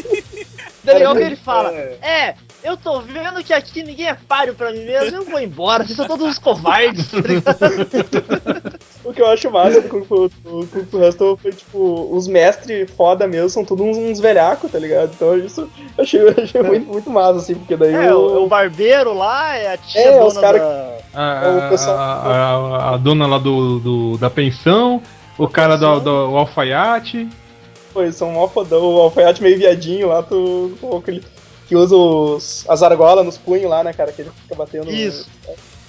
[0.91, 1.73] É legal que ele fala.
[1.73, 1.99] É.
[2.03, 2.35] É,
[2.65, 5.97] eu tô vendo que aqui ninguém é páreo pra mim mesmo, eu vou embora, vocês
[5.97, 8.79] são todos uns covardes, tá ligado?
[9.05, 12.27] O que eu acho massa do Kung Fu, do Kung Fu Hustle foi, tipo, os
[12.29, 15.11] mestres foda mesmo são todos uns, uns velhacos, tá ligado?
[15.15, 15.63] Então isso
[15.97, 18.47] eu achei, eu achei muito, muito massa, assim, porque daí É, o, o...
[18.49, 20.99] barbeiro lá é a tia É, os dona cara- da.
[21.15, 25.01] A, O pessoal- a, a- a dona lá do, do- da pensão,
[25.39, 27.27] o cara do, do alfaiate.
[27.99, 31.21] Pô, eles são mó fodão, o alfaiate meio viadinho lá, tu, pô, aquele
[31.67, 34.89] que usa os, as argolas nos punhos lá, né, cara, que ele fica batendo...
[34.89, 35.29] Isso.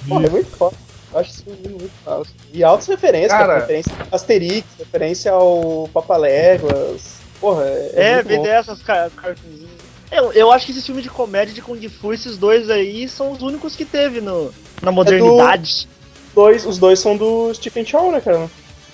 [0.08, 0.76] Pô, é muito foda.
[1.14, 2.32] Eu acho isso muito, massa.
[2.52, 3.46] E altas referências, cara.
[3.46, 3.60] Cara.
[3.60, 7.20] Referência ao Asterix, referência ao Papaléguas.
[7.40, 9.70] Porra, é, É, vem dessas ca- cartunzinhas.
[10.12, 13.32] Eu, eu acho que esse filme de comédia de Kung Fu, esses dois aí, são
[13.32, 14.52] os únicos que teve no,
[14.82, 15.88] na modernidade.
[16.34, 18.50] Dois, os dois são do Stephen Chow, né, cara?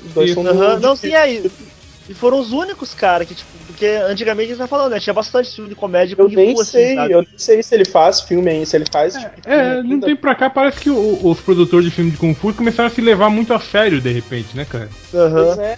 [0.05, 0.43] Os dois Isso.
[0.43, 0.79] são do...
[0.81, 1.49] Não, sim, aí.
[2.07, 4.99] E foram os únicos, cara, que, tipo, porque antigamente eles estavam falando, né?
[4.99, 7.13] Tinha bastante filme de comédia Eu Kung nem Fu, assim, sei, sabe?
[7.13, 9.15] eu nem sei se ele faz filme aí, se ele faz...
[9.15, 10.05] tipo, É, de um ainda.
[10.05, 12.91] tempo pra cá parece que o- os produtores de filme de Kung Fu começaram a
[12.93, 14.87] se levar muito a sério de repente, né, cara?
[15.13, 15.45] Aham.
[15.45, 15.77] Pois é.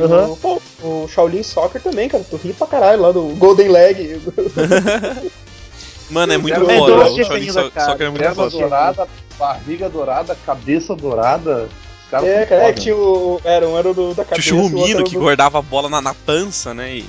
[0.00, 0.30] Aham.
[0.32, 2.22] o, pô, o Shaolin Soccer também, cara.
[2.22, 4.20] Tu ri pra caralho lá do Golden Leg.
[6.10, 6.92] Mano, é muito É, foda.
[7.08, 8.50] tô O Shaolin só que é muito Perna foda.
[8.50, 9.08] dourada,
[9.38, 11.68] barriga dourada, cabeça dourada.
[12.12, 13.40] Caras é, cara, é que tinha o.
[13.42, 14.54] Era um era o do, da Tinha cabeça.
[14.54, 16.96] o o Churrumino que do- guardava a bola na, na pança, né?
[16.98, 17.06] E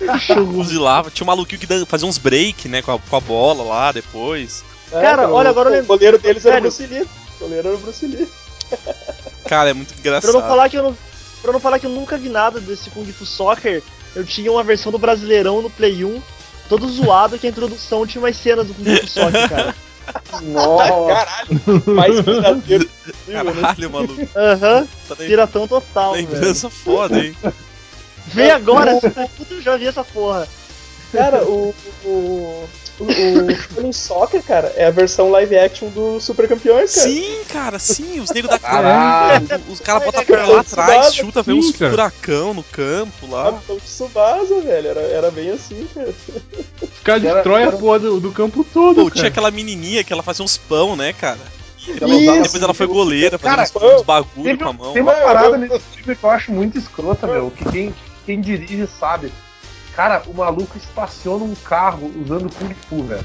[0.52, 1.10] fuzilava.
[1.10, 2.80] Tinha um maluquinho que fazia uns break, né?
[2.82, 4.64] Com a, com a bola lá depois.
[4.90, 6.60] É, Cara, olha, agora eu o, lembro- o goleiro deles era o?
[6.62, 7.02] Bruce Lee.
[7.02, 8.28] O goleiro era o Bruce Lee.
[9.46, 10.32] Cara, é muito Pra engraçado.
[10.32, 10.96] não falar que eu não.
[11.42, 13.82] Pra não falar que eu nunca vi nada desse Kung Fu Soccer,
[14.16, 16.22] eu tinha uma versão do Brasileirão no Play 1,
[16.70, 19.74] todo zoado, que a introdução tinha umas cenas do Kung Fu Soccer, cara.
[20.42, 21.82] Nossa, Caralho.
[21.86, 22.88] Mais verdadeiro?
[23.30, 24.28] Caralho, maluco.
[24.36, 26.28] Aham, Tá nem- piratão total, velho.
[26.30, 27.36] Lembrança foda, hein?
[28.28, 28.98] Vem agora,
[29.36, 30.48] puta, eu já vi essa porra.
[31.12, 31.74] Cara, o.
[32.04, 32.64] O.
[32.96, 37.08] O, o Shaolin Soccer, cara, é a versão live action do Super Campeões, cara.
[37.08, 38.20] Sim, cara, sim.
[38.20, 39.48] Os negros da Caralho.
[39.48, 39.62] cara.
[39.68, 43.50] Os caras botam a perna lá atrás, chuta, vem uns furacão no campo lá.
[43.50, 44.88] Capitão Tsubasa, velho.
[44.90, 46.14] Era, era bem assim, cara.
[46.80, 49.14] Os caras destroem era- a porra do, do campo todo, Pô, cara.
[49.16, 51.40] tinha aquela menininha que ela fazia uns pão, né, cara?
[52.00, 54.92] Ela usava- depois ela foi goleira, Cara, fazendo uns, uns bagulho com a mão.
[54.92, 57.50] tem uma parada nesse filme que eu acho muito escrota, meu.
[57.50, 57.94] Que quem,
[58.26, 59.32] quem dirige sabe.
[59.94, 63.24] Cara, o maluco estaciona um carro usando Kung Fu, velho.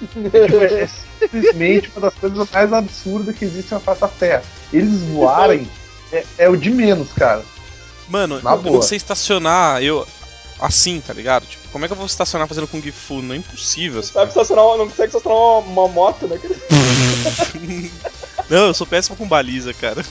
[0.00, 0.06] É,
[0.46, 4.42] tipo, é- simplesmente uma das coisas mais absurdas que existe na face da Terra.
[4.72, 5.68] Eles voarem
[6.12, 7.42] é, é o de menos, cara.
[8.08, 8.82] Mano, Na eu boa.
[8.82, 10.06] sei estacionar, eu.
[10.60, 11.46] Assim, tá ligado?
[11.46, 13.20] Tipo, como é que eu vou estacionar fazendo Kung Fu?
[13.22, 13.94] Não é impossível.
[13.94, 14.12] Não assim.
[14.12, 16.38] sabe estacionar, uma- não consegue estacionar uma, uma moto, né?
[18.48, 20.04] Não, eu sou péssimo com baliza, cara.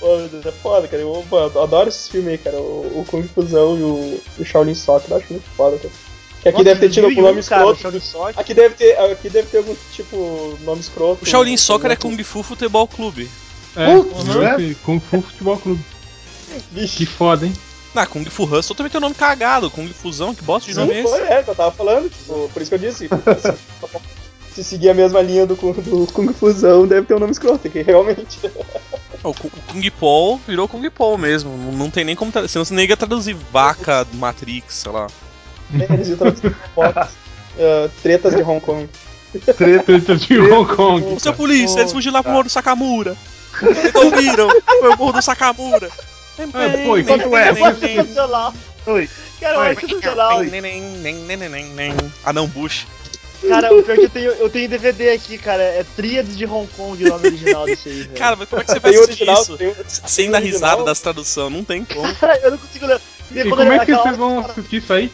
[0.00, 1.02] Pô, meu Deus, é foda, cara.
[1.02, 2.56] Eu, eu adoro esses filmes aí, cara.
[2.58, 5.92] O, o Kung Fusão e o, o Shaolin Soccer, eu acho muito foda, cara.
[6.42, 8.00] Que aqui deve ter tido algum nome cara, escroto.
[8.00, 8.38] Soccer.
[8.38, 11.24] Aqui deve ter, aqui deve ter algum tipo nome escroto.
[11.24, 11.96] O Shaolin Soccer é.
[11.96, 13.28] Kung Fu Futebol Clube.
[13.74, 14.74] É, uhum.
[14.84, 15.84] Kung Fu Futebol Clube.
[16.70, 16.98] Vixe.
[16.98, 17.52] Que foda, hein?
[17.92, 19.70] Na Kung Fu Hustle também tem o nome cagado.
[19.70, 21.32] Kung Fusão, que bosta de Sim, nome é foi, esse?
[21.32, 23.08] é, que eu tava falando, tipo, por isso que eu disse.
[24.56, 27.68] Se seguir a mesma linha do, Kung- do Kung Fusão, deve ter um nome escroto,
[27.68, 28.38] que realmente.
[29.22, 31.54] O, Ku- o Kung Paul virou Kung Paul mesmo.
[31.58, 32.32] Não, não tem nem como.
[32.32, 35.08] tra- Senão você nem ia traduzir vaca Matrix, sei lá.
[35.78, 37.08] É, eles iam traduzir fotos.
[37.58, 38.88] Ah, tretas de Hong Kong.
[39.58, 41.04] Treta de Hong Kong.
[41.04, 41.36] Ô, seu cara.
[41.36, 43.14] polícia, eles fugiram lá pro morro do Sakamura.
[43.60, 44.48] Vocês ouviram?
[44.80, 45.90] Foi o morro do Sakamura.
[46.38, 47.52] Ah, pô, e quanto é?
[47.74, 48.54] Sensacional.
[48.86, 49.10] Oi.
[49.40, 50.38] Cara, eu acho sensacional.
[52.24, 52.86] Ah não, Bush.
[53.48, 55.62] Cara, o pior é que eu tenho, eu tenho DVD aqui, cara.
[55.62, 58.14] É Tríades de Hong Kong o nome original desse aí, velho.
[58.14, 59.56] Cara, mas como é que você vai assistir original, isso?
[59.56, 62.14] tem Sem tem dar risada das traduções, não tem como.
[62.16, 63.00] Cara, eu não consigo ler.
[63.34, 65.12] E como é que vocês vão assistir isso aí?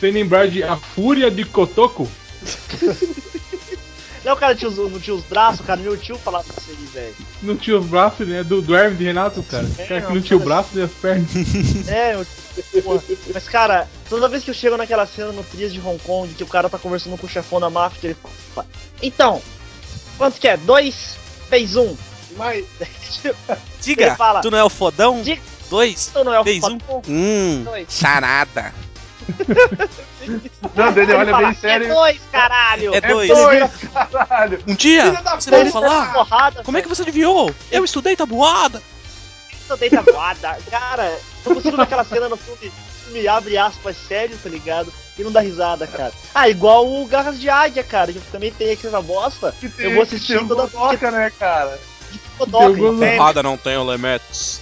[0.00, 2.08] Sem lembrar de A Fúria de Kotoko?
[4.26, 5.80] Não, o cara tinha os, não tinha os braços, cara.
[5.80, 7.14] Meu tio falava isso aí, velho.
[7.42, 8.42] Não tinha os braços, né?
[8.42, 9.64] Do, do Hermes e Renato, cara.
[9.64, 11.30] O cara que não tinha o braço e as pernas.
[11.86, 13.00] É, eu, porra.
[13.32, 16.42] Mas, cara, toda vez que eu chego naquela cena no Trias de Hong Kong, que
[16.42, 18.16] o cara tá conversando com o chefão da máfia, que ele
[18.52, 18.66] fala,
[19.00, 19.40] então,
[20.18, 20.56] quanto que é?
[20.56, 21.16] Dois
[21.48, 21.96] vezes um.
[22.36, 22.64] Mas
[23.80, 25.22] Diga, fala, tu não é o fodão?
[25.22, 25.40] Diga.
[25.70, 26.80] Dois, Então não é o Fez um?
[26.80, 27.02] fodão?
[27.08, 27.86] hum, Dois.
[27.88, 28.74] charada.
[30.74, 31.86] Não, Dele, Ele olha fala, bem sério.
[31.86, 32.94] É dois, caralho!
[32.94, 33.28] É É dois.
[33.28, 33.70] dois,
[34.12, 34.62] caralho.
[34.66, 37.52] Um dia, você vai falar, porrada, como é que você adivinhou?
[37.70, 38.82] Eu estudei tabuada.
[39.68, 40.56] Eu dei tabuada.
[40.70, 42.72] Cara, não consigo naquela cena no filme,
[43.08, 44.92] me abre aspas sério, tá ligado?
[45.18, 46.12] E não dá risada, cara.
[46.34, 49.54] Ah, igual o Garras de Águia, cara, que também tem aquela bosta.
[49.58, 51.78] Que tem- Eu vou assistir tem toda Godoka, né, cara?
[52.38, 52.46] Deu
[52.76, 53.16] gol- entende?
[53.16, 54.60] Porrada não tem limites.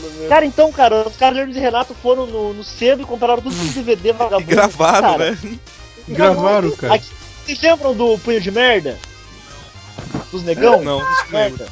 [0.00, 0.28] Pelo menos.
[0.28, 3.42] Cara, então, cara, os caras de Hermes e Renato foram no, no sebo e compraram
[3.42, 4.48] tudo os DVD E vagabundo.
[4.48, 5.30] gravaram, cara.
[5.32, 5.58] né?
[6.08, 6.94] Gravaram, cara.
[6.94, 7.06] Aqui,
[7.44, 8.98] vocês lembram do Punho de Merda?
[10.30, 10.82] Dos negão?
[10.82, 11.30] Não, Dos não lembro.
[11.32, 11.66] merda?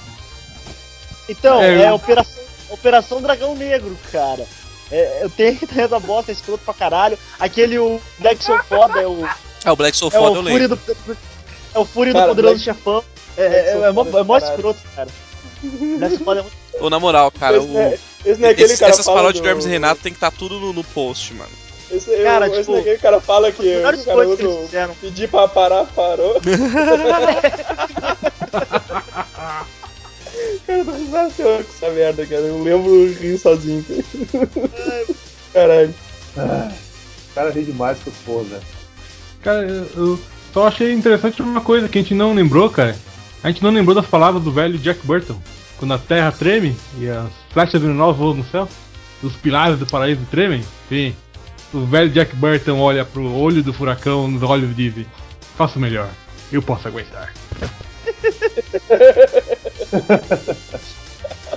[1.29, 4.47] Então, É, é, eu- Operação, Operação Dragão Negro, cara.
[4.91, 7.17] É, eu tenho que da bosta, é escroto pra caralho.
[7.39, 9.25] Aquele o Black Soul Foda é o,
[9.65, 10.77] É, o Black Soul é o foda eu lembro.
[10.77, 11.17] do.
[11.73, 13.05] É o Fúria Cara, do Poderoso Black- Chefão.
[13.37, 15.09] É, é, Soul é, mó, é mó escroto, cara.
[15.63, 16.57] Black Soul Foda é muito.
[16.81, 17.95] Ou na moral, cara, o...
[18.25, 19.49] esse não é aquele esse- cara essas fala paródias do...
[19.49, 21.51] Hermes e Renato tem que estar tudo no, no post, mano.
[21.91, 24.17] Esse, eu- Cara, esse tipo, não é aquele cara fala que As melhores o cara
[24.17, 24.95] coisas que usa eles o fizeram.
[25.01, 26.41] pedir pra parar, parou.
[26.41, 27.41] cara,
[30.69, 32.43] eu tô risado com essa merda, cara.
[32.43, 33.85] Eu lembro rindo sozinho.
[35.53, 35.95] Caralho.
[36.37, 38.61] O cara ri demais com os pôs, né?
[39.43, 40.21] Cara, eu, eu
[40.53, 42.97] só achei interessante uma coisa que a gente não lembrou, cara.
[43.43, 45.41] A gente não lembrou das palavras do velho Jack Burton.
[45.79, 48.69] Quando a terra treme e as flechas venenosas voam no céu,
[49.23, 50.65] os pilares do paraíso tremem.
[50.89, 51.15] Sim.
[51.73, 55.07] O velho Jack Burton olha pro olho do furacão nos olhos e diz:
[55.57, 56.09] Faço melhor,
[56.51, 57.33] eu posso aguentar.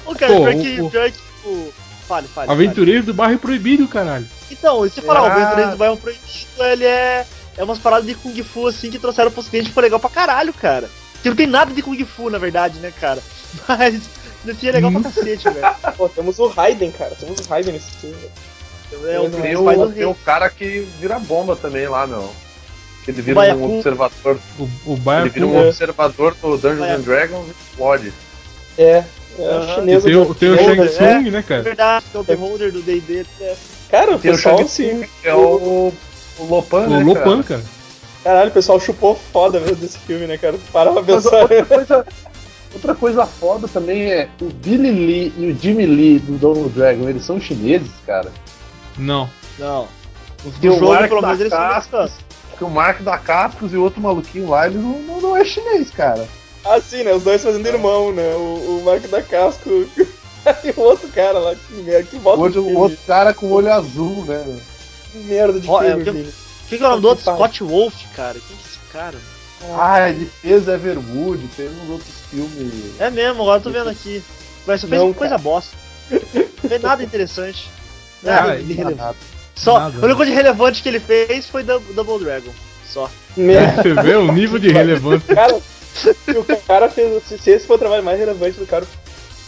[0.06, 1.74] O cara, Pô, pior que, o- pior que, tipo.
[2.08, 2.48] Fale, fale.
[2.48, 2.52] fale.
[2.52, 4.28] Aventureiro do bairro proibido, caralho.
[4.52, 5.34] Então, se você falar, o Ah.
[5.34, 7.26] Aventureiro do Bairro Proibido, ele é.
[7.56, 10.52] É umas paradas de Kung Fu assim que trouxeram pro ocidente foi legal pra caralho,
[10.54, 10.90] cara.
[11.22, 13.22] Que não tem nada de Kung Fu, na verdade, né, cara?
[13.68, 14.02] Mas
[14.46, 15.76] nesse é legal pra cacete, velho.
[15.98, 17.16] Pô, temos o Raiden, cara.
[17.20, 18.16] Temos o Raiden nesse filme.
[19.06, 22.30] É o Tem o, tem o cara que vira bomba também lá, meu.
[23.08, 23.60] Ele vira Baiacu.
[23.62, 24.40] um observador.
[24.60, 25.68] O, o Ele vira um É.
[25.68, 27.00] observador do Dungeons Baiacu.
[27.00, 28.14] and Dragons e explode.
[28.78, 29.04] É.
[29.40, 31.62] É a chinesa Tem o, tem o Shang Tsung, né, É cara?
[31.64, 33.26] verdade, que é o Beholder do D&D.
[33.42, 33.56] é.
[33.90, 35.92] Cara, o Tem o pessoal, Shang Tsung, que é o,
[36.38, 37.44] o Lopan, né, O Lopan, cara?
[37.44, 37.64] cara.
[38.24, 40.56] caralho, o pessoal chupou foda mesmo desse filme, né, cara?
[40.72, 41.42] Para pra Mas pensar.
[41.42, 42.06] outra coisa,
[42.74, 47.08] outra coisa foda também é o Billy Lee e o Jimmy Lee do Donald Dragon,
[47.10, 48.32] eles são chineses, cara.
[48.98, 49.30] Não.
[49.60, 49.88] Não.
[50.46, 52.24] Os do o jogo, Mark pelo da menos, eles são Cascos, mexicanos.
[52.58, 55.46] que o Mark da Cascos e o outro maluquinho lá, eles não, não, não é
[55.46, 56.28] chinês, cara.
[56.66, 57.14] Ah, sim, né?
[57.14, 58.34] Os dois fazendo irmão, né?
[58.36, 59.70] O, o Marco da Casco
[60.64, 61.56] e o outro cara lá.
[61.56, 62.76] Que merda, que O bosta de outro, filme.
[62.78, 64.60] o outro cara com o olho azul, né?
[65.12, 66.34] Que merda de é, filme, que- Vini.
[66.70, 67.24] Quem que é o nome do outro?
[67.24, 68.34] Scott Wolf, cara.
[68.34, 69.18] Quem que é esse cara?
[69.78, 73.00] Ah, ele fez Everwood, fez uns outros filmes.
[73.00, 74.22] É mesmo, agora eu tô vendo aqui.
[74.68, 75.76] Mas só fez Não, coisa bosta.
[76.12, 77.70] Não fez nada interessante.
[78.24, 78.98] Cara, Nada de relevante.
[79.02, 79.16] Nada.
[79.56, 79.96] Só, nada.
[79.98, 82.52] a única coisa relevante que ele fez foi Dou- Double Dragon.
[82.86, 83.10] Só.
[83.38, 83.82] Merda.
[83.84, 85.24] Você vê o nível de relevância.
[85.36, 85.60] Cara,
[85.94, 87.24] se o cara fez.
[87.24, 88.86] Se, se esse for o trabalho mais relevante do cara,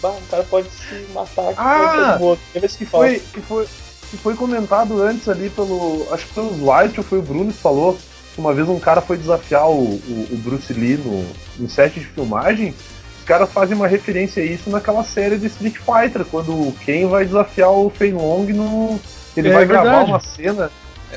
[0.02, 2.14] bah, o cara pode se matar com Ah!
[2.18, 2.40] todo mundo.
[2.54, 3.06] Tem vezes que fala.
[3.06, 3.68] Foi, que, foi,
[4.12, 6.08] que foi comentado antes ali pelo.
[6.12, 7.98] Acho que foi o White ou foi o Bruno que falou.
[8.36, 11.26] Que Uma vez um cara foi desafiar o, o, o Bruce Lee no,
[11.58, 12.74] no set de filmagem.
[13.20, 17.08] Os caras fazem uma referência a isso naquela série de Street Fighter, quando o Ken
[17.08, 19.00] vai desafiar o Fei Long no.
[19.36, 20.12] Ele É vai gravar verdade.
[20.12, 20.72] uma cena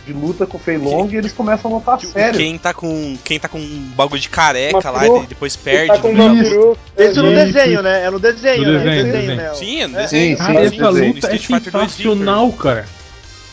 [0.07, 2.39] de luta com o Fei Long e eles começam a lutar sério.
[2.39, 3.17] Quem tá com.
[3.25, 5.89] Quem tá com um bagulho de careca lá e depois perde.
[5.89, 6.79] tá com peru.
[6.97, 7.53] Esse no Isso.
[7.53, 8.05] desenho, né?
[8.05, 8.85] É no desenho, No né?
[8.85, 9.37] desenho, No desenho.
[9.37, 9.55] né?
[9.55, 10.03] Sim, é no É.
[10.03, 10.37] desenho.
[10.39, 11.15] Sim, sim, essa desenho.
[11.15, 12.87] luta é Street Fighter 2 sensacional, cara.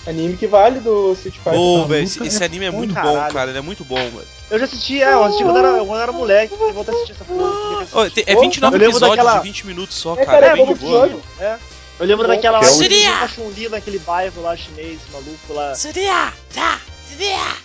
[0.08, 1.54] Anime que vale do Street Fighter.
[1.54, 3.34] Pô, essa velho, esse, esse é anime é bom, muito bom, caralho.
[3.34, 3.50] cara.
[3.52, 4.28] Ele é muito bom, velho.
[4.52, 6.54] Eu já assisti, é, eu assisti quando era, quando era moleque.
[6.54, 7.86] Eu voltei a assistir essa porra.
[7.88, 10.26] tinha que tem- é Pô, 29 eu lembro episódios daquela- de 20 minutos só, É,
[10.26, 10.46] cara.
[10.46, 11.20] É é bem bom de boa.
[11.40, 11.58] É.
[12.00, 15.54] Eu lembro Bom, daquela que é o- Seria a Chun-Li naquele bairro lá chinês, maluco
[15.54, 15.74] lá.
[15.76, 16.32] Seria!
[16.54, 16.80] Tá!
[17.10, 17.56] Seria!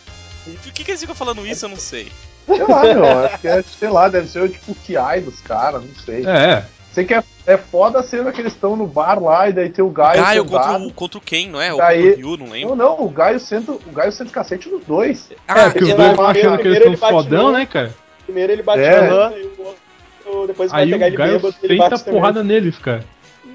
[0.62, 1.64] Por que, que eles ficam falando isso?
[1.64, 2.10] Eu não sei.
[2.46, 3.04] Sei lá, meu.
[3.26, 6.24] Acho que é, sei lá, deve ser o tipo Kiai dos caras, não sei.
[6.26, 9.52] É, Sei que é, é foda a cena que eles estão no bar lá e
[9.52, 10.20] daí tem o Gaio.
[10.22, 11.74] Gaio contra o, contra o Ken, não é?
[11.76, 12.74] Daí- o Ryu, não lembro.
[12.74, 15.30] Não, não, o Gaio senta, o Gaio senta o cacete nos dois.
[15.46, 17.94] Ah, é, porque os ele dois vão achando que eles bate fodão, no- né, cara?
[18.24, 19.08] Primeiro ele bate É.
[19.08, 21.94] no e o outro depois vai Aí pegar o ele Gaio bêbado e ele bate
[21.94, 23.04] a porrada neles, cara.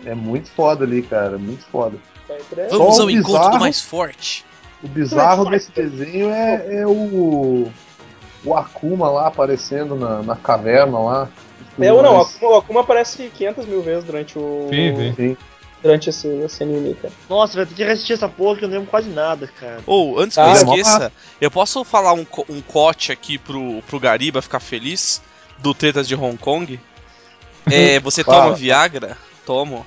[0.05, 1.97] É muito foda ali, cara, muito foda.
[2.49, 2.67] também.
[2.69, 4.45] Vamos Só ao o encontro do bizarro- mais forte.
[4.83, 7.67] O bizarro desse desenho é, é o.
[8.45, 11.29] o Akuma lá aparecendo na, na caverna lá.
[11.79, 14.67] É ou não, o Akuma, aparece 500 mil vezes durante o.
[14.69, 15.13] Sim, sim.
[15.15, 15.37] Sim.
[15.83, 17.13] Durante esse, esse anime, cara.
[17.29, 19.79] Nossa, vai ter que assistir essa porra que eu não lembro quase nada, cara.
[19.85, 23.83] Ou, antes Ah, que eu é esqueça, eu posso falar um, um cote aqui pro,
[23.83, 25.21] pro Gariba ficar feliz
[25.59, 26.79] do Tretas de Hong Kong?
[27.71, 28.43] É, você Fala.
[28.45, 29.17] toma Viagra?
[29.45, 29.85] Tomo.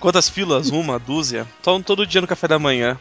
[0.00, 0.70] Quantas filas?
[0.70, 1.46] Uma, dúzia?
[1.62, 2.98] Tomo todo dia no café da manhã.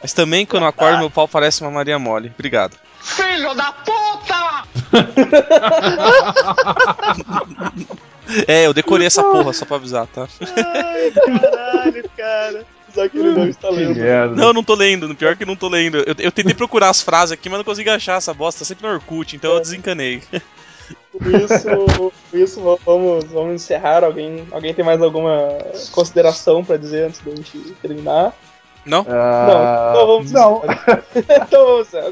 [0.00, 2.30] Mas também quando eu acordo, meu pau parece uma Maria Mole.
[2.34, 2.76] Obrigado.
[3.00, 4.03] Filho da puta!
[8.48, 10.26] É, eu decorei essa porra só pra avisar, tá?
[10.56, 12.64] Ai, caralho, cara.
[12.94, 13.96] Só que ele não está lendo.
[13.96, 14.34] merda.
[14.36, 15.08] Não, eu não tô lendo.
[15.08, 15.98] No pior que eu não tô lendo.
[15.98, 18.60] Eu, eu tentei procurar as frases aqui, mas não consegui achar essa bosta.
[18.60, 20.22] Tá sempre no Orkut, então eu desencanei.
[21.12, 24.04] Com isso, com isso va- vamos, vamos encerrar.
[24.04, 25.58] Alguém, alguém tem mais alguma
[25.92, 28.32] consideração pra dizer antes da gente terminar?
[28.86, 29.06] Não?
[29.08, 30.62] Ah, Não, então vamos não.
[31.46, 32.10] então vamos encerrar.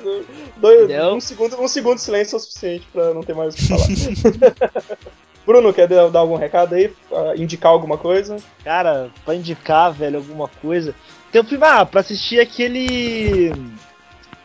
[0.57, 1.17] Dois- Não.
[1.17, 3.69] um, segundo, um segundo de silêncio é o suficiente pra não ter mais o que
[3.69, 3.87] falar.
[5.45, 6.93] Bruno, quer dar algum recado aí?
[7.13, 8.37] Ah, Indicar alguma coisa?
[8.65, 10.95] Cara, pra indicar, velho, alguma coisa.
[11.33, 13.53] Tem um filme, ah, pra assistir aquele.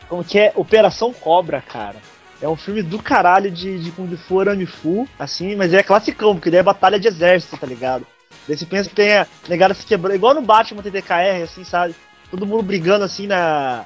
[0.08, 0.52] Como que é?
[0.56, 1.96] Operação Cobra, cara.
[2.42, 6.34] É um filme do caralho de, de Kung Fu Arame Fu, assim, mas é classicão,
[6.34, 8.06] porque daí é batalha de exército, tá ligado?
[8.46, 11.94] Daí você pensa que tem a negada se quebrando, igual no Batman TTKR, assim, sabe?
[12.30, 13.84] Todo mundo brigando assim na.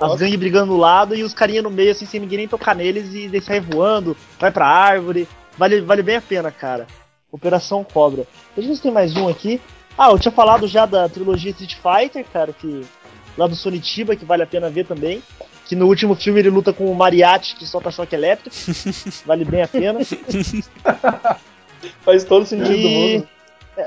[0.00, 2.74] As gangues brigando no lado e os carinha no meio, assim, sem ninguém nem tocar
[2.74, 5.28] neles e daí sai voando, vai pra árvore.
[5.56, 6.86] Vale, vale bem a pena, cara.
[7.30, 8.26] Operação Cobra.
[8.54, 9.60] Deixa eu ver se tem mais um aqui.
[9.96, 12.84] Ah, eu tinha falado já da trilogia Street Fighter, cara, que.
[13.38, 15.22] Lá do Sonitiba, que vale a pena ver também.
[15.66, 18.54] Que no último filme ele luta com o Mariachi, que solta choque elétrico.
[19.24, 20.00] vale bem a pena.
[22.04, 23.28] Faz todo sentido do E- mundo.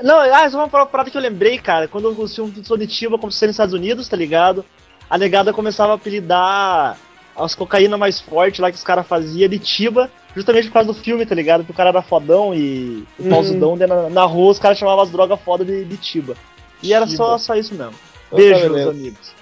[0.02, 1.88] Não, ah, só uma parada que eu lembrei, cara.
[1.88, 4.64] Quando o filme do Sonitiba começou nos Estados Unidos, tá ligado?
[5.08, 6.98] A negada começava a apelidar
[7.34, 10.94] as cocaína mais fortes lá que os caras faziam de Tiba, justamente por causa do
[10.94, 11.64] filme, tá ligado?
[11.64, 13.30] Que o cara era fodão e o Hum.
[13.30, 16.36] pausudão, na, na rua os caras chamavam as drogas foda de, de Tiba.
[16.82, 17.38] E era só, Tiba.
[17.38, 17.94] só isso mesmo.
[18.26, 19.32] Então tá, Beijo, meus amigos.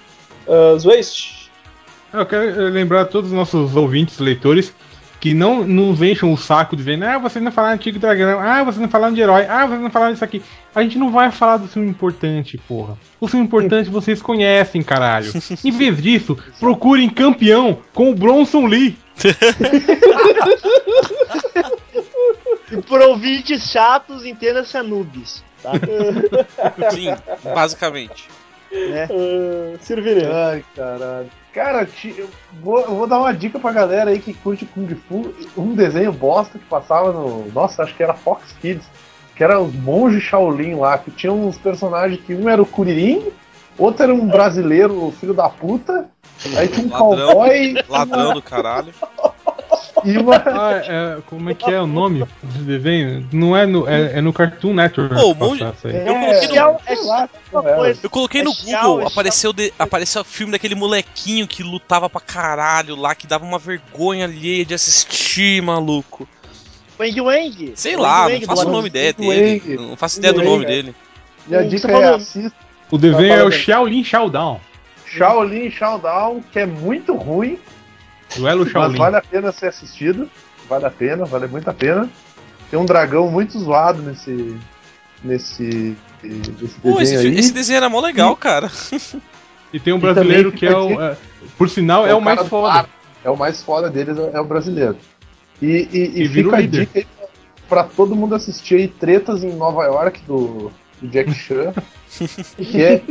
[0.47, 1.49] Uh, Zwaist,
[2.13, 4.73] Eu quero eh, lembrar a todos os nossos ouvintes, leitores,
[5.19, 8.39] que não nos enchem o saco dizendo, ah, vocês não falaram de Tigre e Dragão,
[8.39, 10.41] ah, vocês não falaram de herói, ah, vocês não falaram disso aqui.
[10.75, 12.97] A gente não vai falar do filme importante, porra.
[13.19, 15.31] O filme importante vocês conhecem, caralho.
[15.63, 18.97] Em vez disso, procurem campeão com o Bronson Lee.
[22.71, 25.43] E por ouvintes chatos, entenda-se Anubis.
[25.63, 25.71] Tá?
[26.91, 27.15] Sim,
[27.53, 28.27] basicamente.
[28.71, 29.07] Né?
[29.11, 30.03] uh, Ciro.
[30.31, 31.29] Ai, caralho.
[31.53, 32.29] Cara, eu
[32.61, 35.33] vou, eu vou dar uma dica pra galera aí que curte Kung Fu.
[35.57, 37.51] Um desenho bosta que passava no.
[37.51, 38.87] Nossa, acho que era Fox Kids.
[39.35, 43.23] Que era os monges Shaolin lá, que tinha uns personagens que um era o Kuririn,
[43.77, 46.09] outro era um brasileiro, filho da puta.
[46.55, 47.27] Aí tinha um Ladrão.
[47.27, 48.93] cowboy Ladrão do caralho.
[50.05, 50.35] E uma.
[50.45, 53.27] Ah, é, como é que é o nome desse desenho?
[53.31, 55.15] Não é no, é, é no Cartoon Network.
[55.37, 55.63] Monge-.
[55.63, 56.77] Eu coloquei no-
[57.67, 57.97] É, é.
[58.03, 58.71] Eu coloquei É no Google, é
[59.01, 59.07] Xiao.
[59.07, 63.59] apareceu, de, apareceu o filme daquele molequinho que lutava pra caralho lá, que dava uma
[63.59, 66.27] vergonha alheia de assistir, maluco.
[66.99, 67.73] Wang Wang.
[67.75, 69.77] Sei lá, Wang não faço do o nome dele.
[69.77, 70.95] Não faço ideia do nome dele.
[71.45, 72.53] Minha Você dica é assista
[72.91, 73.51] O desenho é o.
[73.51, 74.59] Shaolin Showdown.
[75.05, 77.57] Shaolin Showdown, que é muito ruim,
[78.35, 78.97] Duelo mas Shaolin.
[78.97, 80.29] vale a pena ser assistido.
[80.69, 82.09] Vale a pena, vale muito a pena.
[82.69, 84.55] Tem um dragão muito zoado nesse.
[85.23, 85.95] nesse.
[86.23, 87.39] nesse Pô, esse, desenho fi- aí.
[87.39, 88.69] esse desenho era mó legal, cara.
[89.73, 91.01] E tem um brasileiro que é o.
[91.01, 91.17] é,
[91.57, 92.73] por sinal, é, o cara mais foda.
[92.73, 92.89] ar.
[93.23, 94.97] É o mais foda deles, é o brasileiro.
[95.61, 96.79] E, e, e E vira o fica a líder.
[96.85, 97.07] dica aí
[97.67, 100.71] pra todo mundo assistir aí Tretas em Nova York do,
[101.01, 101.73] do Jack Chan.
[102.57, 103.01] que é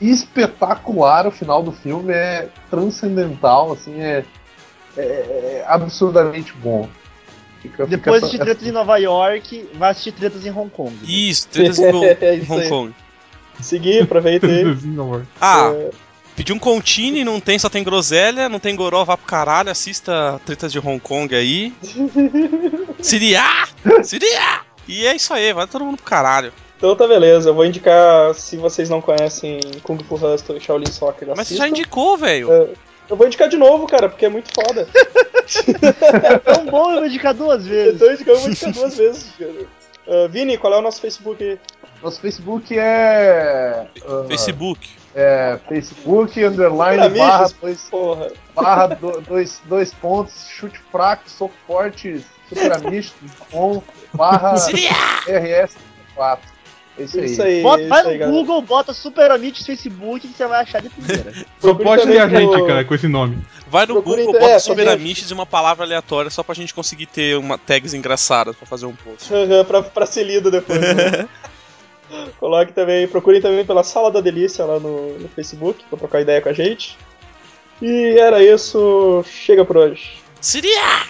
[0.00, 4.24] espetacular o final do filme, é transcendental, assim, é,
[4.96, 6.88] é- é absurdamente bom.
[7.60, 10.70] Fica- fica Depois de essa- assistir tretas em Nova York, vai assistir tretas em Hong
[10.70, 10.94] Kong.
[11.02, 12.68] Isso, tretas em Hong- É isso Hong.
[12.68, 12.94] Kong.
[13.60, 14.64] Seguir, aproveita aí.
[15.40, 15.90] Ah, É,
[16.36, 20.40] pedi um contine, não tem, só tem groselha, não tem goró, vá pro caralho, assista
[20.46, 21.74] tretas de Hong Kong aí.
[23.02, 23.66] Siriá!
[24.04, 24.62] Siriá!
[24.86, 26.52] E é isso aí, vai todo mundo pro caralho.
[26.78, 30.86] Então tá beleza, eu vou indicar, se vocês não conhecem Kung Fu Hustle e Shaolin
[30.90, 31.64] Soccer, Mas você assistam.
[31.64, 32.52] já indicou, velho.
[32.52, 32.68] É,
[33.10, 34.86] Eu vou indicar de novo, cara, porque é muito foda.
[36.22, 37.94] É tão bom eu indicar duas vezes.
[38.20, 39.32] Então eu vou indicar duas vezes.
[39.38, 39.52] cara.
[40.06, 41.58] Ah, Vini, qual é o nosso Facebook aí?
[42.02, 43.86] Nosso Facebook é.
[44.06, 44.88] ah, Facebook.
[45.14, 47.18] É Facebook, underline, Amigos.
[47.26, 48.30] barra, dois, Porra.
[48.54, 53.16] barra do- dois, dois pontos, chute fraco, soco forte, super amisto,
[53.50, 53.82] com,
[54.12, 54.54] barra
[55.26, 56.38] RS4.
[57.04, 57.24] Isso aí.
[57.26, 57.62] Isso aí.
[57.62, 58.30] Bota, isso vai aí, no galera.
[58.30, 61.32] Google, bota Super Amitos Facebook que você vai achar de primeira.
[61.58, 63.38] Só Procure pode também a gente, cara, com esse nome.
[63.68, 67.06] Vai no Procura Google, bota é, Subiramiches e uma palavra aleatória só pra gente conseguir
[67.06, 69.32] ter uma tags engraçadas pra fazer um post.
[69.32, 70.80] Aham, pra, pra ser lido depois.
[70.80, 71.28] Né?
[72.40, 76.40] Coloque também, procurem também pela Sala da Delícia lá no, no Facebook pra trocar ideia
[76.40, 76.96] com a gente.
[77.82, 80.22] E era isso, chega por hoje.
[80.40, 81.06] Seria!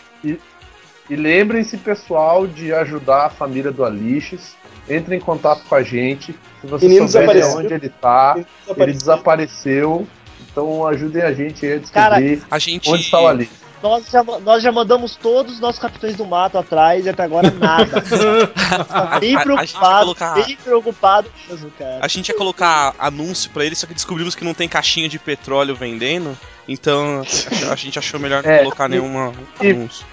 [1.10, 4.56] E lembrem-se, pessoal, de ajudar a família do Alixes.
[4.89, 6.35] Entre em contato com a gente.
[6.60, 7.59] Se você Menino souber de desapareceu.
[7.65, 8.47] onde ele tá, Ele
[8.82, 10.06] ele desapareceu.
[10.51, 12.90] Então ajudem a gente aí a Cara, descobrir A gente.
[12.90, 13.69] onde está o Alixes.
[13.81, 17.48] Nós já, nós já mandamos todos os nossos capitães do mato atrás e até agora
[17.48, 18.02] nada.
[19.20, 20.35] Bem preocupado, colocar.
[20.35, 21.98] bem preocupado mesmo, cara.
[22.02, 25.16] A gente ia colocar anúncio pra ele, só que descobrimos que não tem caixinha de
[25.19, 26.36] petróleo vendendo.
[26.66, 27.23] Então
[27.69, 30.05] a, a gente achou melhor não É, colocar e- nenhuma e- anúncio.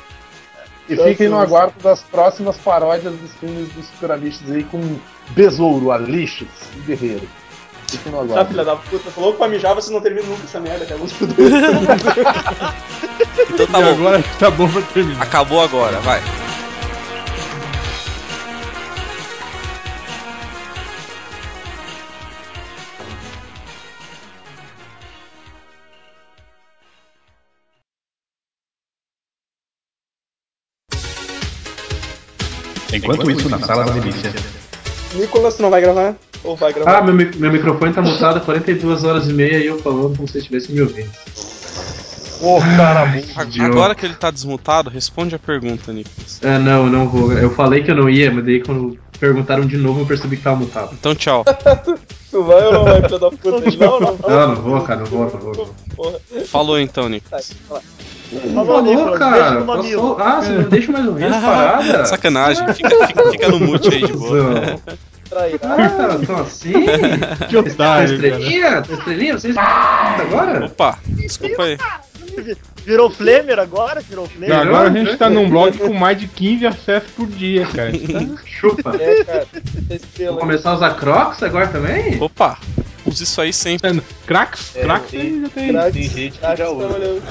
[0.88, 4.80] E fiquem no aguardo das próximas paródias dos filmes dos Super Alixes aí com
[5.30, 7.28] Besouro, Alixes e Guerreiro.
[7.88, 8.50] Fiquem no Tá, aguardo.
[8.52, 10.98] filha da puta, falou pra mijar, vocês não terminam nunca essa merda, cara.
[10.98, 11.36] Vamos fuder.
[13.54, 13.90] Então tá e bom.
[13.92, 15.22] agora tá bom pra terminar.
[15.24, 16.22] Acabou agora, vai.
[33.14, 34.32] Enquanto isso, na sala da delícia.
[35.14, 36.16] Nicolas, tu não vai gravar?
[36.44, 36.98] Ou vai gravar?
[36.98, 40.28] Ah, meu, meu microfone tá mutado há 42 horas e meia e eu falando como
[40.28, 41.10] se estivesse me ouvindo.
[42.42, 43.64] Ô, cara, A- idiota.
[43.72, 46.40] Agora que ele tá desmutado, responde a pergunta, Nicolas.
[46.44, 47.32] Ah, não, não vou.
[47.32, 50.44] Eu falei que eu não ia, mas daí quando perguntaram de novo eu percebi que
[50.44, 50.90] tava mutado.
[51.00, 51.46] Então tchau.
[52.32, 53.50] Tu vai ou não vai, filha da puta?
[53.52, 54.30] Não, não, não.
[54.30, 55.40] Não, não vou, cara, não vou, não
[55.96, 56.22] vou.
[56.48, 57.56] Falou então, Tá, Nicolas.
[57.70, 57.84] vai lá.
[58.54, 59.52] Falou, Falou, Nicolas, cara.
[59.52, 60.16] no mamilo.
[60.16, 60.38] Passou...
[60.38, 62.10] Ah, você não deixa mais ouvir as paradas?
[62.10, 64.44] Sacanagem, fica, fica, fica no mute aí de boa.
[64.44, 64.82] Não.
[65.30, 65.60] Trairá.
[65.64, 66.74] Ah, então assim?
[67.50, 68.04] Que otário, cara.
[68.04, 68.84] Estrelinha?
[68.90, 69.34] Estrelinha?
[69.40, 70.66] Vocês agora?
[70.66, 71.78] Opa, desculpa aí.
[72.86, 74.00] Virou Flamer agora?
[74.02, 74.50] Virou Flamer?
[74.50, 77.92] Não, agora a gente tá num blog com mais de 15 acessos por dia, cara.
[77.92, 78.96] Tá- Chupa.
[79.00, 79.48] É, cara.
[80.30, 82.22] Vou começar a usar Crocs agora também?
[82.22, 82.58] Opa,
[83.06, 84.02] use isso aí sempre.
[84.28, 84.72] Cracks?
[84.74, 85.70] Cracks tem- já tem.
[85.72, 86.88] Crack, Tem gente que já usa.
[86.88, 87.24] trabalhando.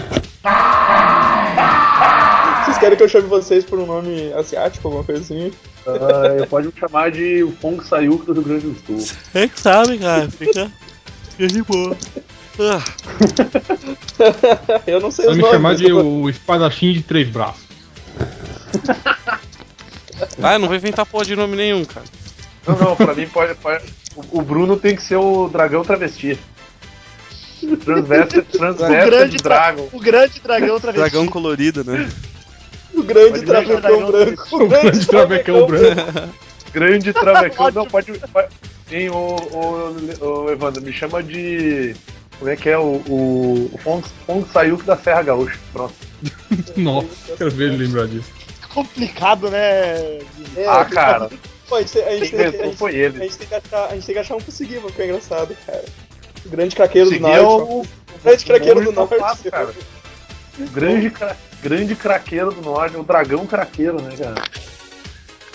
[2.64, 5.52] Vocês querem que eu chame vocês por um nome asiático, alguma coisa assim?
[5.86, 9.16] Ah, pode me chamar de o Fong Sayuk do Rio Grande do Sul.
[9.34, 10.28] É que sabe, cara.
[10.30, 10.70] Fica,
[11.36, 11.94] fica de boa.
[12.58, 12.82] Ah,
[14.86, 15.56] eu não sei Vai os me nomes.
[15.56, 17.64] chamar de o espadachim de três braços.
[20.42, 22.06] ah, não vou inventar porra de nome nenhum, cara.
[22.66, 23.54] Não, não, pra mim pode.
[23.56, 23.84] pode-
[24.16, 26.38] o- O Bruno tem que ser o dragão travesti.
[27.84, 29.88] Transveste, O transveste grande, do dra- Dragon.
[29.92, 31.10] o grande dragão travesti.
[31.10, 32.08] Dragão colorido, né?
[32.94, 34.56] O grande travecão dragão branco.
[34.64, 36.28] O grande travecão branco.
[36.72, 37.70] Grande travecão.
[37.72, 38.12] Não, pode.
[38.32, 38.48] pode
[38.88, 39.96] tem o, o,
[40.44, 41.96] o Evandro, me chama de.
[42.38, 42.76] Como é que é?
[42.78, 45.58] O, o, o Fong, Fong Sayuk da Serra Gaúcha.
[45.72, 45.94] Pronto.
[46.76, 48.30] Nossa, quero ver ele lembrar disso.
[48.72, 50.18] Complicado, né?
[50.56, 51.30] É, ah, cara.
[51.68, 53.18] Pô, a gente, tem- a gente Quem tem, a inventou gente- foi a ele.
[53.20, 55.84] gente tem que achar, a gente tem que achar um pra seguir, ficar engraçado, cara.
[56.44, 57.42] O grande craqueiro do é norte.
[57.72, 57.86] o, O
[58.22, 59.16] grande craqueiro do norte.
[59.16, 59.74] safado, cara.
[60.58, 64.34] O grande, cra- grande craqueiro do norte, o dragão craqueiro, né, cara?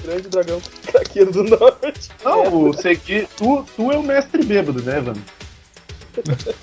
[0.03, 2.09] Grande dragão craqueiro do norte.
[2.23, 5.21] Não, o Segui, tu, tu é o mestre bêbado, né, Evandro?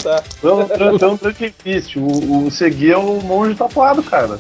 [0.03, 0.23] Tá.
[0.43, 1.97] É um é um Drunken Fist.
[1.97, 4.39] O, o Segui é o monge tatuado, cara.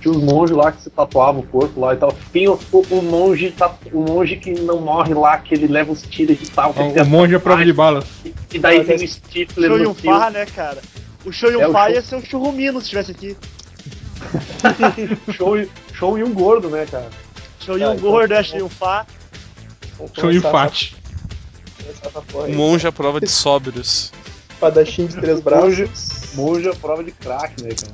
[0.00, 2.12] Tinha os monges lá que se tatuavam o corpo lá e tal.
[2.32, 3.54] Tem o, o, o monge,
[3.92, 6.72] o monge que não morre lá, que ele leva os tiros e tal.
[6.72, 8.04] O monge é prova de balas.
[8.52, 10.18] E daí tem o Stifler Show no Yun filme.
[10.18, 10.78] Fa, né, cara?
[11.24, 13.36] O Show É, Yun o Fa show- ia ser um churrumino se estivesse aqui.
[15.36, 17.08] Show, e- show e um gordo, né, cara?
[17.60, 19.06] Show Tá, Yun então- Gordo, é Show Yun Fa.
[19.98, 20.94] Vamos Show e começar fat.
[21.88, 22.48] essa-.
[22.48, 24.12] Monge à prova de sóbrios.
[24.62, 26.34] Espadachim de três braços.
[26.34, 27.92] Monge é prova de crack, né, cara?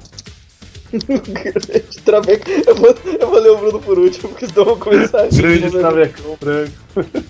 [1.32, 2.50] Grande traveco.
[2.50, 5.28] Eu vou, eu vou ler o Bruno por último, porque senão eu vou começar a.
[5.28, 6.72] Grande ver- travecão branco.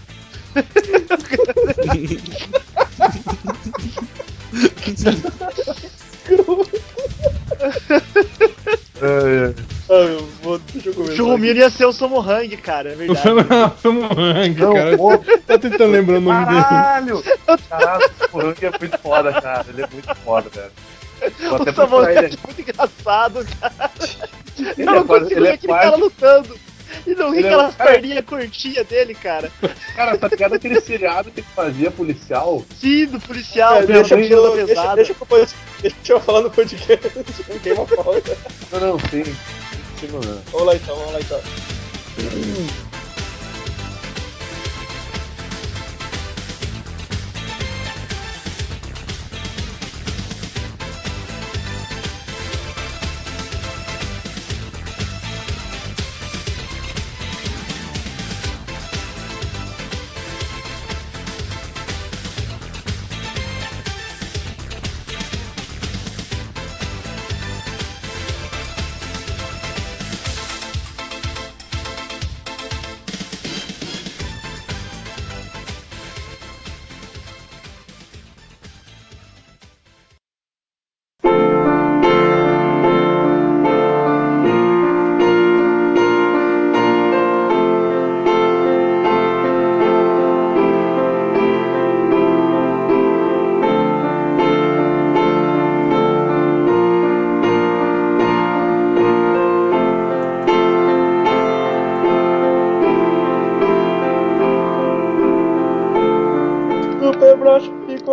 [9.00, 9.06] É,
[9.50, 9.77] é.
[9.90, 11.16] Ah, eu vou, deixa eu O começar.
[11.16, 13.22] churrumino ia ser o Somohang, cara, é O verdade.
[13.82, 14.96] Samuhang, Não, cara.
[14.98, 16.62] pô, Tá tentando lembrar o nome dele.
[16.62, 17.24] Caralho!
[17.70, 19.66] Caralho, o Rank é muito foda, cara.
[19.68, 20.72] Ele é muito foda, cara.
[21.40, 23.90] Vou O procurar é muito engraçado, cara.
[24.58, 26.58] Ele Eu não é quase- consigo ele ver é aquele quase- cara lutando.
[27.06, 29.50] E não ri é- aquelas cara- perninhas curtinhas dele, cara.
[29.94, 32.64] Cara, tá ligado aquele seriado que ele fazia policial?
[32.80, 34.18] Sim, do policial, É, deixa, eu,
[34.54, 34.96] deixa, pesada.
[34.96, 35.46] deixa, eu,
[35.82, 37.10] deixa eu falar no podcast.
[38.72, 39.22] Não, não, sim.
[39.98, 40.42] Sim, não, não.
[40.52, 41.40] Vamos lá então, vamos lá então.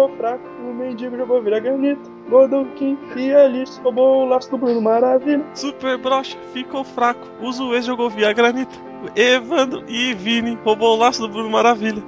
[0.06, 2.12] Ficou fraco, o mendigo jogou vira granito.
[2.30, 5.44] Godolkin e Alice roubou o laço do Bruno Maravilha.
[5.54, 7.28] Super broxa ficou fraco.
[7.42, 8.80] O Zuê jogou via granito.
[9.16, 12.04] Evandro e Vini roubou o laço do Bruno Maravilha.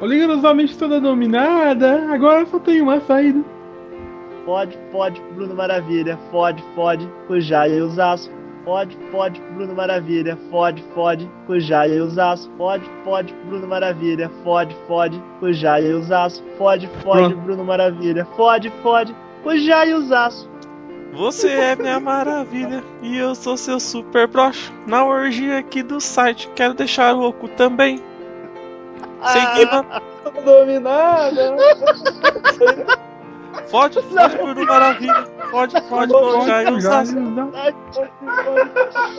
[0.00, 3.42] A Liga dos Homens toda dominada, agora só tem uma saída.
[4.44, 6.18] Fode, fode, Bruno Maravilha.
[6.30, 8.30] Fode, fode, Cujaia e Usaço.
[8.66, 10.36] Fode, fode, Bruno Maravilha.
[10.50, 12.50] Fode, fode, Cujaia e Usaço.
[12.58, 14.28] Fode, fode, Bruno Maravilha.
[14.42, 16.42] Fode, fode, Cujaia e Usaço.
[16.58, 17.36] Fode, fode, Pronto.
[17.36, 18.26] Bruno Maravilha.
[18.36, 19.14] Fode, fode,
[19.44, 20.50] Cujaia e Usaço.
[21.12, 24.72] Você é minha maravilha e eu sou seu super broxa.
[24.84, 28.02] Na orgia aqui do site, quero deixar o oco também.
[29.22, 29.86] Seguindo,
[30.24, 31.56] Toda dominada.
[33.68, 35.26] fode, fode, Bruno Maravilha.
[35.50, 37.16] Fode, fode, Cujaia e Usaço.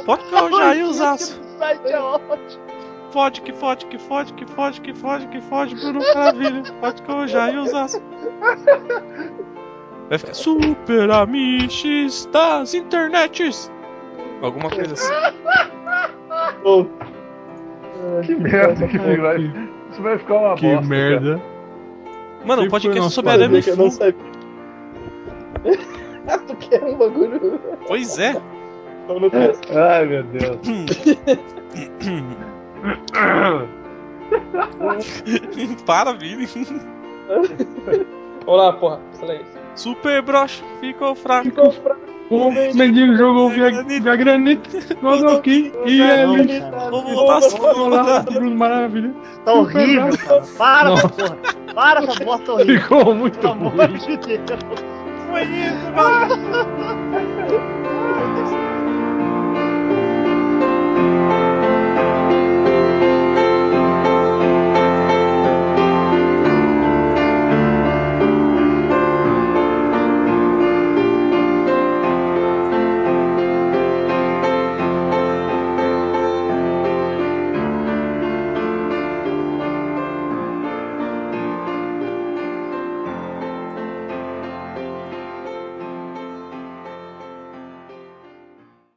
[0.05, 1.39] Pode Cujaia e Usaço.
[1.41, 2.67] O site é ótimo.
[3.11, 6.63] Fode, que fode, que fode, que fode, que fode, que fode, Bruno Maravilha.
[6.81, 8.01] Fode Cujaia e Usaço.
[10.09, 13.71] Vai ficar super amiches das internets.
[14.41, 15.13] Alguma coisa assim.
[16.63, 16.87] Bom.
[18.23, 19.51] Que merda que vai.
[19.91, 20.87] Isso vai ficar uma Que bosta.
[20.87, 21.41] merda.
[22.45, 23.99] Mano, um Sempre foi podcast sobre arame que eu não fu.
[26.47, 27.59] tu quer um bagulho?
[27.87, 28.35] Pois é.
[29.75, 30.57] Ai, meu Deus.
[35.85, 36.47] Para, Vini.
[38.45, 38.99] Vamos lá, porra.
[39.13, 39.45] Silêncio.
[39.75, 41.45] Super broxa, ficou fraco.
[41.45, 42.01] Ficou fraco.
[42.29, 44.69] O mendigo jogou via, via granito,
[45.01, 46.59] Godolkin e Alice.
[46.91, 47.57] Vamos voltar laço
[48.25, 49.13] do Bruno Maravilha.
[49.45, 50.43] Tá horrível, cara.
[50.57, 51.37] Para porra.
[51.73, 52.81] Para essa bosta horrível.
[52.81, 53.97] Ficou muito Pelo amor ruim.
[53.97, 54.41] de Deus.
[55.27, 57.67] 什么意思嘛